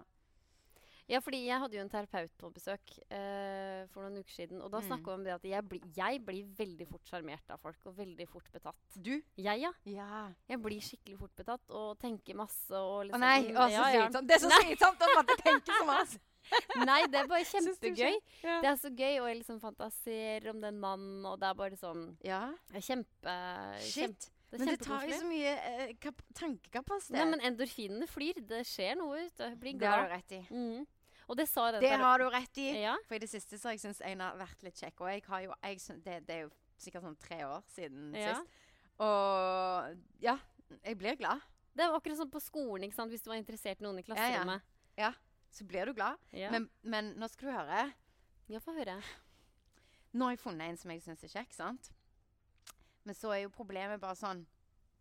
Ja, 1.08 1.20
fordi 1.24 1.38
jeg 1.46 1.56
hadde 1.56 1.72
jo 1.72 1.80
en 1.80 1.88
terapeut 1.88 2.32
på 2.36 2.50
besøk 2.52 2.90
eh, 3.16 3.86
for 3.94 4.04
noen 4.04 4.18
uker 4.20 4.34
siden. 4.34 4.58
Og 4.60 4.68
da 4.70 4.80
Mm. 4.82 4.88
snakka 4.90 5.06
vi 5.06 5.14
om 5.14 5.22
det 5.24 5.32
at 5.32 5.42
jeg, 5.48 5.64
bli, 5.64 5.78
jeg 5.96 6.18
blir 6.26 6.44
veldig 6.58 6.86
fort 6.90 7.06
sjarmert 7.08 7.48
av 7.50 7.58
folk, 7.62 7.78
og 7.86 7.96
veldig 7.96 8.26
fort 8.28 8.50
betatt. 8.52 8.76
Du? 8.94 9.14
Jeg, 9.40 9.60
ja. 9.62 9.70
Ja. 9.88 10.32
Jeg 10.50 10.60
blir 10.60 10.80
skikkelig 10.84 11.18
fort 11.18 11.34
betatt 11.34 11.70
og 11.70 11.98
tenker 11.98 12.36
masse 12.36 12.70
og 12.76 12.98
Å 13.00 13.02
liksom 13.08 13.20
nei, 13.24 13.40
mm, 13.40 13.56
å, 13.56 13.64
så 13.64 13.72
ja, 13.72 13.88
ja. 13.94 14.08
Det 14.20 14.36
er 14.36 14.38
så 14.44 14.50
slitsomt 14.60 15.00
å 15.00 15.08
måtte 15.16 15.38
tenke 15.40 15.72
så 15.80 15.86
masse. 15.88 16.20
Nei, 16.88 17.00
det 17.08 17.22
er 17.22 17.26
bare 17.28 17.44
kjempegøy. 17.54 18.14
Ja. 18.44 18.60
Det 18.60 18.68
er 18.68 18.76
så 18.76 18.90
gøy, 18.92 19.14
og 19.22 19.28
jeg 19.32 19.36
liksom 19.40 19.60
fantaserer 19.64 20.50
om 20.52 20.60
den 20.60 20.78
mannen, 20.80 21.24
og 21.24 21.40
det 21.40 21.48
er 21.48 21.54
bare 21.54 21.76
sånn 21.80 22.18
ja. 22.24 22.42
Kjempe... 22.76 23.34
Shit. 23.80 23.94
Kjempe... 24.12 24.34
det 24.48 24.56
er 24.56 24.64
Men 24.64 24.68
det 24.72 24.78
tar 24.80 25.02
jo 25.04 25.16
så 25.20 25.26
mye 25.28 25.50
eh, 25.70 25.90
kap 26.00 26.22
tankekapasitet. 26.34 27.16
Nei, 27.18 27.26
men 27.34 27.42
endorfinene 27.50 28.06
flyr. 28.08 28.38
Det 28.48 28.62
skjer 28.64 28.96
noe 28.96 29.26
ut, 29.26 29.34
det 29.36 29.50
blir 29.60 29.76
det 29.76 29.90
har 29.92 30.06
du 30.06 30.14
rett 30.14 30.32
i. 30.32 30.40
Mm. 30.48 30.86
Og 31.28 31.36
det 31.36 31.44
sa 31.50 31.66
Det 31.76 31.90
har 32.00 32.22
du 32.22 32.30
rett 32.32 32.58
i. 32.62 32.70
Ja. 32.80 32.94
For 33.06 33.18
i 33.18 33.20
det 33.20 33.28
siste 33.28 33.58
så 33.60 33.68
har 33.68 33.76
jeg 33.76 33.82
syntes 33.84 34.00
en 34.08 34.24
har 34.24 34.38
vært 34.40 34.64
litt 34.64 34.80
kjekk. 34.80 35.02
Og 35.04 35.10
jeg 35.12 35.24
har 35.28 35.44
jo, 35.44 35.52
jeg 35.62 36.00
det, 36.06 36.16
det 36.24 36.34
er 36.38 36.42
jo 36.46 36.50
sikkert 36.80 37.04
sånn 37.04 37.18
tre 37.20 37.42
år 37.44 37.62
siden 37.74 38.14
Ja. 38.16 38.32
sist. 38.38 38.56
Og 39.04 39.98
ja, 40.24 40.38
jeg 40.80 40.98
blir 40.98 41.18
glad. 41.20 41.44
Det 41.76 41.86
var 41.86 42.00
akkurat 42.00 42.18
sånn 42.18 42.32
på 42.32 42.40
skolen, 42.42 42.88
ikke 42.88 42.96
sant? 42.96 43.12
hvis 43.12 43.22
du 43.22 43.28
var 43.30 43.38
interessert 43.38 43.78
i 43.82 43.84
noen 43.84 44.00
i 44.00 44.06
klasserommet. 44.06 44.64
ja. 44.96 45.10
ja, 45.10 45.12
Så 45.54 45.64
blir 45.68 45.86
du 45.86 45.94
glad. 45.94 46.16
Men, 46.32 46.66
men 46.82 47.12
nå 47.20 47.28
skal 47.30 47.48
du 47.48 47.54
høre. 47.54 47.84
ja 48.48 48.58
få 48.64 48.72
høre. 48.74 48.96
Nå 50.16 50.24
har 50.24 50.32
jeg 50.34 50.40
funnet 50.42 50.72
en 50.72 50.80
som 50.80 50.90
jeg 50.90 51.04
syns 51.04 51.22
er 51.22 51.28
kjekk, 51.36 51.52
sant? 51.54 51.92
Men 53.04 53.14
så 53.14 53.30
er 53.34 53.44
jo 53.44 53.50
problemet 53.54 54.00
bare 54.02 54.16
sånn 54.18 54.46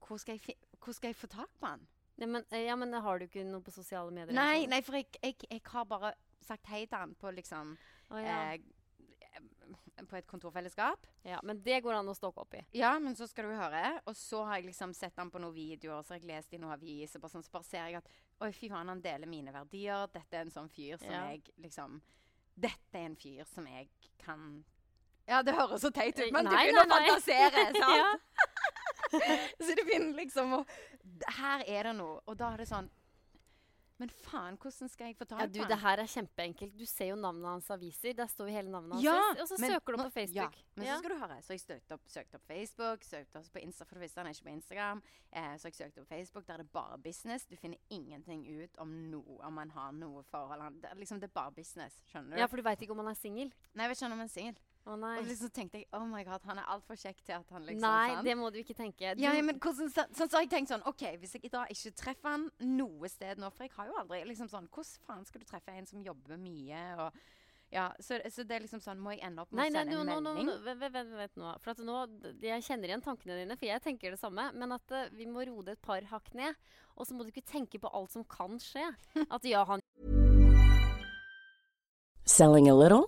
Hvor 0.05 0.19
skal 0.21 0.37
jeg, 0.37 0.55
hvor 0.79 0.93
skal 0.93 1.09
jeg 1.11 1.15
få 1.19 1.27
tak 1.27 1.49
på 1.59 1.65
han? 1.67 1.87
Ja 2.17 2.25
men, 2.27 2.45
eh, 2.51 2.63
ja, 2.65 2.75
men 2.75 2.93
har 2.93 3.19
du 3.19 3.25
ikke 3.27 3.43
noe 3.45 3.61
på 3.61 3.71
sosiale 3.73 4.11
medier? 4.13 4.33
Nei, 4.33 4.61
sånn? 4.63 4.69
nei, 4.73 4.81
for 4.81 4.97
jeg, 4.97 5.07
jeg, 5.21 5.35
jeg 5.49 5.61
har 5.69 5.85
bare 5.89 6.13
sagt 6.47 6.65
hei 6.71 6.85
til 6.85 6.97
han 6.97 7.13
på 7.19 7.29
liksom 7.35 7.75
oh, 8.09 8.19
ja. 8.21 8.53
eh, 8.55 8.61
På 10.07 10.15
et 10.17 10.27
kontorfellesskap. 10.29 11.05
ja, 11.25 11.39
men 11.43 11.59
det 11.65 11.81
går 11.83 11.97
an 11.97 12.07
å 12.09 12.15
stokke 12.15 12.41
opp 12.45 12.53
i. 12.57 12.61
Ja, 12.77 12.93
men 13.01 13.15
så 13.17 13.25
skal 13.27 13.49
du 13.49 13.55
høre. 13.57 13.99
Og 14.07 14.15
så 14.15 14.43
har 14.45 14.59
jeg 14.59 14.69
liksom 14.69 14.93
sett 14.95 15.17
han 15.17 15.31
på 15.33 15.41
noen 15.41 15.55
videoer, 15.55 16.03
så 16.05 16.13
har 16.13 16.21
jeg 16.21 16.29
lest 16.29 16.53
i 16.53 16.59
noen 16.61 16.75
aviser. 16.77 17.19
Bare 17.19 17.33
sånn, 17.33 17.43
så 17.45 17.51
bare 17.53 17.67
ser 17.67 17.89
jeg 17.89 17.97
at 17.99 18.09
Oi, 18.45 18.51
fy 18.53 18.69
faen, 18.69 18.87
han 18.93 19.01
deler 19.01 19.27
mine 19.29 19.51
verdier. 19.53 20.05
Dette 20.13 20.37
er 20.37 20.45
en 20.45 20.53
sånn 20.53 20.69
fyr 20.69 20.97
som 21.01 21.09
Ja. 21.11 21.23
jeg 21.33 21.49
liksom 21.65 21.99
Dette 22.57 22.97
er 22.97 23.05
en 23.09 23.15
fyr 23.17 23.43
som 23.49 23.65
jeg 23.69 23.89
kan 24.21 24.63
Ja, 25.27 25.41
det 25.43 25.55
høres 25.57 25.81
så 25.83 25.91
teit 25.91 26.15
ut, 26.19 26.31
men 26.31 26.45
Nei, 26.47 26.51
du 26.51 26.57
begynner 26.57 26.85
å 26.85 26.91
fantasere, 26.93 27.65
sant? 27.81 27.97
Ja. 27.97 28.13
så 29.63 29.73
du 29.75 29.83
begynner 29.87 30.15
liksom 30.19 30.53
å 30.59 30.61
Her 31.39 31.63
er 31.67 31.87
det 31.91 31.97
noe. 31.99 32.21
Og 32.27 32.35
da 32.39 32.53
er 32.53 32.63
det 32.63 32.67
sånn 32.69 32.87
Men 33.97 34.11
faen, 34.21 34.57
hvordan 34.61 34.89
skal 34.91 35.07
jeg 35.09 35.15
få 35.17 35.25
tak 35.25 35.39
Ja, 35.41 35.45
på 35.47 35.53
du, 35.55 35.61
det 35.71 35.77
her 35.81 36.01
er 36.03 36.09
kjempeenkelt. 36.11 36.73
Du 36.77 36.83
ser 36.85 37.07
jo 37.09 37.15
navnet 37.17 37.47
hans 37.49 37.69
aviser. 37.73 38.13
Der 38.13 38.27
står 38.29 38.51
jo 38.51 38.53
hele 38.59 38.69
navnet 38.69 38.93
hans. 38.93 39.05
Ja, 39.07 39.15
og 39.41 39.47
så 39.49 39.57
men 39.57 39.71
søker 39.73 39.95
du 39.95 39.97
opp 39.97 40.11
på 40.11 40.13
Facebook. 40.19 40.59
Ja, 40.59 40.75
men 40.77 40.85
Ja. 40.85 40.91
så 40.91 40.99
skal 41.01 41.15
du 41.15 41.23
høre. 41.23 41.37
Så 41.47 41.55
jeg 41.55 41.63
søkte 41.63 41.95
opp, 41.97 42.03
søkte 42.13 42.37
opp 42.37 42.45
Facebook, 42.51 43.07
søkte 43.07 43.41
også 43.41 43.55
på 43.55 43.63
Insta. 43.65 43.87
For 43.89 43.97
det 43.97 44.03
første, 44.05 44.21
han 44.21 44.29
er 44.29 44.37
ikke 44.37 44.47
på 44.49 44.53
Instagram. 44.53 45.01
Eh, 45.31 45.49
så 45.57 45.71
jeg 45.71 45.79
søkte 45.79 46.03
opp 46.03 46.11
Facebook, 46.13 46.45
der 46.45 46.59
er 46.59 46.63
det 46.67 46.69
bare 46.77 46.99
business. 47.07 47.47
Du 47.49 47.55
finner 47.57 47.81
ingenting 47.89 48.45
ut 48.61 48.77
om 48.85 48.93
noe, 49.15 49.39
om 49.49 49.57
han 49.63 49.73
har 49.79 49.91
noe 49.97 50.21
forhold. 50.29 50.61
Han, 50.67 50.77
det, 50.83 50.91
er 50.93 51.01
liksom, 51.01 51.19
det 51.23 51.31
er 51.31 51.35
bare 51.41 51.55
business. 51.57 51.97
Skjønner 52.11 52.37
du? 52.37 52.43
ja, 52.43 52.45
for 52.53 52.61
du 52.61 52.67
veit 52.69 52.85
ikke 52.85 52.93
om 52.93 53.01
han 53.01 53.15
er 53.15 53.17
singel? 53.17 53.49
Nei, 53.73 53.87
jeg 53.87 53.95
vet 53.95 54.03
ikke 54.03 54.11
om 54.13 54.19
han 54.19 54.27
er 54.29 54.35
singel. 54.35 54.61
Nei. 54.95 55.17
Og 55.19 55.25
liksom 55.27 55.49
tenkte 55.51 55.81
jeg 55.81 55.87
oh 55.97 56.05
my 56.07 56.23
god, 56.23 56.45
han 56.47 56.61
er 56.61 56.69
altfor 56.73 56.95
kjekk 56.95 57.19
til 57.27 57.35
at 57.35 57.49
han 57.51 57.65
liksom 57.67 57.83
nei, 57.83 58.09
sant? 58.13 58.25
det 58.29 58.35
må 58.39 58.51
du 58.53 58.59
ikke 58.61 58.77
tenke. 58.77 59.15
Du, 59.17 59.23
Ja, 59.25 59.33
ja, 59.35 59.43
men 59.43 59.59
hvordan, 59.59 59.89
så, 59.91 60.05
sånn, 60.15 60.29
så 60.29 60.37
har 60.39 60.45
jeg 60.45 60.53
tenkt 60.53 60.71
sånn 60.71 60.85
OK, 60.87 61.03
hvis 61.19 61.35
jeg 61.35 61.51
da 61.51 61.65
ikke 61.73 61.91
treffer 61.99 62.29
han 62.37 62.47
noe 62.63 63.09
sted 63.11 63.41
nå 63.41 63.49
For 63.51 63.67
jeg 63.67 63.75
har 63.75 63.91
jo 63.91 63.97
aldri 63.99 64.23
liksom 64.29 64.47
sånn 64.53 64.69
Hvordan 64.71 65.03
faen 65.09 65.25
skal 65.27 65.43
du 65.43 65.49
treffe 65.49 65.75
en 65.75 65.85
som 65.89 65.99
jobber 66.05 66.39
mye, 66.39 66.85
og 67.03 67.19
Ja, 67.69 67.89
så, 67.99 68.15
så 68.31 68.45
det 68.47 68.55
er 68.55 68.63
liksom 68.63 68.79
sånn 68.79 69.01
Må 69.03 69.11
jeg 69.11 69.25
ende 69.27 69.43
opp 69.43 69.51
med 69.51 69.59
Nei, 69.59 69.67
å 69.67 69.73
nei, 69.75 69.81
sende 69.83 69.97
nå, 69.97 70.03
en 70.03 70.23
melding? 70.23 70.51
vent, 70.63 70.79
vent, 70.79 70.93
vent, 70.95 71.15
vent 71.19 71.35
nå. 71.41 71.51
For 71.59 71.73
at 71.73 71.81
nå, 71.83 71.97
Jeg 72.45 72.63
kjenner 72.63 72.93
igjen 72.93 73.03
tankene 73.03 73.35
dine, 73.41 73.57
for 73.59 73.67
jeg 73.67 73.83
tenker 73.83 74.15
det 74.15 74.19
samme. 74.21 74.45
Men 74.55 74.71
at 74.77 74.95
uh, 74.95 75.09
vi 75.11 75.27
må 75.27 75.43
roe 75.49 75.65
det 75.67 75.75
et 75.75 75.83
par 75.83 76.07
hakk 76.13 76.31
ned. 76.39 76.55
Og 76.95 77.09
så 77.09 77.13
må 77.17 77.27
du 77.27 77.33
ikke 77.33 77.43
tenke 77.43 77.81
på 77.83 77.91
alt 77.91 78.15
som 78.15 78.23
kan 78.23 78.55
skje. 78.63 78.87
At 79.27 79.43
ja, 79.43 79.65
han 79.67 79.83
Selling 82.27 82.67
a 82.69 82.75
little 82.75 83.07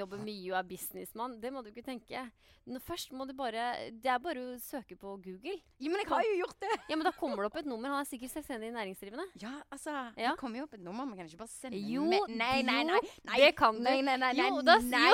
Jobber 0.00 0.18
mye 0.18 0.52
og 0.52 0.58
er 0.58 0.62
businessmann. 0.68 1.40
Det 1.40 1.50
må 1.52 1.62
du 1.62 1.68
ikke 1.70 1.84
tenke. 1.84 2.22
Nå, 2.64 2.78
først 2.78 3.10
må 3.12 3.26
du 3.26 3.32
bare 3.34 3.90
Det 3.90 4.06
er 4.06 4.18
bare 4.22 4.38
å 4.38 4.58
søke 4.62 4.94
på 4.96 5.16
Google. 5.20 5.56
Ja, 5.82 5.90
men 5.90 5.98
jeg 5.98 6.06
har 6.08 6.22
jo 6.22 6.36
gjort 6.44 6.60
det! 6.62 6.70
Ja, 6.88 6.96
men 6.96 7.04
da 7.04 7.10
kommer 7.12 7.42
det 7.42 7.46
opp 7.50 7.56
et 7.58 7.66
nummer. 7.66 7.90
Han 7.90 8.04
er 8.04 8.08
sikkert 8.08 8.30
selvstendig 8.32 8.70
næringsdrivende. 8.72 9.24
Ja, 9.42 9.52
altså 9.70 9.90
Ja. 10.16 10.30
Det 10.30 10.38
kommer 10.38 10.58
jo 10.58 10.64
opp 10.68 10.74
et 10.74 10.80
nummer. 10.86 11.04
Man 11.04 11.16
kan 11.18 11.26
ikke 11.26 11.38
bare 11.42 11.48
sende 11.50 11.80
Jo, 11.82 12.04
med 12.06 12.28
Nei, 12.38 12.62
nei, 12.62 12.82
nei. 12.86 13.00
nei 13.26 13.40
det 13.42 13.56
kan 13.58 13.74
du. 13.74 13.82
Nei, 13.82 14.00
nei, 14.00 14.16
nei. 14.16 14.32
nei, 14.38 14.48
Jo, 14.48 14.62
da- 14.62 14.78
nei, 14.96 15.10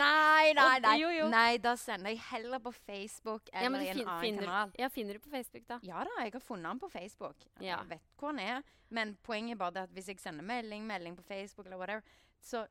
nei, 0.00 0.52
nei, 0.56 0.78
nei. 0.80 0.96
Jo, 1.00 1.10
jo. 1.10 1.28
Nei, 1.32 1.58
da 1.58 1.74
sender 1.76 2.10
jeg 2.14 2.22
heller 2.30 2.58
på 2.64 2.72
Facebook 2.74 3.50
Ja, 3.52 3.60
eller 3.60 3.70
men 3.76 3.80
du 3.80 3.86
i 3.86 3.90
en 3.90 3.96
fin, 3.98 4.08
annen 4.08 4.24
finner, 4.24 4.48
kanal. 4.48 4.72
ja, 4.78 4.88
finner 4.88 5.14
du 5.14 5.20
på 5.20 5.30
Facebook, 5.30 5.66
da? 5.68 5.78
Ja 5.82 6.02
da, 6.04 6.16
jeg 6.24 6.32
har 6.32 6.40
funnet 6.44 6.66
han 6.72 6.80
på 6.82 6.88
Facebook. 6.90 7.36
Ja. 7.60 7.76
Jeg 7.82 7.88
vet 7.96 8.08
hvor 8.18 8.32
han 8.32 8.40
er. 8.40 8.62
Men 8.88 9.16
poenget 9.26 9.56
er 9.56 9.60
bare 9.60 9.74
det 9.76 9.82
at 9.88 9.94
hvis 9.96 10.08
jeg 10.12 10.20
sender 10.22 10.44
melding, 10.46 10.84
melding 10.86 11.16
på 11.18 11.24
Facebook 11.26 11.66
eller 11.66 11.76
whatever, 11.80 12.02
så 12.40 12.64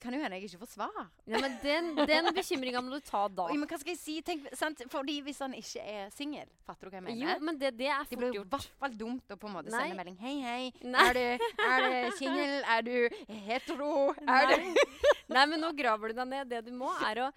kan 0.00 0.12
det 0.12 0.18
jo 0.18 0.24
hende 0.24 0.38
jeg 0.38 0.48
ikke 0.48 0.60
får 0.64 0.70
svar. 0.74 0.98
Ja, 1.30 1.40
men 1.42 1.56
den, 1.62 1.90
den 2.08 2.28
bekymringa 2.36 2.82
må 2.84 2.94
du 2.94 3.04
ta 3.04 3.24
da. 3.28 3.46
Men 3.52 3.68
hva 3.70 3.78
skal 3.80 3.94
jeg 3.94 4.00
si? 4.00 4.16
Tenk, 4.26 4.46
sant? 4.58 4.84
Fordi 4.92 5.16
hvis 5.26 5.40
han 5.44 5.56
ikke 5.58 5.82
er 5.94 6.12
singel, 6.14 6.50
fatter 6.66 6.88
du 6.88 6.92
hva 6.92 7.00
jeg 7.00 7.06
mener? 7.08 7.34
Jo, 7.34 7.48
men 7.48 7.58
det, 7.60 7.72
det 7.78 7.90
er 7.90 8.04
Det 8.04 8.14
fort 8.14 8.22
blir 8.22 8.38
jo 8.38 8.44
i 8.44 8.52
hvert 8.54 8.78
fall 8.84 8.96
dumt 9.00 9.34
å 9.34 9.40
på 9.40 9.50
en 9.50 9.56
måte 9.58 9.74
Nei. 9.74 9.82
sende 9.88 9.98
melding. 10.00 10.20
Hei, 10.22 10.36
hei. 10.44 10.70
Nei. 10.84 11.08
Er 11.08 11.18
du, 11.18 11.50
er 11.68 11.84
du 11.88 12.16
singel? 12.20 12.54
Er 12.76 12.86
du 12.86 12.96
hetero? 13.48 13.92
Er 14.24 14.48
Nei. 14.52 14.62
du 14.72 15.04
Nei, 15.34 15.44
men 15.50 15.60
nå 15.62 15.72
graver 15.76 16.12
du 16.12 16.20
deg 16.20 16.30
ned. 16.30 16.50
Det 16.52 16.64
du 16.66 16.72
må, 16.76 16.90
er 17.08 17.26
å 17.26 17.28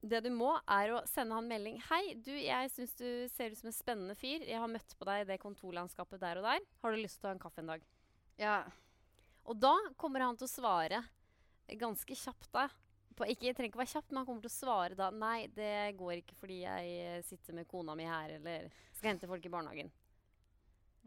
det 0.00 0.22
du 0.24 0.30
må, 0.32 0.54
er 0.64 0.94
å 0.96 1.00
sende 1.08 1.36
han 1.36 1.48
melding. 1.48 1.76
'Hei, 1.84 2.14
du, 2.24 2.32
jeg 2.32 2.70
syns 2.72 2.94
du 2.96 3.08
ser 3.28 3.52
ut 3.52 3.60
som 3.60 3.68
en 3.68 3.76
spennende 3.76 4.16
fyr. 4.16 4.46
Jeg 4.48 4.56
har 4.56 4.70
møtt 4.70 4.94
på 4.96 5.04
deg 5.04 5.24
i 5.24 5.28
det 5.28 5.36
kontorlandskapet 5.42 6.22
der 6.22 6.40
og 6.40 6.46
der. 6.48 6.64
Har 6.80 6.94
du 6.94 7.02
lyst 7.02 7.18
til 7.18 7.26
å 7.26 7.28
ta 7.28 7.34
en 7.36 7.42
kaffe 7.42 7.60
en 7.60 7.72
dag?' 7.74 7.84
Ja. 8.40 8.62
Og 9.44 9.58
da 9.60 9.74
kommer 10.00 10.24
han 10.24 10.38
til 10.40 10.48
å 10.48 10.52
svare 10.52 11.02
ganske 11.78 12.16
kjapt 12.16 12.50
da. 12.54 12.68
På, 13.18 13.26
ikke, 13.28 13.52
trenger 13.52 13.68
ikke 13.68 13.82
være 13.82 13.92
kjapt, 13.92 14.10
men 14.10 14.22
han 14.22 14.28
kommer 14.28 14.44
til 14.44 14.52
å 14.52 14.58
svare 14.58 14.96
da 14.96 15.10
'Nei, 15.10 15.48
det 15.52 15.96
går 15.98 16.20
ikke 16.22 16.38
fordi 16.40 16.62
jeg 16.62 16.92
eh, 17.04 17.24
sitter 17.26 17.58
med 17.58 17.68
kona 17.68 17.94
mi 17.94 18.06
her', 18.08 18.38
eller 18.38 18.70
'skal 18.94 19.12
hente 19.12 19.28
folk 19.28 19.44
i 19.44 19.52
barnehagen'. 19.52 19.90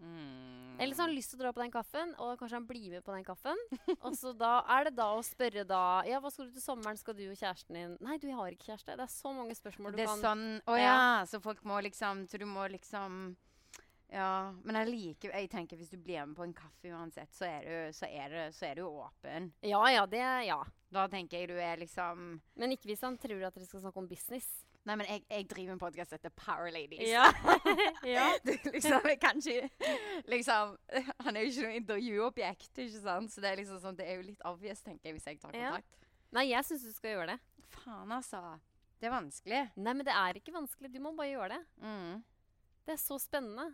Mm. 0.02 0.80
Eller 0.80 0.96
så 0.96 1.04
har 1.04 1.10
han 1.10 1.16
lyst 1.16 1.32
til 1.32 1.40
å 1.40 1.44
dra 1.44 1.52
på 1.54 1.62
den 1.62 1.72
kaffen, 1.72 2.14
og 2.18 2.40
kanskje 2.40 2.58
han 2.58 2.66
blir 2.68 2.90
med 2.92 3.04
på 3.06 3.14
den 3.14 3.26
kaffen. 3.26 3.60
og 4.06 4.16
så 4.18 4.34
da 4.36 4.56
er 4.76 4.90
det 4.90 4.96
da 4.98 5.10
å 5.16 5.22
spørre 5.26 5.66
da 5.70 6.02
Ja, 6.10 6.20
hva 6.20 6.32
skal 6.34 6.50
du 6.50 6.58
til 6.58 6.66
sommeren? 6.66 6.98
Skal 6.98 7.18
du 7.18 7.24
og 7.30 7.38
kjæresten 7.38 7.78
din 7.78 7.96
Nei, 8.02 8.18
du, 8.18 8.28
jeg 8.28 8.38
har 8.40 8.56
ikke 8.56 8.72
kjæreste. 8.72 8.98
Det 8.98 9.06
er 9.06 9.14
så 9.14 9.34
mange 9.36 9.56
spørsmål 9.58 9.94
du 9.94 10.02
Det 10.02 10.08
er 10.08 10.12
kan 10.12 10.26
sånn 10.26 10.46
Å 10.66 10.78
ja. 10.80 10.98
Så 11.30 11.40
folk 11.44 11.62
må 11.68 11.78
liksom 11.86 12.26
Så 12.32 12.42
du 12.42 12.48
må 12.50 12.66
liksom 12.74 13.36
Ja. 14.14 14.54
Men 14.64 14.78
jeg 14.78 14.92
liker 14.92 15.34
Jeg 15.34 15.50
tenker 15.50 15.80
hvis 15.80 15.90
du 15.90 15.98
blir 15.98 16.26
med 16.30 16.38
på 16.38 16.46
en 16.46 16.54
kaffe 16.54 16.92
uansett, 16.94 17.34
så 17.34 17.48
er 17.50 17.66
du, 17.66 17.94
så 17.98 18.06
er 18.10 18.30
du, 18.30 18.40
så 18.54 18.68
er 18.70 18.78
du 18.80 18.84
åpen. 18.88 19.52
Ja 19.66 19.82
ja, 19.90 20.06
det 20.10 20.24
Ja. 20.48 20.62
Da 20.94 21.08
tenker 21.10 21.40
jeg 21.42 21.50
du 21.50 21.56
er 21.58 21.80
liksom 21.82 22.40
Men 22.60 22.76
ikke 22.76 22.92
hvis 22.92 23.02
han 23.02 23.18
tror 23.18 23.48
at 23.48 23.56
dere 23.58 23.66
skal 23.66 23.82
snakke 23.82 24.04
om 24.04 24.08
business. 24.08 24.52
Nei, 24.84 24.98
men 25.00 25.08
jeg, 25.08 25.24
jeg 25.32 25.48
driver 25.48 25.74
en 25.78 25.80
podkast 25.80 26.12
som 26.12 26.20
heter 26.20 26.34
Power 26.36 26.68
Ladies. 26.76 27.08
Ja. 27.08 27.30
ja. 28.16 28.26
Er 28.44 28.74
liksom, 28.76 29.08
jeg 29.08 29.20
kan 29.22 29.40
ikke 29.40 29.70
liksom, 30.28 30.76
Han 31.24 31.38
er 31.40 31.46
jo 31.46 31.54
ikke 31.54 31.64
noe 31.70 31.78
intervjuobjekt, 31.80 32.72
ikke 32.84 33.02
sant? 33.06 33.32
Så 33.32 33.42
det 33.42 33.54
er 33.54 33.62
liksom 33.62 33.80
sånn, 33.82 33.98
det 33.98 34.10
er 34.12 34.20
jo 34.20 34.28
litt 34.28 34.44
obvious, 34.46 34.84
tenker 34.84 35.10
jeg, 35.10 35.18
hvis 35.18 35.30
jeg 35.32 35.40
tar 35.42 35.56
Ja. 35.56 35.72
kontakt. 35.72 36.00
Nei, 36.34 36.50
jeg 36.50 36.66
syns 36.68 36.84
du 36.84 36.92
skal 36.92 37.16
gjøre 37.16 37.32
det. 37.34 37.40
Faen, 37.78 38.12
altså. 38.12 38.42
Det 39.00 39.08
er 39.10 39.14
vanskelig. 39.14 39.64
Nei, 39.78 39.94
men 39.94 40.06
det 40.08 40.14
er 40.18 40.38
ikke 40.40 40.54
vanskelig. 40.56 40.92
Du 40.94 41.00
må 41.04 41.12
bare 41.16 41.32
gjøre 41.32 41.50
det. 41.56 41.62
Mm. 41.84 42.22
Det 42.84 42.94
er 42.96 43.00
så 43.00 43.18
spennende. 43.22 43.70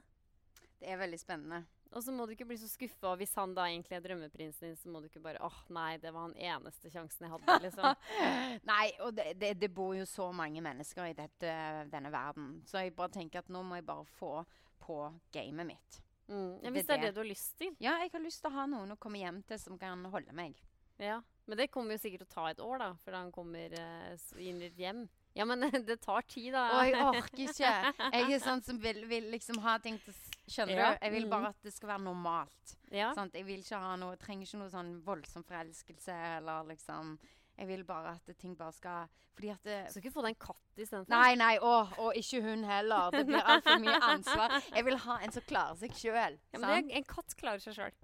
Det 0.79 0.87
er 0.87 0.99
veldig 1.01 1.19
spennende. 1.19 1.65
Og 1.89 2.03
så 2.05 2.13
må 2.13 2.25
du 2.27 2.35
ikke 2.35 2.45
bli 2.45 2.57
så 2.61 2.67
skuffa 2.69 3.15
hvis 3.17 3.31
han 3.39 3.55
da 3.57 3.65
egentlig 3.65 3.95
er 3.97 4.03
drømmeprinsen 4.03 4.67
din. 4.67 4.77
Så 4.77 4.91
må 4.93 5.01
du 5.01 5.07
ikke 5.09 5.23
bare 5.23 5.41
åh, 5.45 5.57
nei, 5.73 5.97
det 6.01 6.13
var 6.13 6.29
den 6.29 6.37
eneste 6.51 6.91
sjansen 6.93 7.25
jeg 7.25 7.33
hadde, 7.33 7.55
liksom. 7.65 8.03
Nei, 8.71 8.85
og 9.05 9.15
det, 9.17 9.31
det, 9.41 9.55
det 9.59 9.71
bor 9.73 9.95
jo 9.97 10.05
så 10.09 10.29
mange 10.35 10.61
mennesker 10.63 11.09
i 11.09 11.17
dette, 11.17 11.55
denne 11.89 12.13
verden. 12.13 12.59
Så 12.69 12.83
jeg 12.83 12.95
bare 12.97 13.15
tenker 13.17 13.41
at 13.41 13.49
nå 13.49 13.63
må 13.65 13.79
jeg 13.79 13.87
bare 13.89 14.05
få 14.19 14.35
på 14.79 15.01
gamet 15.33 15.73
mitt. 15.73 16.01
Mm. 16.29 16.59
Ja, 16.61 16.71
hvis 16.75 16.85
det 16.85 16.95
er 16.95 17.07
det. 17.07 17.13
du 17.15 17.23
har 17.23 17.31
lyst 17.31 17.57
til. 17.57 17.73
Ja, 17.81 17.97
jeg 18.03 18.13
har 18.13 18.21
lyst 18.21 18.43
til 18.43 18.51
å 18.51 18.57
ha 18.59 18.67
noen 18.69 18.93
å 18.93 18.99
komme 19.01 19.21
hjem 19.21 19.41
til 19.49 19.59
som 19.61 19.79
kan 19.81 20.05
holde 20.13 20.35
meg. 20.37 20.61
Ja. 21.01 21.23
Men 21.49 21.57
det 21.57 21.71
kommer 21.73 21.97
jo 21.97 22.03
sikkert 22.03 22.27
til 22.27 22.29
å 22.29 22.35
ta 22.35 22.49
et 22.51 22.61
år, 22.61 22.77
da, 22.83 22.89
før 23.01 23.17
han 23.17 23.31
kommer 23.33 23.73
uh, 23.73 24.27
inn 24.37 24.61
i 24.61 24.69
et 24.69 24.77
hjem. 24.77 25.07
Ja, 25.33 25.45
men 25.49 25.65
det 25.89 25.97
tar 26.03 26.21
tid, 26.29 26.51
da. 26.53 26.67
Og 26.77 26.89
jeg 26.89 27.05
orker 27.07 27.43
ikke. 27.47 27.71
Jeg 28.13 28.35
er 28.35 28.43
sånn 28.43 28.61
som 28.65 28.77
vil, 28.83 29.01
vil 29.09 29.31
liksom 29.33 29.61
ha 29.65 29.79
ting 29.81 29.97
til 30.03 30.13
Skjønner 30.49 30.75
Ja, 30.79 30.91
du? 30.93 31.03
Jeg 31.05 31.13
vil 31.15 31.25
mm. 31.27 31.33
bare 31.33 31.51
at 31.53 31.59
det 31.65 31.73
skal 31.75 31.91
være 31.93 32.03
normalt. 32.05 32.75
ja. 32.91 33.11
Jeg 33.33 33.45
vil 33.45 33.59
ikke 33.63 33.81
ha 33.83 33.95
noe, 34.01 34.17
trenger 34.21 34.47
ikke 34.47 34.61
noe 34.61 34.71
sånn 34.73 34.93
voldsom 35.05 35.45
forelskelse 35.47 36.15
eller 36.39 36.67
liksom 36.71 37.17
Jeg 37.59 37.67
vil 37.67 37.83
bare 37.83 38.13
at 38.15 38.29
ting 38.39 38.55
bare 38.57 38.71
skal 38.71 39.09
Fordi 39.35 39.49
at 39.51 39.63
det, 39.67 39.79
Skal 39.91 40.03
ikke 40.03 40.13
få 40.15 40.23
deg 40.23 40.35
en 40.35 40.39
katt 40.45 40.83
istedenfor? 40.83 41.11
Nei, 41.11 41.35
nei, 41.39 41.53
å, 41.59 41.73
og 42.05 42.15
ikke 42.15 42.41
hun 42.43 42.63
heller. 42.67 43.11
Det 43.11 43.25
blir 43.27 43.43
altfor 43.53 43.79
mye 43.83 43.99
ansvar. 44.13 44.55
Jeg 44.75 44.85
vil 44.87 44.97
ha 45.05 45.19
en 45.23 45.35
som 45.35 45.45
klarer 45.47 45.79
seg 45.79 45.95
sjøl. 45.99 46.39
Ja, 46.53 46.59
men 46.59 46.87
det, 46.87 46.95
en 46.99 47.07
katt 47.07 47.35
klarer 47.39 47.63
seg 47.63 47.75
sjøl. 47.77 47.95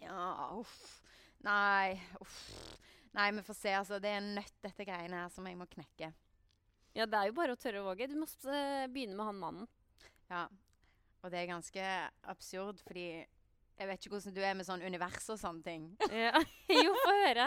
Ja, 0.00 0.24
uff. 0.56 0.78
Nei, 1.44 2.00
uff. 2.20 2.38
Nei, 3.16 3.30
vi 3.34 3.42
får 3.42 3.56
se. 3.58 3.74
Altså, 3.74 3.98
det 4.02 4.10
er 4.10 4.20
en 4.20 4.34
nøtt, 4.38 4.56
dette 4.62 4.86
greiene 4.86 5.24
her, 5.24 5.30
som 5.34 5.46
jeg 5.48 5.58
må 5.58 5.66
knekke. 5.70 6.12
Ja, 6.94 7.06
det 7.06 7.18
er 7.18 7.30
jo 7.30 7.36
bare 7.38 7.54
å 7.54 7.58
tørre 7.60 7.82
å 7.82 7.88
våge. 7.90 8.08
Du 8.10 8.16
må 8.18 8.26
eh, 8.50 8.86
begynne 8.90 9.16
med 9.18 9.26
han 9.30 9.40
mannen. 9.40 9.70
Ja. 10.30 10.44
Og 11.20 11.30
det 11.32 11.42
er 11.42 11.50
ganske 11.50 11.84
absurd, 12.32 12.80
fordi 12.86 13.06
jeg 13.80 13.88
vet 13.88 14.02
ikke 14.02 14.12
hvordan 14.12 14.34
du 14.36 14.40
er 14.44 14.56
med 14.58 14.66
sånn 14.68 14.82
univers 14.84 15.26
og 15.32 15.38
sånne 15.40 15.64
ting. 15.64 15.84
Ja. 16.12 16.34
jo, 16.84 16.90
få 17.00 17.14
høre. 17.22 17.46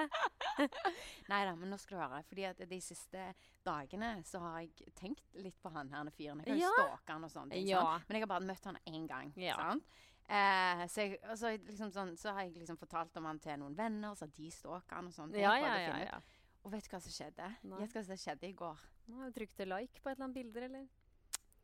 Nei 1.32 1.42
da, 1.46 1.52
men 1.54 1.70
nå 1.70 1.78
skal 1.82 2.00
du 2.00 2.02
høre. 2.02 2.22
Fordi 2.30 2.48
at 2.50 2.64
de 2.70 2.80
siste 2.82 3.28
dagene 3.66 4.16
så 4.26 4.42
har 4.42 4.64
jeg 4.64 4.94
tenkt 4.98 5.38
litt 5.38 5.60
på 5.62 5.70
han 5.76 5.94
her 5.94 6.10
fyren. 6.16 6.42
Jeg 6.42 6.50
kan 6.50 6.58
jo 6.58 6.66
Ja. 6.66 6.72
stalke 6.80 7.18
han 7.18 7.28
og 7.30 7.34
sånne 7.34 7.54
ting. 7.54 7.70
Ja. 7.70 7.86
Men 8.08 8.18
jeg 8.18 8.26
har 8.26 8.32
bare 8.34 8.48
møtt 8.50 8.66
han 8.66 8.82
én 8.90 9.06
gang. 9.10 9.30
Ja. 9.38 9.60
Sant? 9.62 10.02
Eh, 10.24 10.84
så, 10.88 11.06
jeg, 11.06 11.20
så, 11.38 11.54
liksom 11.68 11.94
sånn, 11.94 12.16
så 12.18 12.34
har 12.34 12.48
jeg 12.48 12.58
liksom 12.64 12.82
fortalt 12.82 13.18
om 13.20 13.30
han 13.30 13.42
til 13.44 13.60
noen 13.62 13.78
venner, 13.78 14.16
så 14.18 14.26
de 14.26 14.50
stalker 14.56 14.98
han 14.98 15.12
og 15.12 15.14
sånne 15.14 15.38
ting. 15.38 15.46
Ja, 15.46 15.54
ja, 15.60 15.78
ja. 15.84 15.98
ja. 16.08 16.20
Og 16.64 16.72
vet 16.74 16.88
du 16.88 16.94
hva 16.96 17.02
som 17.04 17.14
skjedde? 17.14 17.50
Gjett 17.62 17.96
hva 17.98 18.06
som 18.08 18.20
skjedde 18.26 18.50
i 18.50 18.58
går. 18.58 18.84
Nå 19.12 19.20
har 19.20 19.30
du 19.30 19.38
trykket 19.38 19.68
like 19.70 20.00
på 20.02 20.10
et 20.10 20.16
eller 20.16 20.30
annet 20.30 20.40
bilder, 20.40 20.68
eller? 20.70 20.86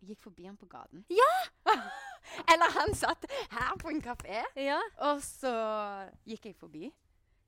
Gikk 0.06 0.22
forbi 0.24 0.46
han 0.48 0.60
på 0.60 0.68
gaten. 0.70 1.02
Ja! 1.12 1.32
Eller 2.54 2.72
han 2.76 2.94
satt 2.96 3.26
her 3.52 3.76
på 3.82 3.90
en 3.90 4.02
kafé, 4.06 4.44
Ja. 4.56 4.80
og 5.10 5.22
så 5.26 5.52
gikk 6.30 6.46
jeg 6.52 6.56
forbi. 6.60 6.92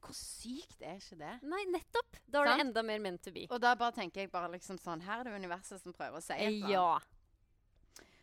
Hvor 0.02 0.16
sykt 0.18 0.82
er 0.82 0.96
ikke 0.98 1.18
det? 1.20 1.34
Nei, 1.46 1.60
nettopp. 1.70 2.18
Da 2.26 2.42
var 2.42 2.56
det 2.56 2.64
enda 2.66 2.82
mer 2.82 2.98
meant 3.04 3.22
to 3.22 3.32
be. 3.36 3.44
Og 3.54 3.62
da 3.62 3.76
bare 3.78 3.94
tenker 4.00 4.24
jeg 4.24 4.32
bare 4.34 4.50
liksom 4.56 4.80
sånn 4.82 5.04
Her 5.06 5.20
er 5.22 5.30
det 5.30 5.36
universet 5.38 5.84
som 5.84 5.94
prøver 5.94 6.18
å 6.18 6.24
si 6.26 6.34
et 6.34 6.48
eller 6.48 6.66
annet. 6.66 6.72
Ja. 6.74 7.21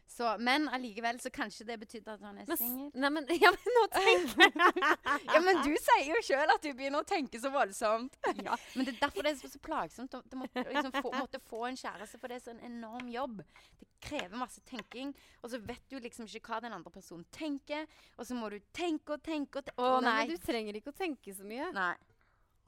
Så, 0.09 0.31
men 0.41 0.69
allikevel 0.73 1.19
så 1.21 1.31
kanskje 1.31 1.67
det 1.69 1.77
betydde 1.83 2.15
at 2.17 2.23
han 2.25 2.39
er 2.41 2.49
singel. 2.57 2.89
ja, 3.45 3.51
men 3.53 3.75
nå 3.77 3.83
tenker 3.93 4.45
jeg 4.47 4.55
Ja, 5.35 5.41
men 5.45 5.61
du 5.67 5.75
sier 5.77 6.07
jo 6.09 6.23
sjøl 6.25 6.55
at 6.55 6.65
du 6.65 6.71
begynner 6.73 7.05
å 7.05 7.09
tenke 7.09 7.41
så 7.43 7.53
voldsomt. 7.55 8.17
Ja, 8.49 8.57
Men 8.75 8.89
det 8.89 8.95
er 8.95 9.03
derfor 9.03 9.27
det 9.27 9.35
er 9.35 9.41
så, 9.43 9.51
så 9.53 9.61
plagsomt 9.63 10.17
å 10.17 10.23
måtte, 10.39 10.65
liksom, 10.71 10.95
få, 10.97 11.13
måtte 11.13 11.43
få 11.45 11.67
en 11.69 11.77
kjæreste, 11.77 12.21
for 12.23 12.33
det 12.33 12.39
er 12.39 12.45
så 12.47 12.55
en 12.55 12.65
enorm 12.71 13.11
jobb. 13.13 13.43
Det 13.79 13.89
krever 14.09 14.41
masse 14.41 14.63
tenking, 14.67 15.13
og 15.43 15.53
så 15.53 15.61
vet 15.61 15.85
du 15.91 15.99
liksom 16.01 16.29
ikke 16.31 16.55
hva 16.55 16.63
den 16.65 16.77
andre 16.77 16.93
personen 16.95 17.27
tenker, 17.35 17.85
og 18.17 18.25
så 18.29 18.37
må 18.39 18.49
du 18.55 18.59
tenke 18.73 19.19
og 19.19 19.25
tenke 19.27 19.61
og 19.61 19.69
tenke. 19.69 19.83
Å 19.83 19.99
nei. 20.01 20.21
men 20.23 20.33
du 20.33 20.41
trenger 20.41 20.81
ikke 20.81 20.95
å 20.95 20.99
tenke 21.05 21.35
så 21.37 21.47
mye. 21.47 21.69
nei. 21.77 21.93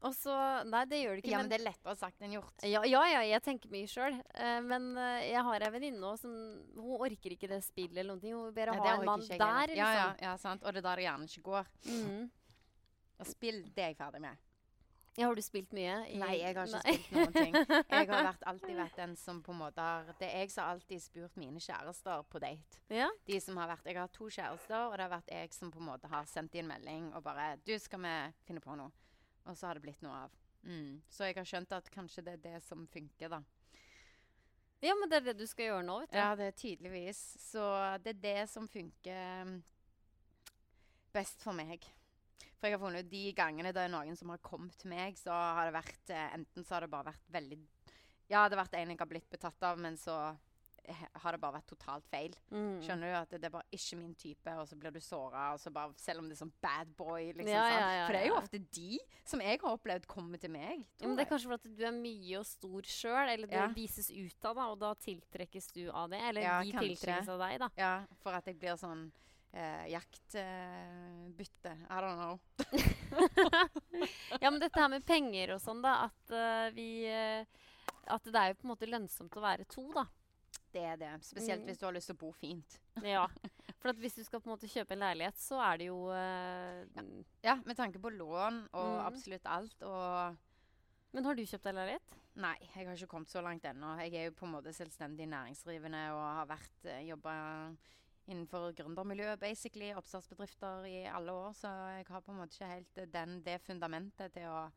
Og 0.00 0.14
så 0.16 0.34
Nei, 0.64 0.82
det 0.88 1.02
gjør 1.02 1.16
du 1.18 1.22
ikke. 1.22 1.32
Ja, 1.32 1.38
men, 1.42 1.48
men 1.48 1.52
det 1.52 1.58
er 1.58 1.66
lettere 1.66 1.94
sagt 2.00 2.22
enn 2.24 2.34
gjort. 2.38 2.64
ja, 2.64 2.82
ja, 2.88 3.04
ja, 3.12 3.22
jeg 3.34 3.44
tenker 3.44 3.72
mye 3.72 3.88
sjøl. 3.90 4.16
men 4.64 4.90
uh, 4.96 5.20
jeg 5.20 5.44
har 5.44 5.66
ei 5.66 5.72
venninne 5.76 6.12
òg 6.12 6.20
som 6.22 6.34
Hun 6.76 6.94
orker 7.04 7.36
ikke 7.36 7.50
det 7.50 7.60
spillet 7.66 7.98
eller 7.98 8.14
noen 8.14 8.22
ting. 8.24 8.36
Hun 8.36 8.48
vil 8.48 8.56
bare 8.56 8.76
ha 8.80 8.94
en 8.96 9.08
mann 9.08 9.26
der, 9.28 9.44
heller. 9.44 9.74
Ja, 9.76 9.90
ja, 9.92 10.06
liksom. 10.12 10.24
ja, 10.24 10.36
sant. 10.40 10.64
Og 10.64 10.72
det 10.72 10.80
er 10.80 10.88
da 10.88 10.94
det 10.96 11.08
gjerne 11.08 11.28
ikke 11.28 11.48
går. 11.50 11.74
Mhm. 11.90 12.30
Og 13.20 13.28
spill, 13.28 13.66
det 13.76 13.84
er 13.84 13.92
jeg 13.92 14.00
ferdig 14.00 14.22
med. 14.24 14.46
Ja, 15.18 15.26
har 15.26 15.34
du 15.34 15.42
spilt 15.42 15.72
mye? 15.76 15.96
Nei, 16.20 16.36
jeg 16.38 16.54
har 16.56 16.68
ikke 16.68 16.78
Nei. 16.78 16.94
spilt 16.94 17.10
noen 17.16 17.34
ting. 17.34 17.56
Jeg 17.90 18.08
har 18.08 18.24
vært, 18.24 18.44
alltid 18.46 18.76
vært 18.78 18.96
den 19.00 19.16
som 19.18 19.40
på 19.44 19.52
en 19.52 19.58
måte 19.58 19.82
har 19.84 20.06
Det 20.20 20.28
er 20.28 20.44
jeg 20.44 20.52
som 20.54 20.62
har 20.64 20.76
alltid 20.76 21.02
spurt 21.02 21.36
mine 21.40 21.60
kjærester 21.60 22.22
på 22.30 22.40
date. 22.40 22.80
Ja? 22.94 23.08
De 23.26 23.40
som 23.42 23.58
har 23.60 23.68
vært, 23.72 23.90
Jeg 23.90 23.98
har 23.98 24.08
to 24.14 24.30
kjærester, 24.30 24.86
og 24.86 24.96
det 24.96 25.04
har 25.04 25.12
vært 25.12 25.32
jeg 25.34 25.52
som 25.52 25.72
på 25.74 25.82
en 25.82 25.88
måte 25.90 26.08
har 26.08 26.30
sendt 26.30 26.54
inn 26.54 26.70
melding 26.70 27.10
og 27.12 27.24
bare 27.26 27.56
'Du, 27.58 27.74
skal 27.78 28.00
vi 28.06 28.14
finne 28.46 28.62
på 28.64 28.78
noe?' 28.78 28.92
Og 29.46 29.56
så 29.56 29.68
har 29.68 29.78
det 29.78 29.84
blitt 29.84 30.02
noe 30.04 30.26
av. 30.26 30.36
Mm. 30.62 31.00
Så 31.08 31.28
jeg 31.28 31.38
har 31.38 31.48
skjønt 31.48 31.72
at 31.72 31.88
kanskje 31.92 32.24
det 32.26 32.36
er 32.36 32.42
det 32.44 32.58
som 32.64 32.84
funker, 32.92 33.32
da. 33.32 33.40
ja, 34.84 34.96
men 34.98 35.08
det 35.08 35.20
er 35.20 35.30
det 35.30 35.38
du 35.40 35.46
skal 35.48 35.70
gjøre 35.70 35.86
nå, 35.86 36.00
vet 36.02 36.12
du. 36.12 36.18
Ja, 36.20 36.34
det 36.36 36.50
er 36.50 36.58
tydeligvis. 36.58 37.22
Så 37.40 37.64
det 38.04 38.16
er 38.16 38.20
det 38.26 38.42
som 38.52 38.68
funker 38.68 39.48
mm, 39.48 39.56
best 41.16 41.42
for 41.44 41.56
meg. 41.56 41.88
For 42.60 42.68
jeg 42.68 42.76
har 42.76 42.82
funnet 42.82 43.06
ut 43.06 43.12
de 43.12 43.24
gangene 43.32 43.72
det 43.72 43.86
er 43.86 43.92
noen 43.92 44.16
som 44.20 44.32
har 44.34 44.42
kommet 44.44 44.76
til 44.76 44.92
meg, 44.92 45.16
så 45.16 45.32
har 45.32 45.70
det 45.70 45.78
vært 45.78 46.12
eh, 46.12 46.34
Enten 46.36 46.66
så 46.66 46.76
har 46.76 46.84
det 46.84 46.92
bare 46.92 47.08
vært 47.08 47.32
veldig 47.32 47.56
Ja, 48.28 48.44
det 48.44 48.52
har 48.52 48.60
vært 48.60 48.76
en 48.76 48.92
jeg 48.92 49.00
har 49.00 49.08
blitt 49.08 49.30
betatt 49.32 49.64
av, 49.64 49.80
men 49.80 49.96
så 49.96 50.16
har 50.94 51.36
det 51.36 51.40
bare 51.42 51.56
vært 51.58 51.68
totalt 51.70 52.06
feil. 52.10 52.34
Mm. 52.50 52.80
Skjønner 52.84 53.12
du 53.12 53.16
at 53.18 53.32
det, 53.32 53.40
det 53.42 53.48
er 53.50 53.54
bare 53.54 53.76
ikke 53.76 53.98
min 54.00 54.14
type, 54.18 54.54
og 54.60 54.68
så 54.68 54.78
blir 54.80 54.94
du 54.94 55.00
såra, 55.04 55.46
selv 55.60 56.22
om 56.22 56.28
det 56.28 56.36
er 56.36 56.42
sånn 56.42 56.52
bad 56.62 56.92
boy. 56.98 57.30
Liksom, 57.30 57.52
Ja, 57.52 57.64
ja, 57.70 57.88
ja, 58.00 58.04
For 58.06 58.16
det 58.16 58.22
er 58.22 58.28
jo 58.30 58.36
ofte 58.40 58.62
de 58.80 59.00
som 59.32 59.44
jeg 59.44 59.62
har 59.62 59.78
opplevd 59.78 60.08
kommer 60.10 60.42
til 60.42 60.54
meg. 60.54 60.84
Det 61.00 61.10
er 61.10 61.30
kanskje 61.30 61.52
fordi 61.52 61.74
du 61.78 61.86
er 61.86 61.96
mye 61.96 62.42
og 62.42 62.46
stor 62.48 62.92
sjøl, 62.96 63.32
eller 63.36 63.50
du 63.50 63.78
vises 63.78 64.10
ut 64.10 64.50
av, 64.50 64.60
da, 64.60 64.68
og 64.74 64.78
da 64.82 64.92
tiltrekkes 65.06 65.72
du 65.76 65.84
av 65.88 66.12
det. 66.12 66.22
Eller 66.30 66.46
de 66.46 66.76
kanskje. 66.76 66.94
tiltrekkes 66.94 67.34
av 67.34 67.42
deg, 67.46 67.58
da. 67.64 67.72
Ja, 67.80 67.94
for 68.22 68.36
at 68.36 68.48
jeg 68.50 68.58
blir 68.60 68.78
sånn 68.80 69.08
eh, 69.52 69.86
jaktbytte. 69.92 71.76
I 71.90 72.00
don't 72.00 72.16
know. 72.16 72.40
Ja, 74.40 74.50
men 74.50 74.60
dette 74.60 74.80
her 74.80 74.88
med 74.88 75.04
penger 75.04 75.56
og 75.56 75.60
sånn, 75.60 75.82
da, 75.84 76.06
at 76.06 76.32
uh, 76.32 76.68
vi 76.72 77.04
uh, 77.10 77.42
At 78.14 78.24
det 78.24 78.38
er 78.38 78.52
jo 78.52 78.60
på 78.60 78.64
en 78.64 78.72
måte 78.72 78.88
lønnsomt 78.88 79.36
å 79.36 79.42
være 79.42 79.66
to, 79.68 79.84
da. 79.92 80.06
Det 80.72 80.82
er 80.86 80.96
det. 81.00 81.08
Spesielt 81.26 81.62
Mm. 81.62 81.66
hvis 81.66 81.78
du 81.80 81.84
har 81.86 81.92
lyst 81.92 82.06
til 82.06 82.14
å 82.16 82.20
bo 82.20 82.30
fint. 82.32 82.78
Ja. 83.02 83.26
For 83.80 83.88
at 83.90 83.96
hvis 83.98 84.14
du 84.14 84.22
skal 84.24 84.40
på 84.40 84.50
en 84.50 84.54
måte 84.56 84.68
kjøpe 84.70 84.92
en 84.92 85.00
leilighet, 85.02 85.38
så 85.40 85.58
er 85.64 85.78
det 85.80 85.86
jo 85.88 85.96
uh, 86.12 86.84
Ja, 87.42 87.56
med 87.64 87.76
tanke 87.76 87.98
på 87.98 88.10
lån 88.12 88.68
og 88.72 88.90
Mm. 89.00 89.06
absolutt 89.06 89.46
alt. 89.46 89.82
Og 89.82 90.36
Men 91.12 91.24
har 91.24 91.34
du 91.34 91.42
kjøpt 91.42 91.64
deg 91.64 91.74
leilighet? 91.74 92.18
Nei, 92.36 92.54
jeg 92.76 92.86
har 92.86 92.94
ikke 92.94 93.08
kommet 93.10 93.28
så 93.32 93.42
langt 93.42 93.64
ennå. 93.66 93.96
Jeg 93.98 94.14
er 94.14 94.24
jo 94.28 94.36
på 94.38 94.46
en 94.46 94.52
måte 94.52 94.70
selvstendig 94.72 95.26
næringsdrivende 95.26 96.04
og 96.14 96.22
har 96.38 96.46
vært 96.46 96.84
uh, 96.86 97.00
jobba 97.08 97.32
innenfor 98.30 98.70
gründermiljøet, 98.78 99.40
basically. 99.40 99.90
Oppstartsbedrifter 99.98 100.84
i 100.86 101.00
alle 101.10 101.32
år. 101.32 101.50
Så 101.58 101.66
jeg 101.96 102.06
har 102.06 102.20
på 102.22 102.30
en 102.30 102.38
måte 102.38 102.54
ikke 102.54 102.68
helt 102.76 102.98
eh, 103.02 103.06
den, 103.10 103.40
det 103.42 103.56
fundamentet 103.66 104.32
til 104.36 104.46
å 104.46 104.68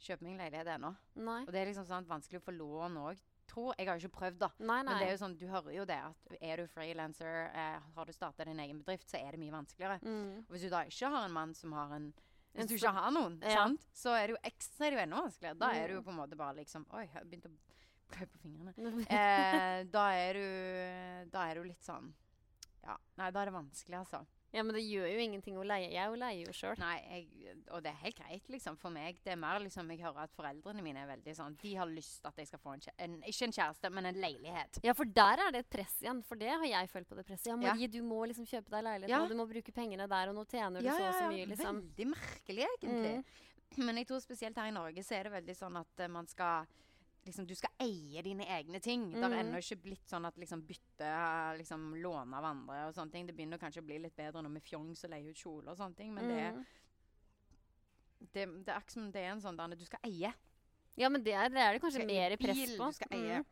kjøpe 0.00 0.24
meg 0.24 0.32
en 0.32 0.38
leilighet 0.46 0.70
ennå. 0.78 0.94
Og 1.44 1.52
det 1.52 1.60
er 1.60 1.66
liksom 1.68 1.84
sånn 1.84 2.08
vanskelig 2.08 2.40
å 2.40 2.46
få 2.46 2.54
lån 2.56 2.96
òg. 3.02 3.20
Tror 3.50 3.74
Jeg 3.78 3.88
har 3.88 3.98
jo 3.98 4.06
ikke 4.08 4.18
prøvd, 4.20 4.38
da. 4.38 4.48
Nei, 4.60 4.82
nei. 4.82 4.92
Men 4.92 5.00
det 5.02 5.06
er 5.08 5.14
jo 5.16 5.20
sånn, 5.24 5.36
du 5.40 5.46
hører 5.50 5.72
jo 5.74 5.84
det 5.88 5.96
at 6.06 6.34
er 6.40 6.56
du 6.62 6.66
frilanser, 6.70 7.50
eh, 7.52 7.78
har 7.96 8.04
du 8.06 8.12
starta 8.14 8.44
din 8.46 8.60
egen 8.62 8.78
bedrift, 8.82 9.08
så 9.10 9.18
er 9.18 9.32
det 9.34 9.40
mye 9.42 9.50
vanskeligere. 9.56 9.96
mm. 10.04 10.44
Og 10.46 10.54
hvis 10.54 10.62
du 10.62 10.70
da 10.70 10.84
ikke 10.86 11.10
har 11.10 11.24
en 11.26 11.32
mann 11.34 11.54
som 11.54 11.72
har 11.72 11.94
en 11.96 12.12
Hvis 12.54 12.66
du 12.70 12.74
ikke 12.76 12.92
har 12.94 13.10
noen, 13.14 13.40
Ja. 13.42 13.64
sant? 13.66 13.80
så 13.94 14.10
er 14.14 14.26
det 14.28 14.36
jo 14.36 14.40
ekstra 14.50 14.86
er 14.86 14.90
det 14.90 14.98
jo 14.98 15.02
enda 15.06 15.20
vanskeligere. 15.22 15.58
Da 15.58 15.70
er 15.74 15.88
du 15.88 15.94
jo 15.94 16.00
Mm. 16.00 16.04
på 16.04 16.10
en 16.10 16.16
måte 16.16 16.36
bare 16.36 16.54
liksom 16.56 16.86
Oi, 16.92 17.00
jeg 17.06 17.10
har 17.14 17.24
begynt 17.24 17.46
å 17.46 17.56
klø 18.10 18.26
på 18.26 18.38
fingrene. 18.42 18.74
Eh, 19.10 19.84
da 19.84 20.04
er 20.14 20.32
du 20.34 21.30
Da 21.30 21.44
er 21.50 21.54
du 21.54 21.62
litt 21.64 21.82
sånn 21.82 22.12
Ja. 22.84 22.96
Nei, 23.18 23.30
da 23.30 23.40
er 23.42 23.44
det 23.46 23.54
vanskelig, 23.54 23.98
altså. 23.98 24.26
Ja, 24.52 24.64
men 24.66 24.74
det 24.74 24.82
gjør 24.82 25.06
jo 25.06 25.18
ingenting 25.22 25.58
å 25.60 25.64
leie. 25.66 25.90
Jeg 25.92 26.02
er 26.02 26.16
leier 26.18 26.48
jo 26.48 26.52
sjøl. 26.56 26.74
Nei, 26.80 26.96
jeg, 27.06 27.52
og 27.70 27.84
det 27.84 27.92
er 27.92 28.00
helt 28.02 28.16
greit, 28.18 28.48
liksom, 28.50 28.76
for 28.80 28.90
meg. 28.90 29.20
Det 29.22 29.30
er 29.34 29.38
mer 29.38 29.60
liksom 29.62 29.90
Jeg 29.94 30.02
hører 30.02 30.24
at 30.24 30.34
foreldrene 30.34 30.82
mine 30.82 31.04
er 31.04 31.10
veldig 31.12 31.34
sånn 31.38 31.54
De 31.60 31.74
har 31.78 31.86
lyst 31.90 32.18
til 32.22 32.30
at 32.32 32.40
jeg 32.42 32.50
skal 32.50 32.62
få 32.62 32.74
en, 32.74 32.82
en 33.06 33.14
Ikke 33.30 33.46
en 33.46 33.54
kjæreste, 33.54 33.90
men 33.94 34.10
en 34.10 34.18
leilighet. 34.20 34.80
Ja, 34.86 34.94
for 34.98 35.04
der 35.20 35.44
er 35.46 35.54
det 35.54 35.62
et 35.64 35.70
press 35.70 35.94
igjen. 36.02 36.22
For 36.26 36.40
det 36.40 36.50
har 36.50 36.66
jeg 36.66 36.90
følt 36.90 37.08
på 37.10 37.18
det 37.20 37.26
presset. 37.28 37.52
Ja, 37.52 37.56
Ja. 37.60 37.74
Marie, 37.74 37.90
du 37.92 38.00
må 38.02 38.24
liksom 38.26 38.48
kjøpe 38.48 38.74
deg 38.74 38.84
leilighet 38.88 39.14
Ja. 39.14 39.22
og 39.22 39.30
Du 39.30 39.36
må 39.38 39.46
bruke 39.50 39.72
pengene 39.76 40.08
der, 40.10 40.32
og 40.32 40.34
nå 40.40 40.44
tjener 40.50 40.82
du 40.82 40.90
så 40.90 40.98
og 40.98 41.14
så 41.14 41.30
mye, 41.30 41.46
liksom. 41.46 41.80
Veldig 41.86 42.08
merkelig, 42.16 42.66
egentlig. 42.80 43.24
Men 43.78 43.96
jeg 44.02 44.06
tror 44.10 44.18
spesielt 44.24 44.56
her 44.58 44.66
i 44.66 44.74
Norge 44.74 45.02
så 45.06 45.14
er 45.14 45.28
det 45.28 45.32
veldig 45.36 45.54
sånn 45.54 45.76
at 45.78 46.02
uh, 46.02 46.08
man 46.10 46.26
skal 46.26 46.66
Liksom, 47.26 47.46
du 47.46 47.54
skal 47.54 47.70
eie 47.84 48.22
dine 48.22 48.46
egne 48.48 48.80
ting. 48.80 49.10
Det 49.12 49.20
har 49.22 49.28
Mhm. 49.30 49.38
ennå 49.52 49.58
ikke 49.60 49.82
blitt 49.82 50.06
sånn 50.08 50.26
at 50.26 50.36
liksom 50.36 50.62
bytte 50.66 51.58
liksom 51.58 51.94
låne 52.02 52.34
av 52.34 52.44
andre 52.44 52.86
og 52.88 52.94
sånne 52.94 53.12
ting. 53.12 53.26
Det 53.26 53.36
begynner 53.36 53.58
kanskje 53.58 53.82
å 53.82 53.86
bli 53.86 53.98
litt 53.98 54.16
bedre 54.16 54.42
nå 54.42 54.48
med 54.50 54.62
fjongs 54.62 55.04
og 55.04 55.10
leie 55.10 55.28
ut 55.30 55.36
kjole 55.36 55.68
og 55.68 55.76
sånne 55.76 55.96
ting, 55.96 56.14
men 56.14 56.28
det, 56.28 56.54
Mm. 56.54 56.64
det, 58.32 58.46
det 58.64 58.68
er 58.74 58.80
ikke 58.80 58.92
som 58.96 59.10
det 59.12 59.20
er 59.24 59.32
en 59.34 59.40
sånn 59.40 59.56
der 59.56 59.76
du 59.76 59.84
skal 59.84 60.00
eie. 60.04 60.32
Ja, 60.96 61.08
men 61.08 61.22
det 61.22 61.32
er 61.34 61.48
det, 61.52 61.58
er 61.58 61.72
det 61.76 61.82
kanskje 61.82 62.06
mer 62.06 62.36
press 62.40 62.56
bil, 62.56 62.76
på. 62.78 62.86
Du 62.90 62.92
skal 62.98 63.16
eie 63.18 63.38
Mm. 63.40 63.46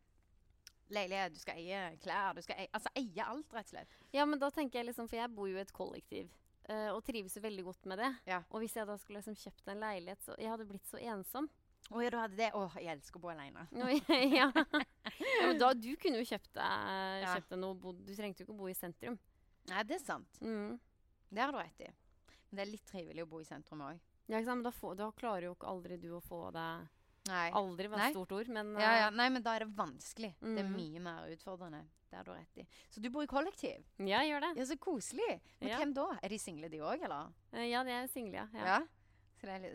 leilighet, 0.91 1.33
du 1.35 1.39
skal 1.39 1.55
eie 1.57 1.97
klær, 2.03 2.35
du 2.35 2.43
skal 2.43 2.57
eie 2.57 2.69
Altså 2.75 2.89
eie 2.97 3.25
alt, 3.25 3.49
rett 3.53 3.67
og 3.67 3.71
slett. 3.79 3.89
Ja, 4.13 4.25
men 4.25 4.39
da 4.39 4.51
tenker 4.51 4.73
jeg 4.81 4.87
liksom, 4.87 5.09
for 5.09 5.17
jeg 5.17 5.35
bor 5.35 5.47
jo 5.49 5.57
i 5.57 5.61
et 5.61 5.73
kollektiv. 5.73 6.29
eh, 6.71 6.91
og 6.93 7.03
trives 7.03 7.33
jo 7.35 7.41
veldig 7.41 7.65
godt 7.65 7.87
med 7.87 7.97
det. 7.99 8.17
Ja. 8.27 8.43
Og 8.51 8.61
hvis 8.61 8.75
jeg 8.75 8.87
da 8.87 8.95
skulle 8.99 9.23
liksom 9.23 9.35
kjøpt 9.35 9.69
en 9.69 9.81
leilighet, 9.81 10.19
så 10.21 10.37
jeg 10.37 10.49
hadde 10.51 10.67
blitt 10.69 10.85
så 10.85 10.99
ensom. 11.01 11.49
Å 11.91 12.03
ja, 12.05 12.11
du 12.13 12.17
hadde 12.21 12.37
det. 12.37 12.51
Å, 12.53 12.67
jeg 12.77 12.91
elsker 12.93 13.17
å 13.19 13.23
bo 13.23 13.31
alene. 13.33 13.67
Ja. 14.39 14.51
ja, 15.41 15.47
men 15.47 15.59
da, 15.59 15.71
du 15.75 15.89
kunne 15.97 16.21
jo 16.21 16.27
kjøpt 16.29 16.51
deg, 16.59 17.25
kjøpt 17.25 17.55
deg 17.55 17.59
noe 17.63 17.95
Du 18.05 18.13
trengte 18.15 18.43
jo 18.43 18.49
ikke 18.49 18.57
å 18.57 18.61
bo 18.61 18.69
i 18.69 18.75
sentrum. 18.77 19.17
Nei, 19.71 19.83
det 19.89 19.97
er 19.99 20.05
sant. 20.05 20.39
Mm. 20.45 20.77
Det 21.31 21.41
har 21.43 21.53
du 21.53 21.59
rett 21.59 21.81
i. 21.85 21.89
Men 22.51 22.57
det 22.61 22.63
er 22.67 22.71
litt 22.73 22.87
trivelig 22.89 23.25
å 23.25 23.29
bo 23.29 23.41
i 23.41 23.49
sentrum 23.49 23.81
òg. 23.85 23.99
Ja, 24.29 24.37
ikke 24.39 24.51
sant? 24.51 24.63
Men 24.63 24.69
da, 24.69 24.95
da 25.01 25.11
klarer 25.17 25.49
jo 25.49 25.55
ikke 25.57 25.69
aldri 25.73 25.97
du 26.01 26.11
å 26.17 26.21
få 26.25 26.51
deg 26.53 26.87
Nei. 27.29 27.51
Aldri 27.53 27.89
var 27.93 28.01
et 28.07 28.15
stort 28.15 28.31
ord, 28.33 28.49
men 28.49 28.71
Ja, 28.81 28.91
ja. 28.97 29.07
eh, 29.11 29.15
Nei, 29.19 29.27
men 29.35 29.43
da 29.45 29.53
er 29.59 29.65
det 29.67 29.73
vanskelig. 29.77 30.31
Det 30.41 30.63
er 30.63 30.65
Mhm. 30.65 30.77
mye 30.79 31.01
mer 31.05 31.27
utfordrende. 31.35 31.83
Det 32.09 32.17
har 32.17 32.25
du 32.25 32.31
rett 32.33 32.57
i. 32.63 32.65
Så 32.89 33.03
du 33.05 33.11
bor 33.13 33.23
i 33.23 33.29
kollektiv? 33.29 33.83
Ja, 34.01 34.23
jeg 34.25 34.31
gjør 34.33 34.41
det. 34.47 34.53
Ja, 34.57 34.65
så 34.65 34.77
koselig. 34.81 35.41
Men 35.61 35.69
Ja. 35.69 35.77
hvem 35.83 35.93
da? 35.93 36.07
Er 36.23 36.29
de 36.33 36.39
single, 36.41 36.71
de 36.73 36.79
òg, 36.81 37.03
eller? 37.05 37.29
Eh, 37.53 37.67
Ja, 37.69 37.83
de 37.85 37.91
er 37.91 38.07
single, 38.09 38.33
ja. 38.33 38.47
ja. 38.55 38.79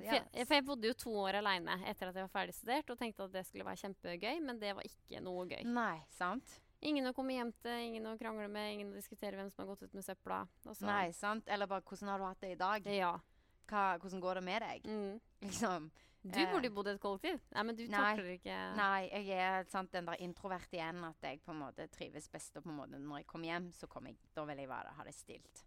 Ja. 0.04 0.18
For, 0.18 0.28
jeg, 0.38 0.48
for 0.50 0.58
jeg 0.58 0.66
bodde 0.68 0.88
jo 0.92 0.94
to 1.06 1.14
år 1.24 1.40
aleine 1.40 1.78
etter 1.90 2.10
at 2.12 2.16
jeg 2.20 2.28
var 2.28 2.34
ferdig 2.34 2.56
studert, 2.58 2.90
og 2.94 3.00
tenkte 3.00 3.24
at 3.28 3.34
det 3.34 3.46
skulle 3.48 3.66
være 3.68 3.82
kjempegøy, 3.86 4.40
men 4.44 4.60
det 4.62 4.76
var 4.76 4.84
ikke 4.88 5.24
noe 5.24 5.48
gøy. 5.50 5.64
Nei, 5.66 5.98
sant? 6.18 6.60
Ingen 6.84 7.08
å 7.08 7.14
komme 7.16 7.32
hjem 7.38 7.54
til, 7.64 7.78
ingen 7.88 8.08
å 8.12 8.18
krangle 8.20 8.50
med, 8.52 8.74
ingen 8.74 8.92
å 8.92 8.98
diskutere 8.98 9.40
hvem 9.40 9.50
som 9.54 9.64
har 9.64 9.70
gått 9.72 9.86
ut 9.88 9.94
med 9.96 10.04
søpla. 10.04 10.42
Nei, 10.84 11.12
sant? 11.16 11.48
Eller 11.48 11.70
bare 11.72 11.86
hvordan 11.88 12.12
har 12.12 12.20
du 12.20 12.26
hatt 12.28 12.42
det 12.44 12.56
i 12.58 12.60
dag? 12.60 12.90
Ja. 12.92 13.14
Hva, 13.72 13.84
hvordan 14.04 14.20
går 14.20 14.42
det 14.42 14.44
med 14.44 14.66
deg? 14.66 14.90
Mm. 14.92 15.22
Liksom. 15.48 15.92
Du 16.24 16.40
Eh, 16.40 16.48
burde 16.52 16.70
jo 16.70 16.72
bodd 16.76 16.88
i 16.88 16.92
et 16.94 17.02
kollektiv. 17.04 17.40
Nei, 17.52 17.64
men 17.68 17.76
du 17.76 17.82
takler 17.92 18.30
ikke 18.38 18.58
Nei, 18.78 19.10
jeg 19.12 19.40
er 19.44 19.66
sant, 19.68 19.92
den 19.92 20.06
der 20.08 20.22
introvert 20.24 20.72
igjen. 20.72 21.02
At 21.04 21.20
jeg 21.28 21.42
på 21.44 21.52
en 21.52 21.60
måte 21.60 21.88
trives 21.92 22.30
best. 22.32 22.56
Og 22.56 22.64
på 22.64 22.72
en 22.72 22.78
måte 22.78 23.00
når 23.00 23.18
jeg 23.24 23.28
kommer 23.28 23.50
hjem, 23.52 23.72
så 23.76 23.88
kommer 23.92 24.14
jeg, 24.14 24.20
da 24.36 24.46
vil 24.48 24.62
jeg 24.64 24.70
være, 24.72 24.94
ha 24.96 25.04
det 25.04 25.16
stilt 25.18 25.64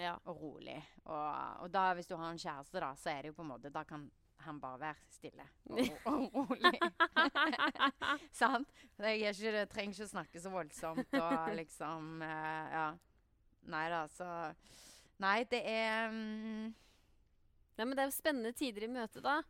Ja. 0.00 0.16
og 0.24 0.40
rolig. 0.40 0.78
Og, 1.04 1.60
og 1.64 1.70
da, 1.72 1.90
hvis 1.98 2.08
du 2.08 2.16
har 2.16 2.30
en 2.32 2.40
kjæreste, 2.40 2.80
da, 2.80 2.94
så 2.96 3.12
er 3.12 3.22
det 3.22 3.32
jo 3.32 3.36
på 3.38 3.44
en 3.44 3.52
måte 3.52 3.72
Da 3.74 3.84
kan 3.84 4.08
han 4.40 4.56
bare 4.60 4.80
være 4.80 5.08
stille 5.12 5.44
og, 5.68 5.80
og, 6.08 6.34
rolig. 6.34 6.78
Sant? 8.40 8.68
Jeg 8.96 9.20
ikke, 9.20 9.52
jeg 9.52 9.68
trenger 9.68 9.96
ikke 9.96 10.06
å 10.06 10.12
snakke 10.14 10.40
så 10.40 10.52
voldsomt 10.54 11.16
og 11.20 11.50
liksom 11.58 12.22
uh, 12.24 12.66
Ja. 12.72 12.86
Nei 13.70 13.86
da, 13.92 14.06
så 14.08 14.28
Nei, 15.20 15.42
det 15.44 15.60
er 15.68 16.08
um... 16.08 16.70
Nei, 17.76 17.84
men 17.84 17.92
det 17.96 18.02
er 18.02 18.08
jo 18.08 18.16
spennende 18.16 18.52
tider 18.56 18.86
i 18.86 18.92
møte, 18.92 19.20
da. 19.24 19.42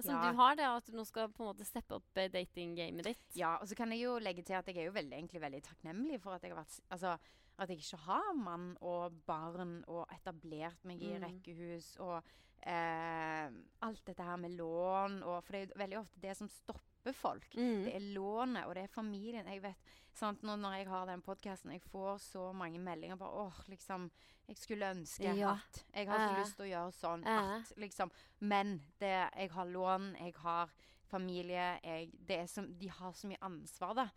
Som 0.00 0.16
Ja. 0.16 0.30
du 0.30 0.36
har, 0.36 0.56
det, 0.56 0.64
at 0.64 0.86
du 0.88 0.96
nå 0.96 1.04
skal 1.04 1.28
på 1.32 1.44
en 1.44 1.50
måte 1.50 1.66
steppe 1.68 1.98
opp 1.98 2.20
eh, 2.20 2.30
datinggamet 2.32 3.04
ditt. 3.04 3.26
Ja, 3.36 3.58
og 3.60 3.68
så 3.68 3.76
kan 3.76 3.92
jeg 3.92 4.00
jo 4.06 4.14
legge 4.20 4.44
til 4.44 4.56
at 4.56 4.68
jeg 4.68 4.78
er 4.80 4.88
jo 4.88 4.96
veldig, 4.96 5.16
egentlig 5.18 5.42
veldig 5.42 5.60
takknemlig 5.66 6.20
for 6.22 6.36
at 6.36 6.44
jeg 6.44 6.54
har 6.54 6.62
vært 6.62 6.78
Altså 6.88 7.14
at 7.60 7.68
jeg 7.68 7.78
ikke 7.82 7.98
har 8.06 8.32
mann 8.34 8.70
og 8.80 9.12
barn 9.26 9.84
og 9.86 10.06
etablert 10.14 10.82
meg 10.84 11.02
i 11.02 11.12
Mm. 11.18 11.22
rekkehus 11.26 11.96
og 12.00 12.22
eh, 12.62 13.50
alt 13.82 14.04
dette 14.06 14.22
her 14.24 14.36
med 14.36 14.50
lån 14.56 15.22
og 15.22 15.42
For 15.44 15.52
det 15.52 15.60
er 15.60 15.66
jo 15.66 15.78
veldig 15.80 15.98
ofte 16.00 16.20
det 16.20 16.36
som 16.36 16.48
stopper 16.48 17.14
folk. 17.16 17.46
Mm. 17.56 17.84
Det 17.86 17.94
er 17.96 18.06
lånet, 18.14 18.66
og 18.66 18.74
det 18.76 18.82
er 18.84 18.92
familien. 18.92 19.46
Jeg 19.48 19.62
vet, 19.62 19.76
sant, 20.12 20.42
nå 20.42 20.56
Når 20.60 20.74
jeg 20.76 20.88
har 20.88 21.06
den 21.06 21.22
podkasten, 21.22 21.72
jeg 21.72 21.80
får 21.82 22.18
så 22.20 22.52
mange 22.52 22.78
meldinger 22.78 23.16
bare 23.16 23.46
åh, 23.46 23.60
liksom 23.68 24.10
Jeg 24.48 24.56
skulle 24.58 24.90
ønske 24.90 25.22
Ja. 25.36 25.52
at 25.54 25.84
Jeg 25.94 26.08
har 26.08 26.28
så 26.28 26.38
lyst 26.40 26.56
til 26.56 26.66
å 26.66 26.70
gjøre 26.74 26.92
sånn 26.92 27.26
Eh. 27.26 27.60
at 27.60 27.72
liksom 27.78 28.10
Men 28.40 28.82
det, 29.00 29.30
jeg 29.36 29.50
har 29.52 29.64
lån, 29.66 30.16
jeg 30.20 30.34
har 30.36 30.68
familie 31.10 31.78
jeg, 31.82 32.10
det 32.28 32.40
er 32.40 32.46
som, 32.46 32.66
De 32.78 32.88
har 32.88 33.12
så 33.12 33.26
mye 33.28 33.38
ansvar, 33.42 33.94
da. 33.94 34.08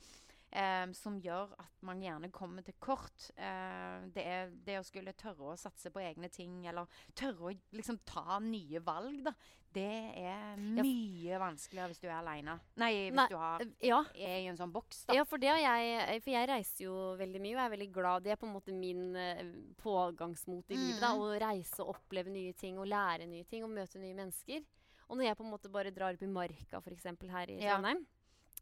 Em, 0.53 0.93
som 0.93 1.19
gjør 1.19 1.51
at 1.59 1.81
man 1.81 1.99
gjerne 2.01 2.29
kommer 2.31 2.63
til 2.63 2.75
kort. 2.79 3.31
Eh, 3.37 4.05
det 4.13 4.23
er 4.25 4.49
det 4.65 4.79
å 4.79 4.85
skulle 4.85 5.13
tørre 5.17 5.53
å 5.53 5.57
satse 5.57 5.89
på 5.91 5.99
egne 6.03 6.29
ting, 6.31 6.65
eller 6.69 6.85
tørre 7.15 7.51
å 7.51 7.57
liksom 7.73 7.99
ta 8.05 8.39
nye 8.39 8.79
valg, 8.85 9.23
da. 9.25 9.33
Det 9.73 9.81
er 10.21 10.55
mye 10.57 11.39
vanskeligere 11.41 11.89
hvis 11.89 11.99
du 12.03 12.05
er 12.07 12.19
aleine. 12.19 12.59
Nei, 12.77 12.91
hvis 13.09 13.15
Nei, 13.17 13.27
du 13.31 13.35
har, 13.37 13.61
Eh, 13.61 13.71
Ja. 13.89 14.03
er 14.13 14.39
i 14.43 14.45
en 14.47 14.55
sånn 14.57 14.71
boks, 14.71 15.05
da. 15.07 15.15
Ja, 15.15 15.23
for 15.25 15.37
det 15.41 15.47
jeg 15.49 16.09
eh, 16.09 16.19
For 16.19 16.29
jeg 16.31 16.47
reiser 16.47 16.83
jo 16.85 16.93
veldig 17.17 17.41
mye, 17.41 17.55
og 17.55 17.59
jeg 17.59 17.65
er 17.71 17.77
veldig 17.77 17.91
glad. 17.93 18.23
Det 18.23 18.31
er 18.31 18.35
på 18.35 18.45
en 18.47 18.53
måte 18.53 18.71
min 18.71 19.15
eh, 19.15 19.43
pågangsmot 19.81 20.69
i 20.69 20.75
livet. 20.77 20.99
da, 21.01 21.13
Mhm. 21.15 21.19
Å 21.23 21.39
reise 21.41 21.79
og 21.81 21.95
oppleve 21.95 22.29
nye 22.29 22.53
ting 22.53 22.77
og 22.77 22.85
lære 22.87 23.27
nye 23.27 23.43
ting 23.45 23.63
og 23.63 23.71
møte 23.71 23.97
nye 23.99 24.13
mennesker. 24.13 24.63
Og 25.09 25.17
når 25.17 25.23
jeg 25.25 25.37
på 25.37 25.43
en 25.43 25.51
måte 25.51 25.71
bare 25.71 25.91
drar 25.91 26.13
opp 26.13 26.21
i 26.23 26.27
marka, 26.27 26.77
f.eks. 26.81 27.03
her 27.29 27.49
i 27.49 27.59
Ja. 27.59 27.79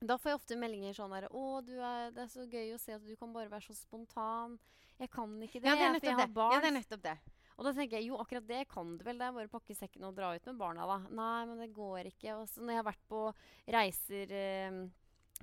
Da 0.02 0.18
får 0.18 0.32
jeg 0.32 0.40
ofte 0.40 0.58
meldinger 0.58 0.96
sånn 0.98 1.14
der 1.14 1.28
'Å, 1.30 1.62
du 1.66 1.76
er, 1.78 2.12
det 2.12 2.24
er 2.26 2.32
så 2.32 2.46
gøy 2.50 2.74
å 2.74 2.80
se 2.82 2.96
at 2.98 3.04
du 3.06 3.16
kan 3.16 3.34
bare 3.34 3.52
være 3.52 3.70
så 3.70 3.76
spontan.' 3.78 4.58
Jeg 5.02 5.10
kan 5.10 5.30
ikke 5.42 5.62
det, 5.62 5.66
Ja, 5.66 5.76
det 5.94 6.02
for 6.02 6.08
jeg 6.10 6.14
har 6.14 6.28
det. 6.28 6.34
barn. 6.34 6.54
Ja, 6.54 6.60
det 6.62 6.70
er 6.70 6.76
nettopp 6.78 7.02
det. 7.02 7.18
Og 7.58 7.66
da 7.66 7.72
tenker 7.74 7.98
jeg 7.98 8.08
jo, 8.10 8.18
akkurat 8.22 8.46
det 8.48 8.68
kan 8.70 8.98
du 8.98 9.04
vel. 9.04 9.18
Det 9.18 9.26
er 9.28 9.34
bare 9.34 9.50
å 9.50 9.54
pakke 9.54 9.76
sekken 9.76 10.04
og 10.06 10.16
dra 10.16 10.36
ut 10.36 10.46
med 10.46 10.58
barna, 10.58 10.86
da. 10.86 10.98
Nei, 11.10 11.46
men 11.46 11.58
det 11.58 11.74
går 11.74 12.10
ikke. 12.12 12.36
Og 12.38 12.48
så 12.50 12.62
når 12.62 12.74
jeg 12.76 12.82
har 12.82 12.88
vært 12.92 13.08
på 13.10 13.22
reiser 13.68 14.32
eh, 14.32 14.78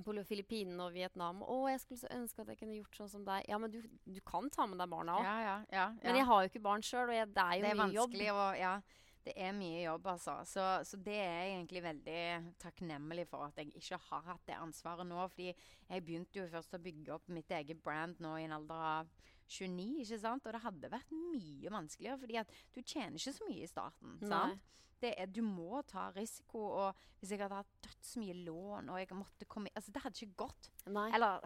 på 0.04 0.14
Filippinene 0.30 0.86
og 0.86 0.94
Vietnam 0.94 1.42
Å, 1.42 1.56
jeg 1.72 1.80
skulle 1.82 2.02
så 2.04 2.10
ønske 2.14 2.42
at 2.42 2.52
jeg 2.52 2.60
kunne 2.60 2.78
gjort 2.78 2.94
sånn 3.00 3.10
som 3.10 3.24
deg. 3.26 3.46
Ja, 3.50 3.58
men 3.58 3.70
du, 3.74 3.82
du 3.82 4.20
kan 4.26 4.48
ta 4.50 4.66
med 4.66 4.78
deg 4.78 4.90
barna 4.90 5.18
òg. 5.18 5.26
Ja, 5.26 5.36
ja, 5.42 5.56
ja. 5.74 5.88
Men 6.02 6.20
jeg 6.20 6.26
har 6.30 6.42
jo 6.44 6.52
ikke 6.52 6.62
barn 6.62 6.82
sjøl, 6.86 7.08
og 7.08 7.14
jeg, 7.18 7.30
det 7.34 7.44
er 7.44 7.58
jo 7.58 7.62
det 7.66 7.70
er 7.70 7.80
mye 7.82 7.98
jobb. 7.98 8.14
Ja. 8.58 8.80
Det 9.24 9.34
er 9.36 9.52
mye 9.56 9.82
jobb, 9.82 10.06
altså. 10.14 10.36
Så, 10.48 10.64
så 10.88 10.98
det 11.04 11.16
er 11.20 11.32
jeg 11.42 11.54
egentlig 11.56 11.82
veldig 11.84 12.22
takknemlig 12.62 13.26
for 13.28 13.48
at 13.48 13.58
jeg 13.60 13.74
ikke 13.76 13.98
har 14.08 14.24
hatt 14.30 14.46
det 14.48 14.56
ansvaret 14.56 15.08
nå. 15.08 15.20
Fordi 15.32 15.50
jeg 15.50 16.04
begynte 16.06 16.40
jo 16.40 16.46
først 16.52 16.78
å 16.78 16.82
bygge 16.82 17.16
opp 17.16 17.28
mitt 17.34 17.52
eget 17.52 17.82
brand 17.84 18.22
nå 18.24 18.36
i 18.38 18.46
en 18.46 18.56
alder 18.56 18.86
av 18.92 19.12
29, 19.48 19.86
ikke 20.04 20.20
sant? 20.22 20.46
Og 20.46 20.54
det 20.54 20.64
hadde 20.64 20.92
vært 20.92 21.14
mye 21.14 21.72
vanskeligere, 21.72 22.20
fordi 22.24 22.40
at 22.40 22.58
du 22.74 22.82
tjener 22.82 23.16
ikke 23.20 23.36
så 23.36 23.48
mye 23.48 23.64
i 23.64 23.70
starten. 23.70 24.18
Sant? 24.22 24.74
Det 24.98 25.12
er, 25.14 25.30
du 25.30 25.42
må 25.46 25.82
ta 25.86 26.08
risiko. 26.16 26.64
Og 26.82 27.08
hvis 27.20 27.34
jeg 27.34 27.42
hadde 27.44 27.60
hatt 27.60 27.78
dødsmye 27.86 28.36
lån 28.48 28.90
og 28.92 29.00
jeg 29.00 29.18
måtte 29.18 29.48
komme 29.50 29.72
Altså, 29.74 29.94
det 29.94 30.02
hadde 30.04 30.20
ikke 30.20 30.44
gått. 30.46 30.70
Nei. 30.90 31.08
Eller 31.16 31.44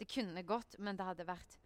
det 0.00 0.08
kunne 0.08 0.44
gått, 0.48 0.78
men 0.80 0.96
det 0.98 1.06
hadde 1.06 1.28
vært 1.28 1.58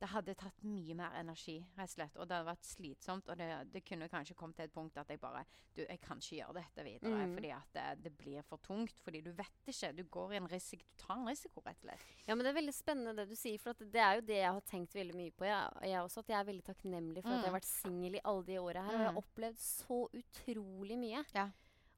det 0.00 0.08
hadde 0.08 0.34
tatt 0.34 0.62
mye 0.64 0.94
mer 0.96 1.12
energi, 1.20 1.58
rett 1.76 1.90
og 1.90 1.92
slett. 1.92 2.14
Og 2.16 2.26
det 2.28 2.36
hadde 2.38 2.48
vært 2.48 2.64
slitsomt. 2.64 3.28
Og 3.28 3.36
det, 3.36 3.48
det 3.74 3.82
kunne 3.84 4.08
kanskje 4.08 4.34
kommet 4.34 4.56
til 4.56 4.64
et 4.64 4.72
punkt 4.72 4.96
at 4.96 5.08
jeg 5.12 5.20
bare 5.20 5.42
Du, 5.76 5.82
jeg 5.84 6.00
kan 6.00 6.18
ikke 6.18 6.38
gjøre 6.40 6.54
dette 6.56 6.84
videre. 6.86 7.26
Mm. 7.26 7.34
Fordi 7.36 7.50
at 7.54 7.68
det, 7.76 7.84
det 8.06 8.12
blir 8.18 8.42
for 8.48 8.56
tungt. 8.64 8.98
Fordi 9.04 9.20
du 9.20 9.30
vet 9.36 9.68
ikke. 9.70 9.92
Du 9.98 10.02
går 10.16 10.32
i 10.32 10.36
en 10.40 10.48
risiko. 10.50 10.82
Du 10.88 11.04
tar 11.04 11.16
en 11.20 11.28
risiko, 11.28 11.60
rett 11.66 11.76
og 11.84 11.84
slett. 11.90 12.06
Ja, 12.26 12.34
men 12.34 12.44
Det 12.44 12.50
er 12.54 12.58
veldig 12.60 12.74
spennende 12.74 13.14
det 13.20 13.28
du 13.28 13.36
sier. 13.36 13.58
For 13.62 13.70
at 13.76 13.84
det 13.92 14.00
er 14.02 14.14
jo 14.18 14.26
det 14.32 14.40
jeg 14.40 14.52
har 14.56 14.60
tenkt 14.72 14.94
veldig 14.96 15.14
mye 15.20 15.30
på. 15.36 15.44
Jeg, 15.44 15.84
jeg 15.92 16.00
også, 16.02 16.24
at 16.24 16.32
jeg 16.34 16.40
er 16.40 16.48
veldig 16.50 16.66
takknemlig 16.72 17.22
for 17.22 17.30
at 17.30 17.36
jeg 17.36 17.44
har 17.44 17.52
Mm. 17.52 17.58
vært 17.60 17.70
singel 17.70 18.14
i 18.16 18.24
alle 18.24 18.44
de 18.48 18.58
åra 18.58 18.82
her. 18.88 18.94
Og 18.94 19.00
jeg 19.00 19.06
har 19.06 19.12
Mm. 19.12 19.22
opplevd 19.24 19.58
så 19.60 20.00
utrolig 20.24 20.98
mye. 20.98 21.24
Ja. 21.34 21.48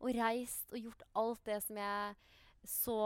Og 0.02 0.14
reist 0.18 0.72
og 0.74 0.80
gjort 0.82 1.02
alt 1.14 1.44
det 1.46 1.62
som 1.62 1.76
jeg 1.76 2.16
så 2.68 2.96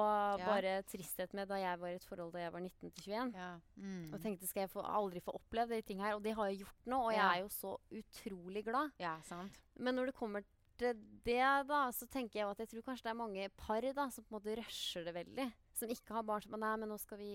bare 0.42 0.80
tristhet 0.90 1.32
med 1.36 1.48
da 1.48 1.58
jeg 1.60 1.80
var 1.80 1.92
i 1.92 1.96
et 1.96 2.04
forhold 2.04 2.34
da 2.34 2.42
jeg 2.42 2.52
var 2.52 2.60
19 2.60 2.90
til 2.90 3.12
21. 3.12 3.32
Ja. 3.36 3.52
Mm. 3.76 4.10
Og 4.12 4.20
tenkte 4.22 4.48
skal 4.48 4.66
jeg 4.66 4.72
få, 4.72 4.84
aldri 4.84 5.22
få 5.24 5.36
opplevd 5.38 5.72
de 5.72 5.80
ting 5.86 6.02
her. 6.04 6.16
Og 6.18 6.24
det 6.24 6.34
har 6.36 6.50
jeg 6.50 6.64
gjort 6.64 6.90
nå, 6.92 7.00
og 7.08 7.14
jeg 7.14 7.24
er 7.24 7.40
jo 7.44 7.48
så 7.54 7.76
utrolig 8.00 8.64
glad. 8.66 8.92
ja, 9.00 9.16
sant. 9.24 9.60
Men 9.76 9.98
når 9.98 10.10
det 10.10 10.18
kommer 10.18 10.44
til 10.80 10.96
det, 11.24 11.40
da, 11.68 11.86
så 11.92 12.08
tenker 12.12 12.40
jeg 12.40 12.50
at 12.50 12.60
jeg 12.60 12.72
tror 12.72 12.84
kanskje 12.90 13.08
det 13.08 13.12
er 13.14 13.20
mange 13.22 13.48
par 13.56 13.84
da, 13.96 14.08
som 14.12 14.24
på 14.24 14.32
en 14.32 14.38
måte 14.38 14.58
rusher 14.60 15.06
det 15.06 15.14
veldig. 15.16 15.48
Som 15.76 15.90
ikke 15.92 16.14
har 16.16 16.24
barn 16.26 16.42
som 16.44 16.56
Nei, 16.56 16.72
men 16.80 16.88
nå 16.88 16.96
skal 16.98 17.18
vi 17.20 17.32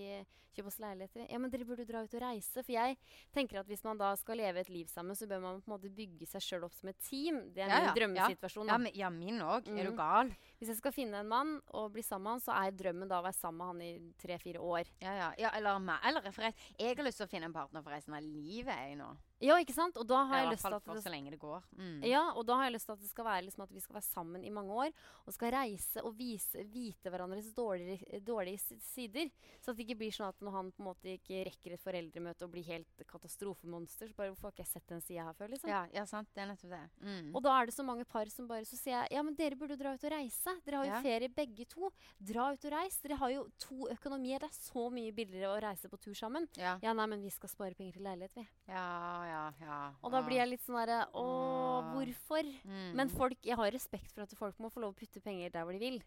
kjøpe 0.56 0.67
oss 0.71 0.80
leiligheter. 0.82 1.27
Ja, 1.30 1.38
men 1.39 1.51
dere 1.54 1.65
burde 1.67 1.86
dra 1.88 2.01
ut 2.04 2.15
og 2.17 2.23
reise. 2.23 2.63
For 2.63 2.73
jeg 2.73 2.97
tenker 3.36 3.62
at 3.62 3.69
hvis 3.69 3.84
man 3.86 3.99
da 4.01 4.10
skal 4.19 4.39
leve 4.41 4.63
et 4.63 4.71
liv 4.73 4.89
sammen, 4.91 5.15
så 5.15 5.27
bør 5.30 5.43
man 5.43 5.62
på 5.62 5.69
en 5.69 5.75
måte 5.75 5.91
bygge 5.95 6.27
seg 6.27 6.43
sjøl 6.43 6.65
opp 6.67 6.75
som 6.75 6.89
et 6.91 6.99
team. 7.06 7.39
Det 7.56 7.63
er 7.63 7.69
Ja, 7.71 7.77
min 7.77 7.88
ja, 7.88 7.93
drømmesituasjon. 7.99 8.67
Ja, 8.73 8.77
men, 8.82 8.91
ja 8.97 9.10
min 9.13 9.39
òg. 9.39 9.69
Er 9.69 9.86
du 9.86 9.91
Mm. 9.91 9.97
gal? 10.01 10.34
Hvis 10.60 10.73
jeg 10.73 10.77
skal 10.82 10.91
finne 10.91 11.21
en 11.21 11.27
mann 11.30 11.62
og 11.69 11.91
bli 11.93 12.01
sammen 12.01 12.23
med 12.23 12.32
han, 12.32 12.41
så 12.41 12.58
er 12.58 12.71
drømmen 12.71 13.08
da 13.08 13.21
å 13.21 13.23
være 13.23 13.39
sammen 13.39 13.58
med 13.58 13.67
han 13.67 13.82
i 13.82 14.13
tre-fire 14.17 14.60
år. 14.60 14.86
Ja, 15.01 15.13
ja. 15.13 15.34
ja 15.38 15.51
eller 15.56 15.80
meg. 15.80 15.99
Eller 16.04 16.32
for 16.32 16.41
jeg, 16.43 16.56
har 16.80 17.06
lyst 17.06 17.17
til 17.21 17.27
å 17.27 17.30
finne 17.32 17.45
en 17.45 17.54
partner 17.54 17.82
for 17.84 17.91
resten 17.91 18.13
av 18.13 18.21
livet, 18.21 18.75
jeg 18.75 18.97
nå. 18.97 19.15
Ja, 19.41 19.56
ikke 19.58 19.73
sant? 19.73 19.95
Og 19.97 20.06
da 20.06 20.19
har 20.30 20.43
jeg 20.43 20.51
lyst 20.51 20.67
til 20.67 20.75
at 20.77 20.86
det 20.86 21.01
så 21.01 21.10
lenge 21.10 21.32
det 21.34 21.39
går. 21.41 21.63
Mm. 21.73 22.04
Ja, 22.06 22.27
og 22.38 22.45
da 22.45 22.60
har 22.60 22.67
jeg 22.67 22.75
lyst 22.75 22.86
til 22.86 22.93
at 22.93 23.01
det 23.01 23.10
skal 23.10 23.25
være 23.25 23.45
liksom 23.47 23.63
at 23.63 23.71
vi 23.73 23.82
skal 23.82 23.97
være 23.97 24.06
sammen 24.06 24.43
i 24.45 24.51
mange 24.54 24.75
år. 24.86 24.91
Og 25.25 25.34
skal 25.34 25.54
reise 25.56 26.04
og 26.06 26.13
vise, 26.19 26.62
vite 26.69 27.10
hverandres 27.10 27.49
dårlige, 27.58 28.21
dårlige 28.32 28.80
sider. 28.82 29.30
Så 29.62 29.72
at 29.72 29.78
det 29.78 29.86
ikke 29.86 30.00
blir 30.02 30.15
sånn 30.15 30.32
at 30.32 30.39
når 30.41 30.56
han 30.58 30.72
på 30.72 30.82
en 30.82 30.88
måte 30.89 31.12
ikke 31.17 31.44
rekker 31.52 31.76
et 31.76 31.84
foreldremøte 31.84 32.48
og 32.48 32.54
blir 32.56 32.65
helt 32.72 33.04
katastrofemonster, 33.12 34.10
så 34.10 34.17
bare 34.17 34.32
hvorfor 34.32 34.50
har 34.50 34.56
ikke 34.56 34.63
jeg 34.65 34.72
sett 34.74 34.88
den 34.91 35.02
sida 35.06 35.28
her 35.28 35.38
før, 35.38 35.52
liksom. 35.54 35.70
Ja, 35.72 35.84
ja, 35.94 36.06
sant. 36.10 36.30
Det 36.34 36.41
er 36.44 36.50
nettopp 36.52 36.74
det. 36.74 36.82
Mm. 37.06 37.30
Og 37.36 37.44
da 37.46 37.54
er 37.60 37.70
det 37.70 37.76
så 37.76 37.86
mange 37.86 38.06
par 38.08 38.30
som 38.34 38.48
bare 38.50 38.65
Så 38.65 38.78
sier 38.80 38.96
jeg 38.96 39.12
ja, 39.17 39.22
men 39.26 39.36
dere 39.38 39.58
burde 39.60 39.78
dra 39.80 39.94
ut 39.94 40.04
og 40.08 40.12
reise. 40.13 40.56
Dere 40.65 40.80
har 40.82 40.86
jo 40.88 40.91
Ja. 40.91 41.02
ferie 41.04 41.30
begge 41.30 41.65
to. 41.70 41.91
Dra 42.20 42.50
ut 42.54 42.65
og 42.65 42.72
reis. 42.72 42.98
Dere 43.04 43.17
har 43.20 43.30
jo 43.34 43.46
to 43.60 43.88
økonomier. 43.91 44.39
Det 44.39 44.50
er 44.50 44.58
så 44.58 44.89
mye 44.91 45.12
billigere 45.12 45.52
å 45.52 45.62
reise 45.62 45.89
på 45.91 46.00
tur 46.00 46.13
sammen. 46.17 46.48
ja. 46.58 46.78
Ja, 46.82 46.94
nei, 46.94 47.06
men 47.08 47.22
vi 47.22 47.30
skal 47.30 47.50
spare 47.50 47.76
penger 47.76 47.94
til 48.00 48.04
leilighet, 48.04 48.32
vi. 48.36 48.48
ja, 48.67 49.26
ja, 49.26 49.54
ja. 49.62 49.94
Og 50.04 50.12
da 50.12 50.22
blir 50.24 50.38
jeg 50.38 50.50
litt 50.50 50.62
sånn 50.65 50.78
derre 50.80 51.06
Å, 51.13 51.26
hvorfor? 51.94 52.44
Mm. 52.65 52.94
Men 52.96 53.10
folk, 53.10 53.38
jeg 53.44 53.56
har 53.58 53.72
respekt 53.72 54.12
for 54.13 54.22
at 54.24 54.34
folk 54.38 54.58
må 54.60 54.70
få 54.72 54.82
lov 54.82 54.94
å 54.94 54.98
putte 54.98 55.22
penger 55.24 55.50
der 55.52 55.63
hvor 55.65 55.74
de 55.74 55.80
vil. 55.80 56.02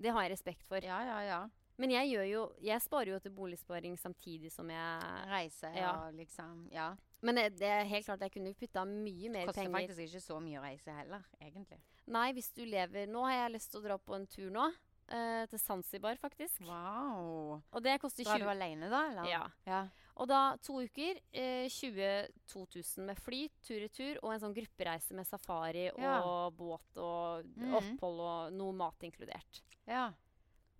Det 0.00 0.12
har 0.16 0.26
jeg 0.26 0.32
respekt 0.32 0.64
for. 0.68 0.82
Ja, 0.84 1.00
ja, 1.04 1.20
ja. 1.28 1.40
Men 1.80 1.94
jeg 1.94 2.10
gjør 2.12 2.26
jo 2.28 2.42
Jeg 2.60 2.82
sparer 2.84 3.14
jo 3.14 3.20
til 3.24 3.32
boligsparing 3.32 3.96
samtidig 3.98 4.50
som 4.52 4.68
jeg 4.68 5.14
Reiser 5.30 5.76
Ja. 5.76 5.92
og 5.92 6.14
liksom 6.14 6.68
Ja. 6.72 6.90
Men 7.22 7.36
det 7.36 7.58
det 7.58 7.68
er 7.68 7.84
helt 7.84 8.06
klart 8.06 8.20
jeg 8.20 8.32
kunne 8.32 8.54
putta 8.54 8.84
mye 8.84 9.28
mer 9.30 9.46
Koster 9.46 9.62
penger. 9.62 9.78
faktisk 9.80 10.00
ikke 10.08 10.20
så 10.20 10.40
mye 10.40 10.58
å 10.60 10.62
reise 10.62 10.92
heller, 10.92 11.24
egentlig. 11.40 11.80
Nei, 12.06 12.32
hvis 12.32 12.52
du 12.52 12.64
lever 12.64 13.06
Nå 13.06 13.24
har 13.24 13.48
jeg 13.48 13.52
lyst 13.52 13.70
til 13.70 13.80
å 13.80 13.84
dra 13.84 13.98
på 13.98 14.14
en 14.16 14.26
tur 14.26 14.50
nå. 14.50 14.70
Uh, 15.10 15.44
til 15.50 15.58
Zanzibar, 15.58 16.14
faktisk. 16.22 16.60
Wow. 16.60 17.60
Og 17.72 17.82
det 17.82 17.96
koster 18.00 18.22
Drar 18.24 18.38
du 18.38 18.46
alene, 18.46 18.88
da? 18.88 19.00
Eller? 19.10 19.24
Ja. 19.26 19.40
ja. 19.66 19.80
Og 20.20 20.28
da 20.28 20.40
to 20.60 20.82
uker, 20.84 21.16
eh, 21.32 21.66
22 21.72 22.66
000 22.98 23.06
med 23.08 23.16
fly, 23.24 23.38
tur-retur, 23.64 24.18
og 24.22 24.34
en 24.34 24.42
sånn 24.42 24.54
gruppereise 24.56 25.16
med 25.16 25.26
safari 25.28 25.86
Ja. 25.96 26.18
og 26.22 26.56
båt 26.58 26.98
og 27.00 27.46
mm. 27.56 27.70
opphold 27.78 28.20
og 28.26 28.52
noe 28.52 28.74
mat 28.76 29.06
inkludert. 29.08 29.62
Ja. 29.88 30.10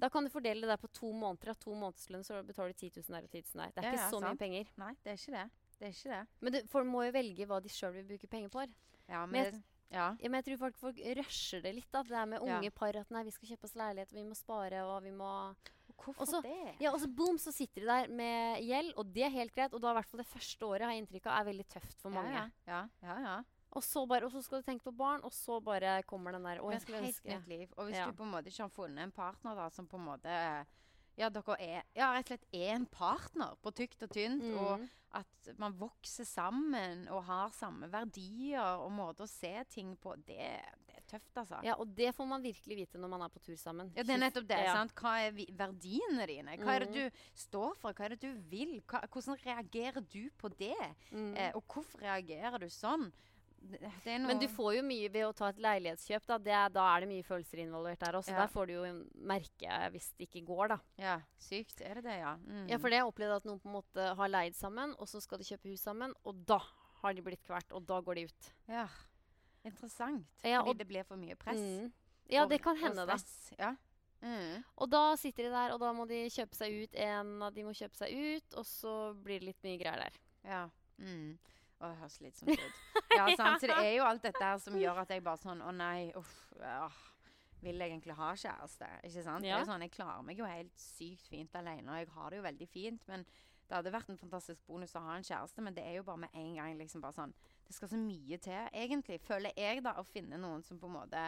Da 0.01 0.09
kan 0.13 0.25
du 0.25 0.31
fordele 0.33 0.61
det 0.65 0.69
der 0.73 0.81
på 0.81 0.89
to 0.93 1.11
måneder. 1.13 1.51
Av 1.53 1.59
to 1.61 1.73
månedslønn 1.77 2.25
så 2.25 2.43
betaler 2.45 2.73
du 2.73 2.79
10 2.89 3.01
000 3.01 3.17
der 3.17 3.25
og 3.25 3.33
10 3.33 3.43
000 3.55 3.65
der. 3.65 3.73
Det 3.75 3.81
er 3.81 3.89
Ja, 3.89 3.93
ikke 3.93 4.05
ja, 4.05 4.11
så 4.13 4.21
mye 4.25 4.37
penger. 4.45 4.71
Nei, 4.81 4.93
det 5.05 5.11
er 5.13 5.19
ikke 5.21 5.35
det. 5.39 5.51
Det 5.81 5.89
er 5.89 5.93
ikke 5.97 6.15
det. 6.15 6.23
Men 6.41 6.53
du, 6.53 6.61
folk 6.69 6.87
må 6.87 7.03
jo 7.05 7.13
velge 7.17 7.47
hva 7.49 7.59
de 7.65 7.69
sjøl 7.73 7.93
vil 7.97 8.07
bruke 8.13 8.29
penger 8.29 8.49
på. 8.53 8.65
Ja, 9.09 9.25
Men 9.27 9.53
men, 9.53 9.65
ja. 9.91 10.07
Ja, 10.21 10.29
men 10.29 10.39
jeg 10.43 10.45
tror 10.51 10.59
folk, 10.69 10.79
folk 10.79 11.01
rusher 11.19 11.61
det 11.65 11.75
litt. 11.75 11.89
da. 11.93 12.03
Det 12.03 12.13
er 12.17 12.27
med 12.27 12.41
Ja. 12.47 12.59
unge 12.61 12.71
par 12.71 12.97
at 12.97 13.11
nei, 13.11 13.25
vi 13.25 13.31
skal 13.31 13.49
kjøpe 13.49 13.65
oss 13.65 13.75
leilighet, 13.77 14.13
vi 14.13 14.23
må 14.25 14.37
spare, 14.37 14.85
og 14.85 15.03
vi 15.03 15.11
må 15.11 15.55
Hvorfor 16.01 16.23
Og 16.23 16.29
så- 16.29 16.43
det? 16.43 16.77
Ja, 16.81 16.93
og 16.93 17.01
så 17.01 17.09
boom, 17.15 17.39
så 17.39 17.53
sitter 17.53 17.81
de 17.83 17.87
der 17.87 18.09
med 18.09 18.63
gjeld, 18.65 18.93
og 18.97 19.13
det 19.13 19.25
er 19.25 19.31
helt 19.31 19.55
greit. 19.55 19.75
Og 19.75 19.81
da 19.81 19.91
i 19.91 19.95
hvert 19.95 20.07
fall 20.07 20.23
det 20.25 20.27
første 20.27 20.67
året 20.67 20.83
har 20.83 20.93
jeg 20.93 21.07
inntrykk 21.07 21.27
av 21.27 21.41
er 21.41 21.53
veldig 21.53 21.67
tøft 21.69 22.01
for 22.01 22.11
mange. 22.11 22.51
Ja, 22.67 22.89
ja, 23.03 23.19
ja. 23.21 23.43
Og, 23.73 23.83
så 23.83 24.03
bare, 24.09 24.27
og 24.27 24.33
så 24.33 24.43
skal 24.43 24.63
du 24.63 24.67
tenke 24.67 24.83
på 24.83 24.97
barn, 24.97 25.21
og 25.23 25.31
så 25.33 25.61
bare 25.63 26.03
kommer 26.03 26.33
den 26.33 26.43
der 26.43 26.59
Å, 26.59 26.73
jeg 26.73 26.83
skulle 26.83 27.03
ønske 27.07 27.31
nytt 27.31 27.47
liv. 27.47 27.69
Og 27.77 27.87
hvis 27.87 28.01
du 28.05 28.13
på 28.19 28.27
en 28.27 28.33
måte 28.33 28.51
ikke 28.51 28.67
har 28.67 28.75
funnet 28.75 29.05
en 29.05 29.13
partner 29.13 29.55
da, 29.55 29.69
som 29.71 29.87
på 29.87 30.01
en 30.01 30.07
måte 30.09 30.67
Ja, 31.19 31.29
dere 31.29 31.57
er 31.61 31.83
ja, 31.95 32.13
rett 32.15 32.31
og 32.31 32.33
slett 32.33 32.47
er 32.57 32.75
en 32.75 32.87
partner 32.87 33.57
på 33.61 33.73
tykt 33.77 34.03
og 34.03 34.11
tynt. 34.11 34.43
Mm. 34.43 34.57
Og 34.57 34.89
at 35.13 35.51
man 35.59 35.75
vokser 35.79 36.25
sammen 36.25 37.09
og 37.11 37.25
har 37.27 37.51
samme 37.51 37.91
verdier 37.91 38.81
og 38.81 38.93
måte 38.95 39.27
å 39.27 39.29
se 39.29 39.53
ting 39.69 39.97
på. 40.01 40.15
Det, 40.25 40.51
det 40.87 41.00
tøft, 41.11 41.33
altså. 41.43 41.59
Ja, 41.67 41.75
og 41.81 41.91
det 41.99 42.13
får 42.17 42.29
man 42.31 42.43
virkelig 42.45 42.77
vite 42.85 43.01
når 43.03 43.11
man 43.17 43.25
er 43.27 43.33
på 43.35 43.43
tur 43.45 43.57
sammen. 43.61 43.91
Ja, 43.97 44.05
det 44.07 44.15
er 44.17 44.23
nettopp 44.23 44.47
det. 44.51 44.61
Ja. 44.65 44.75
sant? 44.79 44.95
Hva 45.01 45.17
er 45.27 45.33
verdiene 45.59 46.27
dine? 46.31 46.57
Hva 46.63 46.77
er 46.77 46.85
det 46.87 46.91
Mhm. 46.91 46.95
du 47.11 47.25
står 47.35 47.75
for? 47.77 47.93
Hva 47.93 48.05
er 48.07 48.15
det 48.17 48.21
du 48.21 48.33
vil? 48.51 48.81
Hva, 48.87 49.03
hvordan 49.09 49.37
reagerer 49.45 50.01
du 50.09 50.31
på 50.39 50.49
det? 50.57 50.77
Mm. 51.13 51.35
Eh, 51.37 51.51
og 51.55 51.65
hvorfor 51.67 52.01
reagerer 52.07 52.59
du 52.61 52.67
sånn? 52.71 53.11
Er 54.07 54.19
Men 54.25 54.39
du 54.41 54.47
får 54.49 54.77
jo 54.79 54.83
mye 54.83 55.11
ved 55.13 55.27
å 55.27 55.35
ta 55.37 55.49
et 55.53 55.59
leilighetskjøp. 55.61 56.25
Da, 56.25 56.39
det 56.39 56.73
da 56.73 56.85
er 56.97 57.01
det 57.05 57.09
mye 57.11 57.23
følelser 57.27 57.59
involvert 57.61 57.99
der 58.01 58.17
også. 58.17 58.33
Ja. 58.33 58.47
Der 58.47 58.49
får 58.49 58.67
du 58.67 58.73
jo 58.73 59.05
merke 59.21 59.91
hvis 59.93 60.07
det 60.17 60.31
ikke 60.31 60.47
går, 60.49 60.69
da. 60.69 60.79
Ja, 60.97 61.21
sykt. 61.37 61.83
Er 61.85 61.95
det 62.01 62.05
det, 62.05 62.19
ja? 62.23 62.37
Mm. 62.37 62.69
Ja, 62.71 62.79
for 62.79 62.89
det 62.89 63.01
har 63.03 63.13
jeg 63.13 63.31
at 63.37 63.45
noen 63.45 63.61
på 63.61 63.69
en 63.69 63.77
måte 63.83 64.17
har 64.17 64.29
leid 64.33 64.57
sammen, 64.57 64.95
og 64.99 65.07
så 65.07 65.21
skal 65.21 65.39
de 65.39 65.45
kjøpe 65.45 65.69
hus 65.75 65.83
sammen, 65.85 66.15
og 66.25 66.41
da 66.47 66.59
har 67.03 67.13
de 67.13 67.21
blitt 67.23 67.43
kvært, 67.45 67.71
og 67.77 67.85
da 67.87 68.01
går 68.01 68.15
de 68.15 68.25
ut. 68.31 68.51
Ja. 68.69 68.87
Interessant. 69.65 70.27
Ja, 70.45 70.61
Fordi 70.63 70.71
og- 70.71 70.79
det 70.79 70.89
blir 70.89 71.05
for 71.05 71.17
mye 71.17 71.37
press. 71.37 71.59
Mm. 71.59 71.93
Ja, 72.31 72.43
og- 72.45 72.51
det 72.51 72.63
kan 72.63 72.77
hende, 72.77 73.07
da. 73.07 73.17
Ja. 73.59 73.75
Mm. 74.23 74.65
Og 74.77 74.91
da 74.91 75.17
sitter 75.17 75.45
de 75.45 75.51
der, 75.51 75.73
og 75.73 75.81
da 75.81 75.93
må 75.93 76.07
de 76.09 76.27
kjøpe 76.29 76.55
seg 76.55 76.83
ut. 76.83 76.95
En 76.95 77.43
av 77.43 77.55
de 77.55 77.63
må 77.63 77.71
kjøpe 77.73 77.97
seg 77.97 78.13
ut, 78.13 78.55
og 78.57 78.65
så 78.65 79.15
blir 79.23 79.41
det 79.41 79.47
litt 79.49 79.63
mye 79.63 79.79
greier 79.79 79.97
der. 80.05 80.13
Ja. 80.45 80.69
Mm. 80.99 81.39
Å, 81.81 81.89
det 81.89 81.99
høres 81.99 82.19
slitsomt 82.19 82.51
ut. 82.51 82.73
Ja, 83.17 83.27
sant. 83.37 83.61
Så 83.63 83.67
det 83.69 83.77
er 83.79 83.97
jo 83.97 84.05
alt 84.05 84.23
dette 84.23 84.43
her 84.43 84.59
som 84.59 84.75
gjør 84.75 84.99
at 85.01 85.09
jeg 85.09 85.23
bare 85.25 85.39
sånn 85.39 85.63
Å 85.63 85.73
nei, 85.75 86.13
uff. 86.15 86.53
Øh, 86.61 86.91
Vil 87.63 87.77
jeg 87.79 87.91
egentlig 87.91 88.15
ha 88.17 88.33
kjæreste? 88.33 88.87
Ikke 89.05 89.23
sant? 89.23 89.43
Det 89.43 89.51
er 89.53 89.65
sånn, 89.65 89.81
Jeg 89.83 89.91
klarer 89.93 90.23
meg 90.25 90.39
jo 90.39 90.45
helt 90.45 90.73
sykt 90.81 91.27
fint 91.29 91.53
alene, 91.55 91.89
og 91.89 91.97
jeg 91.99 92.09
har 92.09 92.31
det 92.31 92.37
jo 92.39 92.43
veldig 92.43 92.69
fint. 92.69 93.03
Men 93.09 93.25
det 93.69 93.77
hadde 93.77 93.93
vært 93.93 94.09
en 94.09 94.17
fantastisk 94.17 94.61
bonus 94.67 94.95
å 94.97 95.01
ha 95.01 95.17
en 95.17 95.23
kjæreste, 95.23 95.61
men 95.63 95.75
det 95.75 95.85
er 95.85 95.97
jo 95.97 96.03
bare 96.03 96.17
med 96.19 96.31
en 96.35 96.55
gang 96.57 96.79
liksom 96.79 97.01
bare 97.03 97.13
sånn 97.13 97.35
Det 97.71 97.77
skal 97.77 97.93
så 97.93 97.99
mye 98.03 98.37
til, 98.43 98.69
egentlig, 98.75 99.21
føler 99.23 99.55
jeg, 99.55 99.83
da, 99.87 99.95
å 100.01 100.07
finne 100.07 100.41
noen 100.43 100.65
som 100.67 100.81
på 100.83 100.89
en 100.91 100.97
måte 100.97 101.25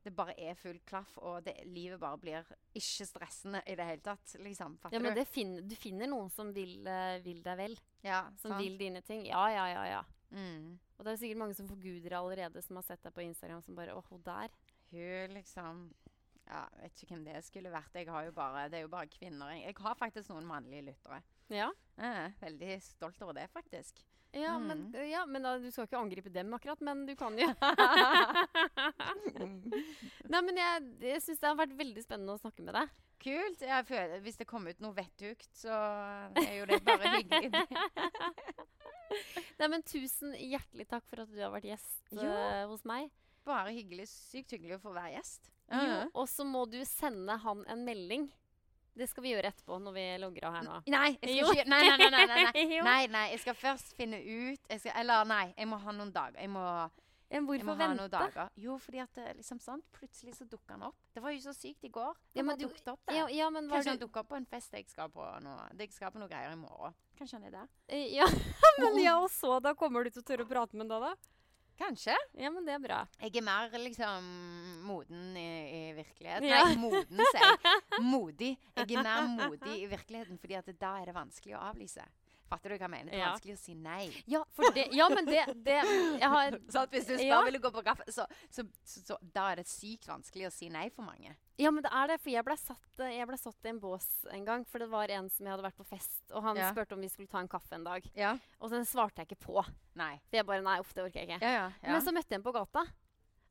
det 0.00 0.12
bare 0.16 0.32
er 0.40 0.54
full 0.56 0.78
klaff, 0.88 1.10
og 1.20 1.42
det, 1.44 1.56
livet 1.68 2.00
bare 2.00 2.16
blir 2.20 2.52
ikke 2.78 3.04
stressende 3.04 3.60
i 3.68 3.74
det 3.76 3.84
hele 3.84 4.04
tatt. 4.04 4.36
liksom. 4.40 4.78
Fatter 4.80 4.96
Ja, 4.96 5.02
men 5.02 5.18
finner, 5.28 5.66
du 5.66 5.74
finner 5.76 6.08
noen 6.08 6.30
som 6.32 6.54
vil, 6.56 6.78
uh, 6.86 7.18
vil 7.24 7.42
deg 7.44 7.58
vel. 7.58 7.74
Ja, 8.06 8.22
Som 8.40 8.54
sant. 8.54 8.62
vil 8.62 8.78
dine 8.80 9.02
ting. 9.04 9.26
Ja, 9.28 9.42
ja, 9.52 9.66
ja. 9.68 9.82
ja. 9.98 10.04
Mm. 10.30 10.78
Og 10.96 11.04
det 11.04 11.12
er 11.12 11.20
sikkert 11.20 11.42
mange 11.42 11.56
som 11.58 11.68
forguder 11.68 12.14
allerede, 12.16 12.62
som 12.64 12.78
har 12.78 12.86
sett 12.86 13.02
deg 13.04 13.12
på 13.16 13.24
Instagram 13.26 13.60
som 13.66 13.76
bare 13.76 13.96
Åh, 13.98 14.08
hun 14.14 14.22
der. 14.24 14.54
Hun 14.94 15.36
liksom 15.36 15.82
Ja, 16.46 16.64
vet 16.80 16.96
ikke 16.96 17.14
hvem 17.14 17.26
det 17.28 17.44
skulle 17.46 17.70
vært. 17.70 17.94
Jeg 17.94 18.08
har 18.10 18.24
jo 18.26 18.32
bare, 18.34 18.68
det 18.70 18.80
er 18.80 18.86
jo 18.86 18.94
bare 18.94 19.10
kvinner. 19.10 19.52
Jeg 19.58 19.76
har 19.78 19.98
faktisk 19.98 20.32
noen 20.32 20.48
mannlige 20.48 20.88
lyttere. 20.88 21.20
Ja. 21.50 21.70
Jeg 22.00 22.16
er 22.24 22.32
veldig 22.40 22.78
stolt 22.86 23.20
over 23.22 23.34
det, 23.36 23.48
faktisk. 23.52 23.98
Ja, 24.32 24.52
men, 24.62 24.84
Mm. 24.94 25.08
ja, 25.10 25.24
men 25.26 25.42
da, 25.42 25.56
du 25.58 25.66
skal 25.74 25.88
ikke 25.88 25.98
angripe 25.98 26.30
dem 26.30 26.52
akkurat, 26.54 26.78
men 26.86 27.00
du 27.08 27.16
kan 27.18 27.34
jo. 27.36 27.48
Nei, 30.30 30.40
men 30.46 30.56
jeg, 30.60 30.84
jeg 31.02 31.22
syns 31.24 31.40
det 31.42 31.48
har 31.50 31.56
vært 31.58 31.74
veldig 31.78 32.02
spennende 32.04 32.36
å 32.36 32.40
snakke 32.40 32.62
med 32.64 32.76
deg. 32.78 32.92
Kult. 33.20 33.60
Jeg 33.66 33.86
føler, 33.88 34.20
hvis 34.24 34.38
det 34.40 34.46
kommer 34.48 34.72
ut 34.72 34.80
noe 34.80 34.94
vettugt, 34.96 35.48
så 35.58 35.74
er 36.40 36.54
jo 36.60 36.68
det 36.70 36.78
bare 36.86 37.10
hyggelig. 37.18 37.50
Nei, 39.60 39.68
men 39.68 39.82
tusen 39.84 40.32
hjertelig 40.38 40.86
takk 40.88 41.04
for 41.10 41.24
at 41.26 41.32
du 41.34 41.40
har 41.42 41.50
vært 41.52 41.66
gjest 41.68 42.14
Jo. 42.14 42.30
eh, 42.30 42.62
hos 42.70 42.84
meg. 42.88 43.10
Bare 43.44 43.74
hyggelig. 43.74 44.06
Sykt 44.08 44.54
hyggelig 44.54 44.78
å 44.78 44.84
få 44.86 44.94
være 44.94 45.16
gjest. 45.18 45.50
Jo, 45.70 46.06
og 46.18 46.26
så 46.30 46.42
må 46.46 46.64
du 46.70 46.78
sende 46.88 47.36
han 47.44 47.60
en 47.70 47.84
melding. 47.86 48.30
Det 48.96 49.06
skal 49.08 49.22
vi 49.22 49.30
gjøre 49.34 49.50
etterpå 49.52 49.76
når 49.80 49.94
vi 49.94 50.06
logger 50.20 50.46
av 50.48 50.56
her 50.58 50.64
nå. 50.66 50.78
Nei, 50.90 51.10
jeg 51.22 51.36
skal 51.44 51.54
ikke 51.60 51.68
Nei, 51.70 51.82
nei, 51.86 51.96
nei. 51.98 52.08
nei, 52.10 52.24
nei, 52.26 52.48
nei. 52.64 52.80
Nei, 52.86 53.02
nei 53.14 53.26
jeg 53.34 53.42
skal 53.44 53.54
først 53.60 53.94
finne 53.96 54.18
ut 54.20 54.74
skal, 54.74 54.92
Eller 54.96 55.24
nei, 55.30 55.44
jeg 55.56 55.68
må 55.70 55.78
ha 55.84 55.94
noen 55.94 56.10
dager. 56.12 56.40
Jeg 56.42 56.50
må, 56.50 56.64
jeg 57.30 57.44
må 57.46 57.54
ha 57.54 57.76
vente? 57.78 57.96
noen 58.00 58.10
dager. 58.10 58.50
Jo, 58.58 58.76
fordi 58.82 59.02
at 59.04 59.14
det, 59.14 59.28
liksom 59.38 59.60
sånn, 59.62 59.82
plutselig 59.94 60.34
så 60.36 60.44
dukka 60.50 60.74
han 60.74 60.82
opp. 60.90 60.98
Det 61.14 61.22
var 61.22 61.30
jo 61.36 61.40
så 61.44 61.54
sykt 61.54 61.86
i 61.86 61.92
går. 61.94 62.16
Ja, 62.34 62.42
Han 62.42 62.50
men 62.50 62.58
dukket 62.58 62.88
opp 62.92 63.04
der. 63.06 63.20
Ja, 63.20 63.28
ja, 63.30 63.50
men 63.54 63.70
Kanskje 63.70 63.94
han 63.94 64.02
dukker 64.02 64.24
opp 64.24 64.32
på 64.34 64.40
en 64.40 64.48
fest 64.50 64.74
jeg 64.74 64.88
skal 64.90 65.12
på 65.14 65.26
nå. 65.46 65.56
Jeg 65.78 65.92
skal 65.94 66.10
på 66.10 66.18
noe 66.22 66.28
greier 66.32 66.52
i 66.52 66.58
morgen. 66.58 66.96
Kanskje 67.20 67.38
han 67.38 67.46
er 67.46 67.56
der? 67.60 67.68
Eh, 67.88 68.08
Ja, 68.16 68.26
men 68.82 68.98
ja, 69.06 69.14
og 69.22 69.30
så 69.30 69.60
da 69.62 69.76
kommer 69.78 70.04
du 70.04 70.10
til 70.10 70.24
å 70.24 70.26
tørre 70.32 70.48
å 70.48 70.50
prate 70.50 70.74
med 70.76 70.88
ham 70.88 70.94
da, 70.96 71.12
da? 71.12 71.36
Kanskje. 71.80 72.14
Ja, 72.36 72.50
men 72.52 72.66
det 72.68 72.74
er 72.76 72.82
bra. 72.82 73.00
Jeg 73.22 73.36
er 73.40 73.44
mer 73.46 73.76
liksom 73.80 74.26
moden 74.84 75.36
i, 75.40 75.48
i 75.78 75.82
virkeligheten. 75.96 76.48
Ja. 76.50 76.64
Nei, 76.68 76.76
moden, 76.80 77.22
sier 77.32 77.46
jeg. 77.46 77.84
Modig. 78.14 78.50
Jeg 78.76 78.90
er 78.98 79.06
mer 79.06 79.30
modig 79.38 79.76
i 79.78 79.86
virkeligheten, 79.88 80.40
fordi 80.42 80.76
da 80.80 80.92
er 81.00 81.08
det 81.08 81.16
vanskelig 81.16 81.56
å 81.56 81.62
avlyse. 81.70 82.04
Fatter 82.50 82.72
du 82.72 82.74
hva 82.76 82.88
jeg 82.88 82.90
mener? 82.90 83.10
Det 83.12 83.18
er 83.20 83.22
Ja. 83.22 83.30
vanskelig 83.36 83.54
å 83.54 83.60
si 83.62 83.74
nei. 83.78 84.08
Ja, 84.26 84.40
det, 84.74 84.86
ja 84.98 85.06
men 85.12 85.24
det, 85.28 85.44
det 85.64 85.76
har 86.22 86.56
Så 86.72 86.82
at 86.82 86.90
hvis 86.90 87.06
du 87.06 87.14
spør 87.14 87.22
Ja. 87.28 87.42
vil 87.46 87.54
du 87.54 87.60
gå 87.62 87.70
på 87.76 87.84
kaffe, 87.86 88.06
så, 88.10 88.26
så, 88.50 88.64
så, 88.84 89.02
så 89.06 89.18
da 89.22 89.52
er 89.52 89.60
det 89.62 89.66
sykt 89.70 90.08
vanskelig 90.10 90.48
å 90.48 90.52
si 90.54 90.68
nei 90.68 90.88
for 90.90 91.06
mange. 91.06 91.36
Ja, 91.60 91.70
men 91.70 91.84
det 91.84 91.90
er 91.92 92.08
det. 92.08 92.16
For 92.24 92.32
jeg 92.32 92.42
ble, 92.46 92.56
satt, 92.56 93.02
jeg 93.04 93.26
ble 93.28 93.36
satt 93.38 93.68
i 93.68 93.68
en 93.70 93.78
bås 93.82 94.06
en 94.32 94.44
gang. 94.48 94.64
For 94.66 94.80
det 94.82 94.88
var 94.90 95.12
en 95.14 95.28
som 95.30 95.44
jeg 95.46 95.52
hadde 95.54 95.66
vært 95.68 95.76
på 95.78 95.86
fest, 95.86 96.22
og 96.32 96.42
han 96.42 96.56
Ja. 96.56 96.70
spurte 96.72 96.96
om 96.96 97.00
vi 97.04 97.08
skulle 97.12 97.28
ta 97.28 97.38
en 97.38 97.48
kaffe 97.52 97.74
en 97.76 97.84
dag. 97.84 98.02
Ja. 98.16 98.36
Og 98.60 98.70
så 98.72 98.80
svarte 98.88 99.20
jeg 99.22 99.28
ikke 99.30 99.44
på. 99.46 99.62
Nei. 100.00 100.16
For 100.30 100.40
jeg 100.40 100.46
bare 100.46 100.62
Nei, 100.64 100.78
uff, 100.80 100.94
det 100.96 101.04
orker 101.04 101.20
jeg 101.20 101.28
ikke. 101.28 101.40
Ja, 101.44 101.52
ja. 101.52 101.70
ja. 101.84 101.92
Men 101.92 102.00
så 102.02 102.12
møtte 102.16 102.32
jeg 102.34 102.40
ham 102.40 102.46
på 102.48 102.56
gata. 102.56 102.86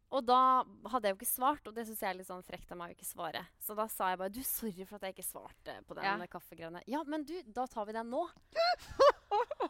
Og 0.09 0.23
da 0.25 0.63
hadde 0.89 1.05
jeg 1.05 1.13
jo 1.13 1.17
ikke 1.19 1.29
svart, 1.29 1.67
og 1.69 1.75
det 1.75 1.83
syns 1.85 1.99
jeg 2.01 2.09
er 2.09 2.17
litt 2.17 2.27
sånn 2.29 2.41
frekt 2.45 2.71
av 2.73 2.79
meg 2.79 2.91
å 2.91 2.95
ikke 2.97 3.05
svare. 3.05 3.43
Så 3.61 3.75
da 3.77 3.85
sa 3.93 4.07
jeg 4.09 4.17
bare 4.17 4.33
du, 4.33 4.39
sorry 4.47 4.85
for 4.89 4.97
at 4.97 5.05
jeg 5.05 5.13
ikke 5.17 5.27
svarte 5.27 5.75
på 5.85 5.97
den 5.97 6.07
Ja. 6.07 6.15
kaffegreiene. 6.33 6.81
Ja, 6.89 7.03
men 7.05 7.23
du, 7.29 7.35
da 7.45 7.67
tar 7.69 7.85
vi 7.85 7.93
den 7.93 8.09
nå. 8.09 8.23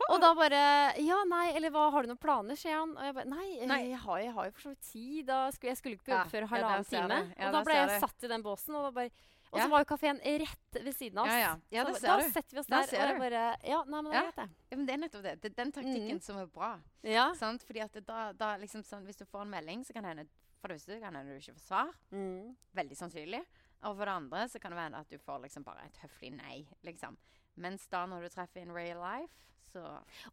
og 0.10 0.22
da 0.24 0.32
bare 0.38 0.62
Ja, 1.04 1.18
nei, 1.28 1.50
eller 1.58 1.74
hva, 1.76 1.90
har 1.92 2.06
du 2.06 2.12
noen 2.14 2.22
planer, 2.22 2.56
sier 2.60 2.78
han. 2.80 2.96
Og 2.96 3.04
jeg 3.04 3.18
bare 3.18 3.30
nei, 3.34 3.48
Nei. 3.68 3.82
Jeg, 3.90 4.00
har, 4.06 4.22
jeg 4.24 4.34
har 4.38 4.48
jo 4.48 4.56
for 4.56 4.62
så 4.68 4.74
vidt 4.74 4.88
tid. 4.94 5.26
Da 5.28 5.42
skulle, 5.52 5.74
jeg 5.74 5.82
skulle 5.82 6.00
ikke 6.00 6.08
på 6.08 6.16
Ja, 6.16 6.24
før 6.32 6.48
halvannen 6.54 6.88
ja, 6.88 7.04
time. 7.04 7.20
Og 7.36 7.58
da 7.58 7.64
ble 7.68 7.78
jeg 7.82 8.00
satt 8.06 8.24
i 8.24 8.32
den 8.32 8.46
båsen, 8.46 8.80
og 8.80 8.88
da 8.88 8.92
bare 8.96 9.12
og 9.52 9.60
Ja. 9.60 9.66
så 9.66 9.70
var 9.70 9.80
jo 9.80 9.86
kafeen 9.86 10.20
rett 10.24 10.84
ved 10.84 10.94
siden 10.96 11.18
av 11.18 11.26
oss. 11.26 11.32
Ja, 11.34 11.40
ja. 11.40 11.56
Ja, 11.72 11.84
så 11.86 11.94
det 11.94 12.02
ser 12.02 12.08
da 12.08 12.18
du. 12.18 12.32
setter 12.32 12.52
vi 12.56 12.60
oss 12.60 12.68
Der 12.68 13.14
og 13.14 13.20
bare 13.20 13.58
Ja, 13.64 13.84
nei, 13.84 14.02
men 14.02 14.12
det 14.12 14.14
Ja. 14.14 14.48
Ja, 14.72 14.78
men 14.78 14.86
det 14.86 14.94
er 14.94 14.98
nettopp 14.98 15.24
det. 15.24 15.42
Det 15.42 15.52
er 15.52 15.64
den 15.64 15.72
taktikken 15.72 16.16
Mm. 16.18 16.22
som 16.22 16.38
er 16.38 16.46
bra. 16.48 16.80
Ja. 17.04 17.34
Sant? 17.34 17.64
Fordi 17.64 17.82
at 17.82 18.06
da, 18.06 18.32
da 18.34 18.58
liksom 18.58 18.84
sånn, 18.84 19.06
Hvis 19.06 19.18
du 19.18 19.26
får 19.26 19.42
en 19.42 19.50
melding, 19.50 19.84
så 19.86 19.94
kan 19.94 20.04
det 20.04 20.10
hende 20.18 20.28
For 20.62 20.68
det 20.68 20.78
første 20.82 21.00
kan 21.02 21.14
hende 21.16 21.32
du 21.34 21.40
ikke 21.40 21.56
får 21.56 21.68
svar. 21.68 21.94
Mm. 22.12 22.56
Veldig 22.76 22.98
sannsynlig. 22.98 23.46
Og 23.82 23.96
for 23.96 24.04
det 24.06 24.12
andre 24.14 24.38
så 24.50 24.60
kan 24.60 24.72
det 24.72 24.78
være 24.78 25.00
at 25.00 25.08
du 25.10 25.18
får 25.18 25.42
liksom 25.42 25.64
bare 25.64 25.86
et 25.86 25.98
høflig 26.04 26.34
nei. 26.36 26.68
liksom. 26.84 27.18
Mens 27.58 27.88
da 27.88 28.06
når 28.06 28.22
du 28.24 28.30
treffer 28.30 28.58
in 28.62 28.72
real 28.74 29.00
life, 29.00 29.32
så 29.72 29.84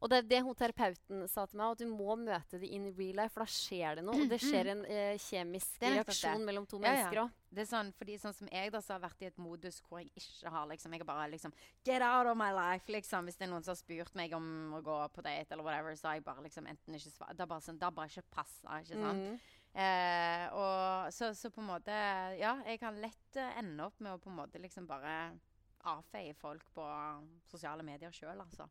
Og 0.00 0.10
det 0.10 0.18
er 0.18 0.28
det 0.30 0.40
hun 0.46 0.56
terapeuten 0.58 1.24
sa 1.30 1.44
til 1.46 1.60
meg, 1.60 1.74
at 1.76 1.82
du 1.82 1.90
må 1.90 2.16
møte 2.20 2.60
det 2.62 2.70
in 2.72 2.88
real 2.96 3.20
life, 3.22 3.34
for 3.34 3.44
da 3.44 3.48
skjer 3.52 3.98
det 4.00 4.04
noe. 4.06 4.18
Og 4.24 4.30
det 4.32 4.38
skjer 4.42 4.70
en 4.72 4.84
eh, 4.84 5.16
kjemisk 5.20 5.80
reaksjon 5.82 6.40
det. 6.40 6.48
mellom 6.50 6.66
to 6.68 6.80
Ja, 6.80 6.86
ja. 6.86 6.92
mennesker 6.92 7.22
òg. 7.24 7.34
Det 7.56 7.62
er 7.62 7.68
sånn, 7.70 7.92
fordi 7.96 8.16
sånn 8.20 8.34
som 8.36 8.48
jeg 8.52 8.72
da 8.74 8.80
så 8.84 8.96
har 8.96 9.04
vært 9.06 9.22
i 9.22 9.28
et 9.30 9.38
modus 9.40 9.78
hvor 9.86 10.02
jeg 10.02 10.10
ikke 10.18 10.50
har 10.52 10.66
liksom 10.68 10.92
Jeg 10.92 11.00
har 11.00 11.08
bare 11.08 11.28
liksom 11.32 11.54
Get 11.86 12.02
out 12.04 12.26
of 12.28 12.36
my 12.36 12.50
life, 12.52 12.90
liksom. 12.92 13.24
Hvis 13.30 13.38
det 13.38 13.46
er 13.46 13.52
noen 13.52 13.64
som 13.64 13.72
har 13.72 13.80
spurt 13.80 14.14
meg 14.18 14.34
om 14.36 14.74
å 14.76 14.82
gå 14.84 14.96
på 15.14 15.24
date 15.24 15.54
eller 15.54 15.64
whatever, 15.64 15.96
så 15.96 16.10
har 16.10 16.18
jeg 16.18 16.26
bare 16.26 16.44
liksom 16.44 16.66
enten 16.68 16.98
ikke 16.98 17.14
svart 17.14 17.36
Det 17.36 17.46
har 17.46 17.52
bare, 17.54 17.64
sånn, 17.64 17.78
bare 17.80 18.10
ikke 18.10 18.26
passa, 18.34 18.80
ikke 18.82 19.00
sant. 19.00 19.30
Mm. 19.30 19.38
Eh, 19.76 20.46
og 20.56 21.12
så, 21.12 21.30
så 21.36 21.50
på 21.52 21.60
en 21.60 21.68
måte 21.68 21.96
Ja, 22.40 22.54
jeg 22.64 22.80
kan 22.80 22.96
lett 23.00 23.36
eh, 23.36 23.58
ende 23.60 23.84
opp 23.84 24.00
med 24.00 24.14
å 24.14 24.20
på 24.20 24.30
en 24.32 24.38
måte 24.38 24.60
liksom 24.62 24.86
bare 24.88 25.34
avfeie 25.86 26.32
folk 26.34 26.64
på 26.74 26.84
sosiale 27.46 27.84
medier 27.86 28.10
sjøl, 28.14 28.40
altså. 28.42 28.66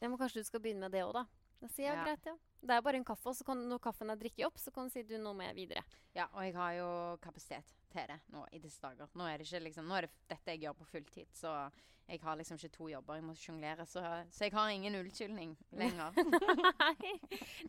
Ja, 0.00 0.08
men 0.08 0.18
kanskje 0.18 0.42
du 0.42 0.48
skal 0.48 0.60
begynne 0.64 0.80
med 0.88 0.92
det 0.92 1.04
òg, 1.06 1.12
da. 1.16 1.24
Da 1.62 1.68
sier 1.72 1.86
jeg 1.92 1.96
Ja. 1.96 2.04
greit, 2.04 2.26
ja. 2.26 2.34
Det 2.64 2.70
er 2.76 2.82
bare 2.82 2.96
en 2.96 3.04
kaffe, 3.04 3.26
og 3.28 3.36
så 3.36 3.44
kan, 3.44 3.58
når 3.68 3.78
kaffen 3.80 4.10
er 4.10 4.16
drukket 4.16 4.46
opp, 4.46 4.56
så 4.58 4.72
kan 4.72 4.88
du 4.88 4.90
si 4.92 5.02
du, 5.02 5.16
nå 5.20 5.34
må 5.36 5.44
jeg 5.44 5.54
videre. 5.54 5.82
Ja, 6.14 6.26
og 6.32 6.42
jeg 6.44 6.54
har 6.56 6.72
jo 6.78 6.88
kapasitet 7.20 7.72
til 7.92 8.06
det 8.08 8.20
nå 8.32 8.44
i 8.52 8.58
disse 8.58 8.80
dager. 8.80 9.08
Nå 9.14 9.24
er 9.28 9.38
det 9.38 9.46
ikke 9.46 9.62
liksom 9.66 9.86
Nå 9.88 9.96
er 9.98 10.06
det 10.08 10.10
dette 10.28 10.46
jeg 10.54 10.60
gjør 10.64 10.74
på 10.78 10.86
fulltid, 10.88 11.28
så 11.36 11.70
jeg 12.08 12.20
har 12.20 12.36
liksom 12.36 12.56
ikke 12.58 12.72
to 12.72 12.88
jobber 12.88 13.14
jeg 13.16 13.24
må 13.24 13.34
sjonglere. 13.36 13.86
Så, 13.88 14.00
så 14.32 14.44
jeg 14.44 14.52
har 14.52 14.68
ingen 14.72 14.94
unnskyldning 14.96 15.56
lenger. 15.72 16.12
Nei. 16.16 17.14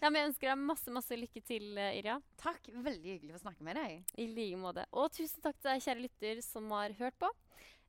Nei, 0.01 0.09
men 0.09 0.19
jeg 0.19 0.29
ønsker 0.31 0.49
deg 0.49 0.57
masse, 0.63 0.91
masse 0.91 1.15
lykke 1.19 1.43
til, 1.43 1.77
eh, 1.77 1.99
Irja. 2.01 2.17
Takk. 2.41 2.67
Veldig 2.71 3.13
hyggelig 3.15 3.35
å 3.35 3.43
snakke 3.45 3.63
med 3.63 3.75
deg. 3.79 4.03
I 4.17 4.27
like 4.27 4.57
måte. 4.59 4.85
Og 4.91 5.11
tusen 5.15 5.41
takk 5.43 5.59
til 5.59 5.71
deg, 5.71 5.83
kjære 5.87 6.03
lytter, 6.07 6.41
som 6.43 6.71
har 6.71 6.95
hørt 6.99 7.17
på. 7.19 7.31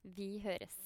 Vi 0.05 0.39
høres. 0.45 0.76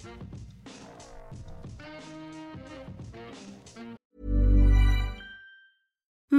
you. 0.06 0.47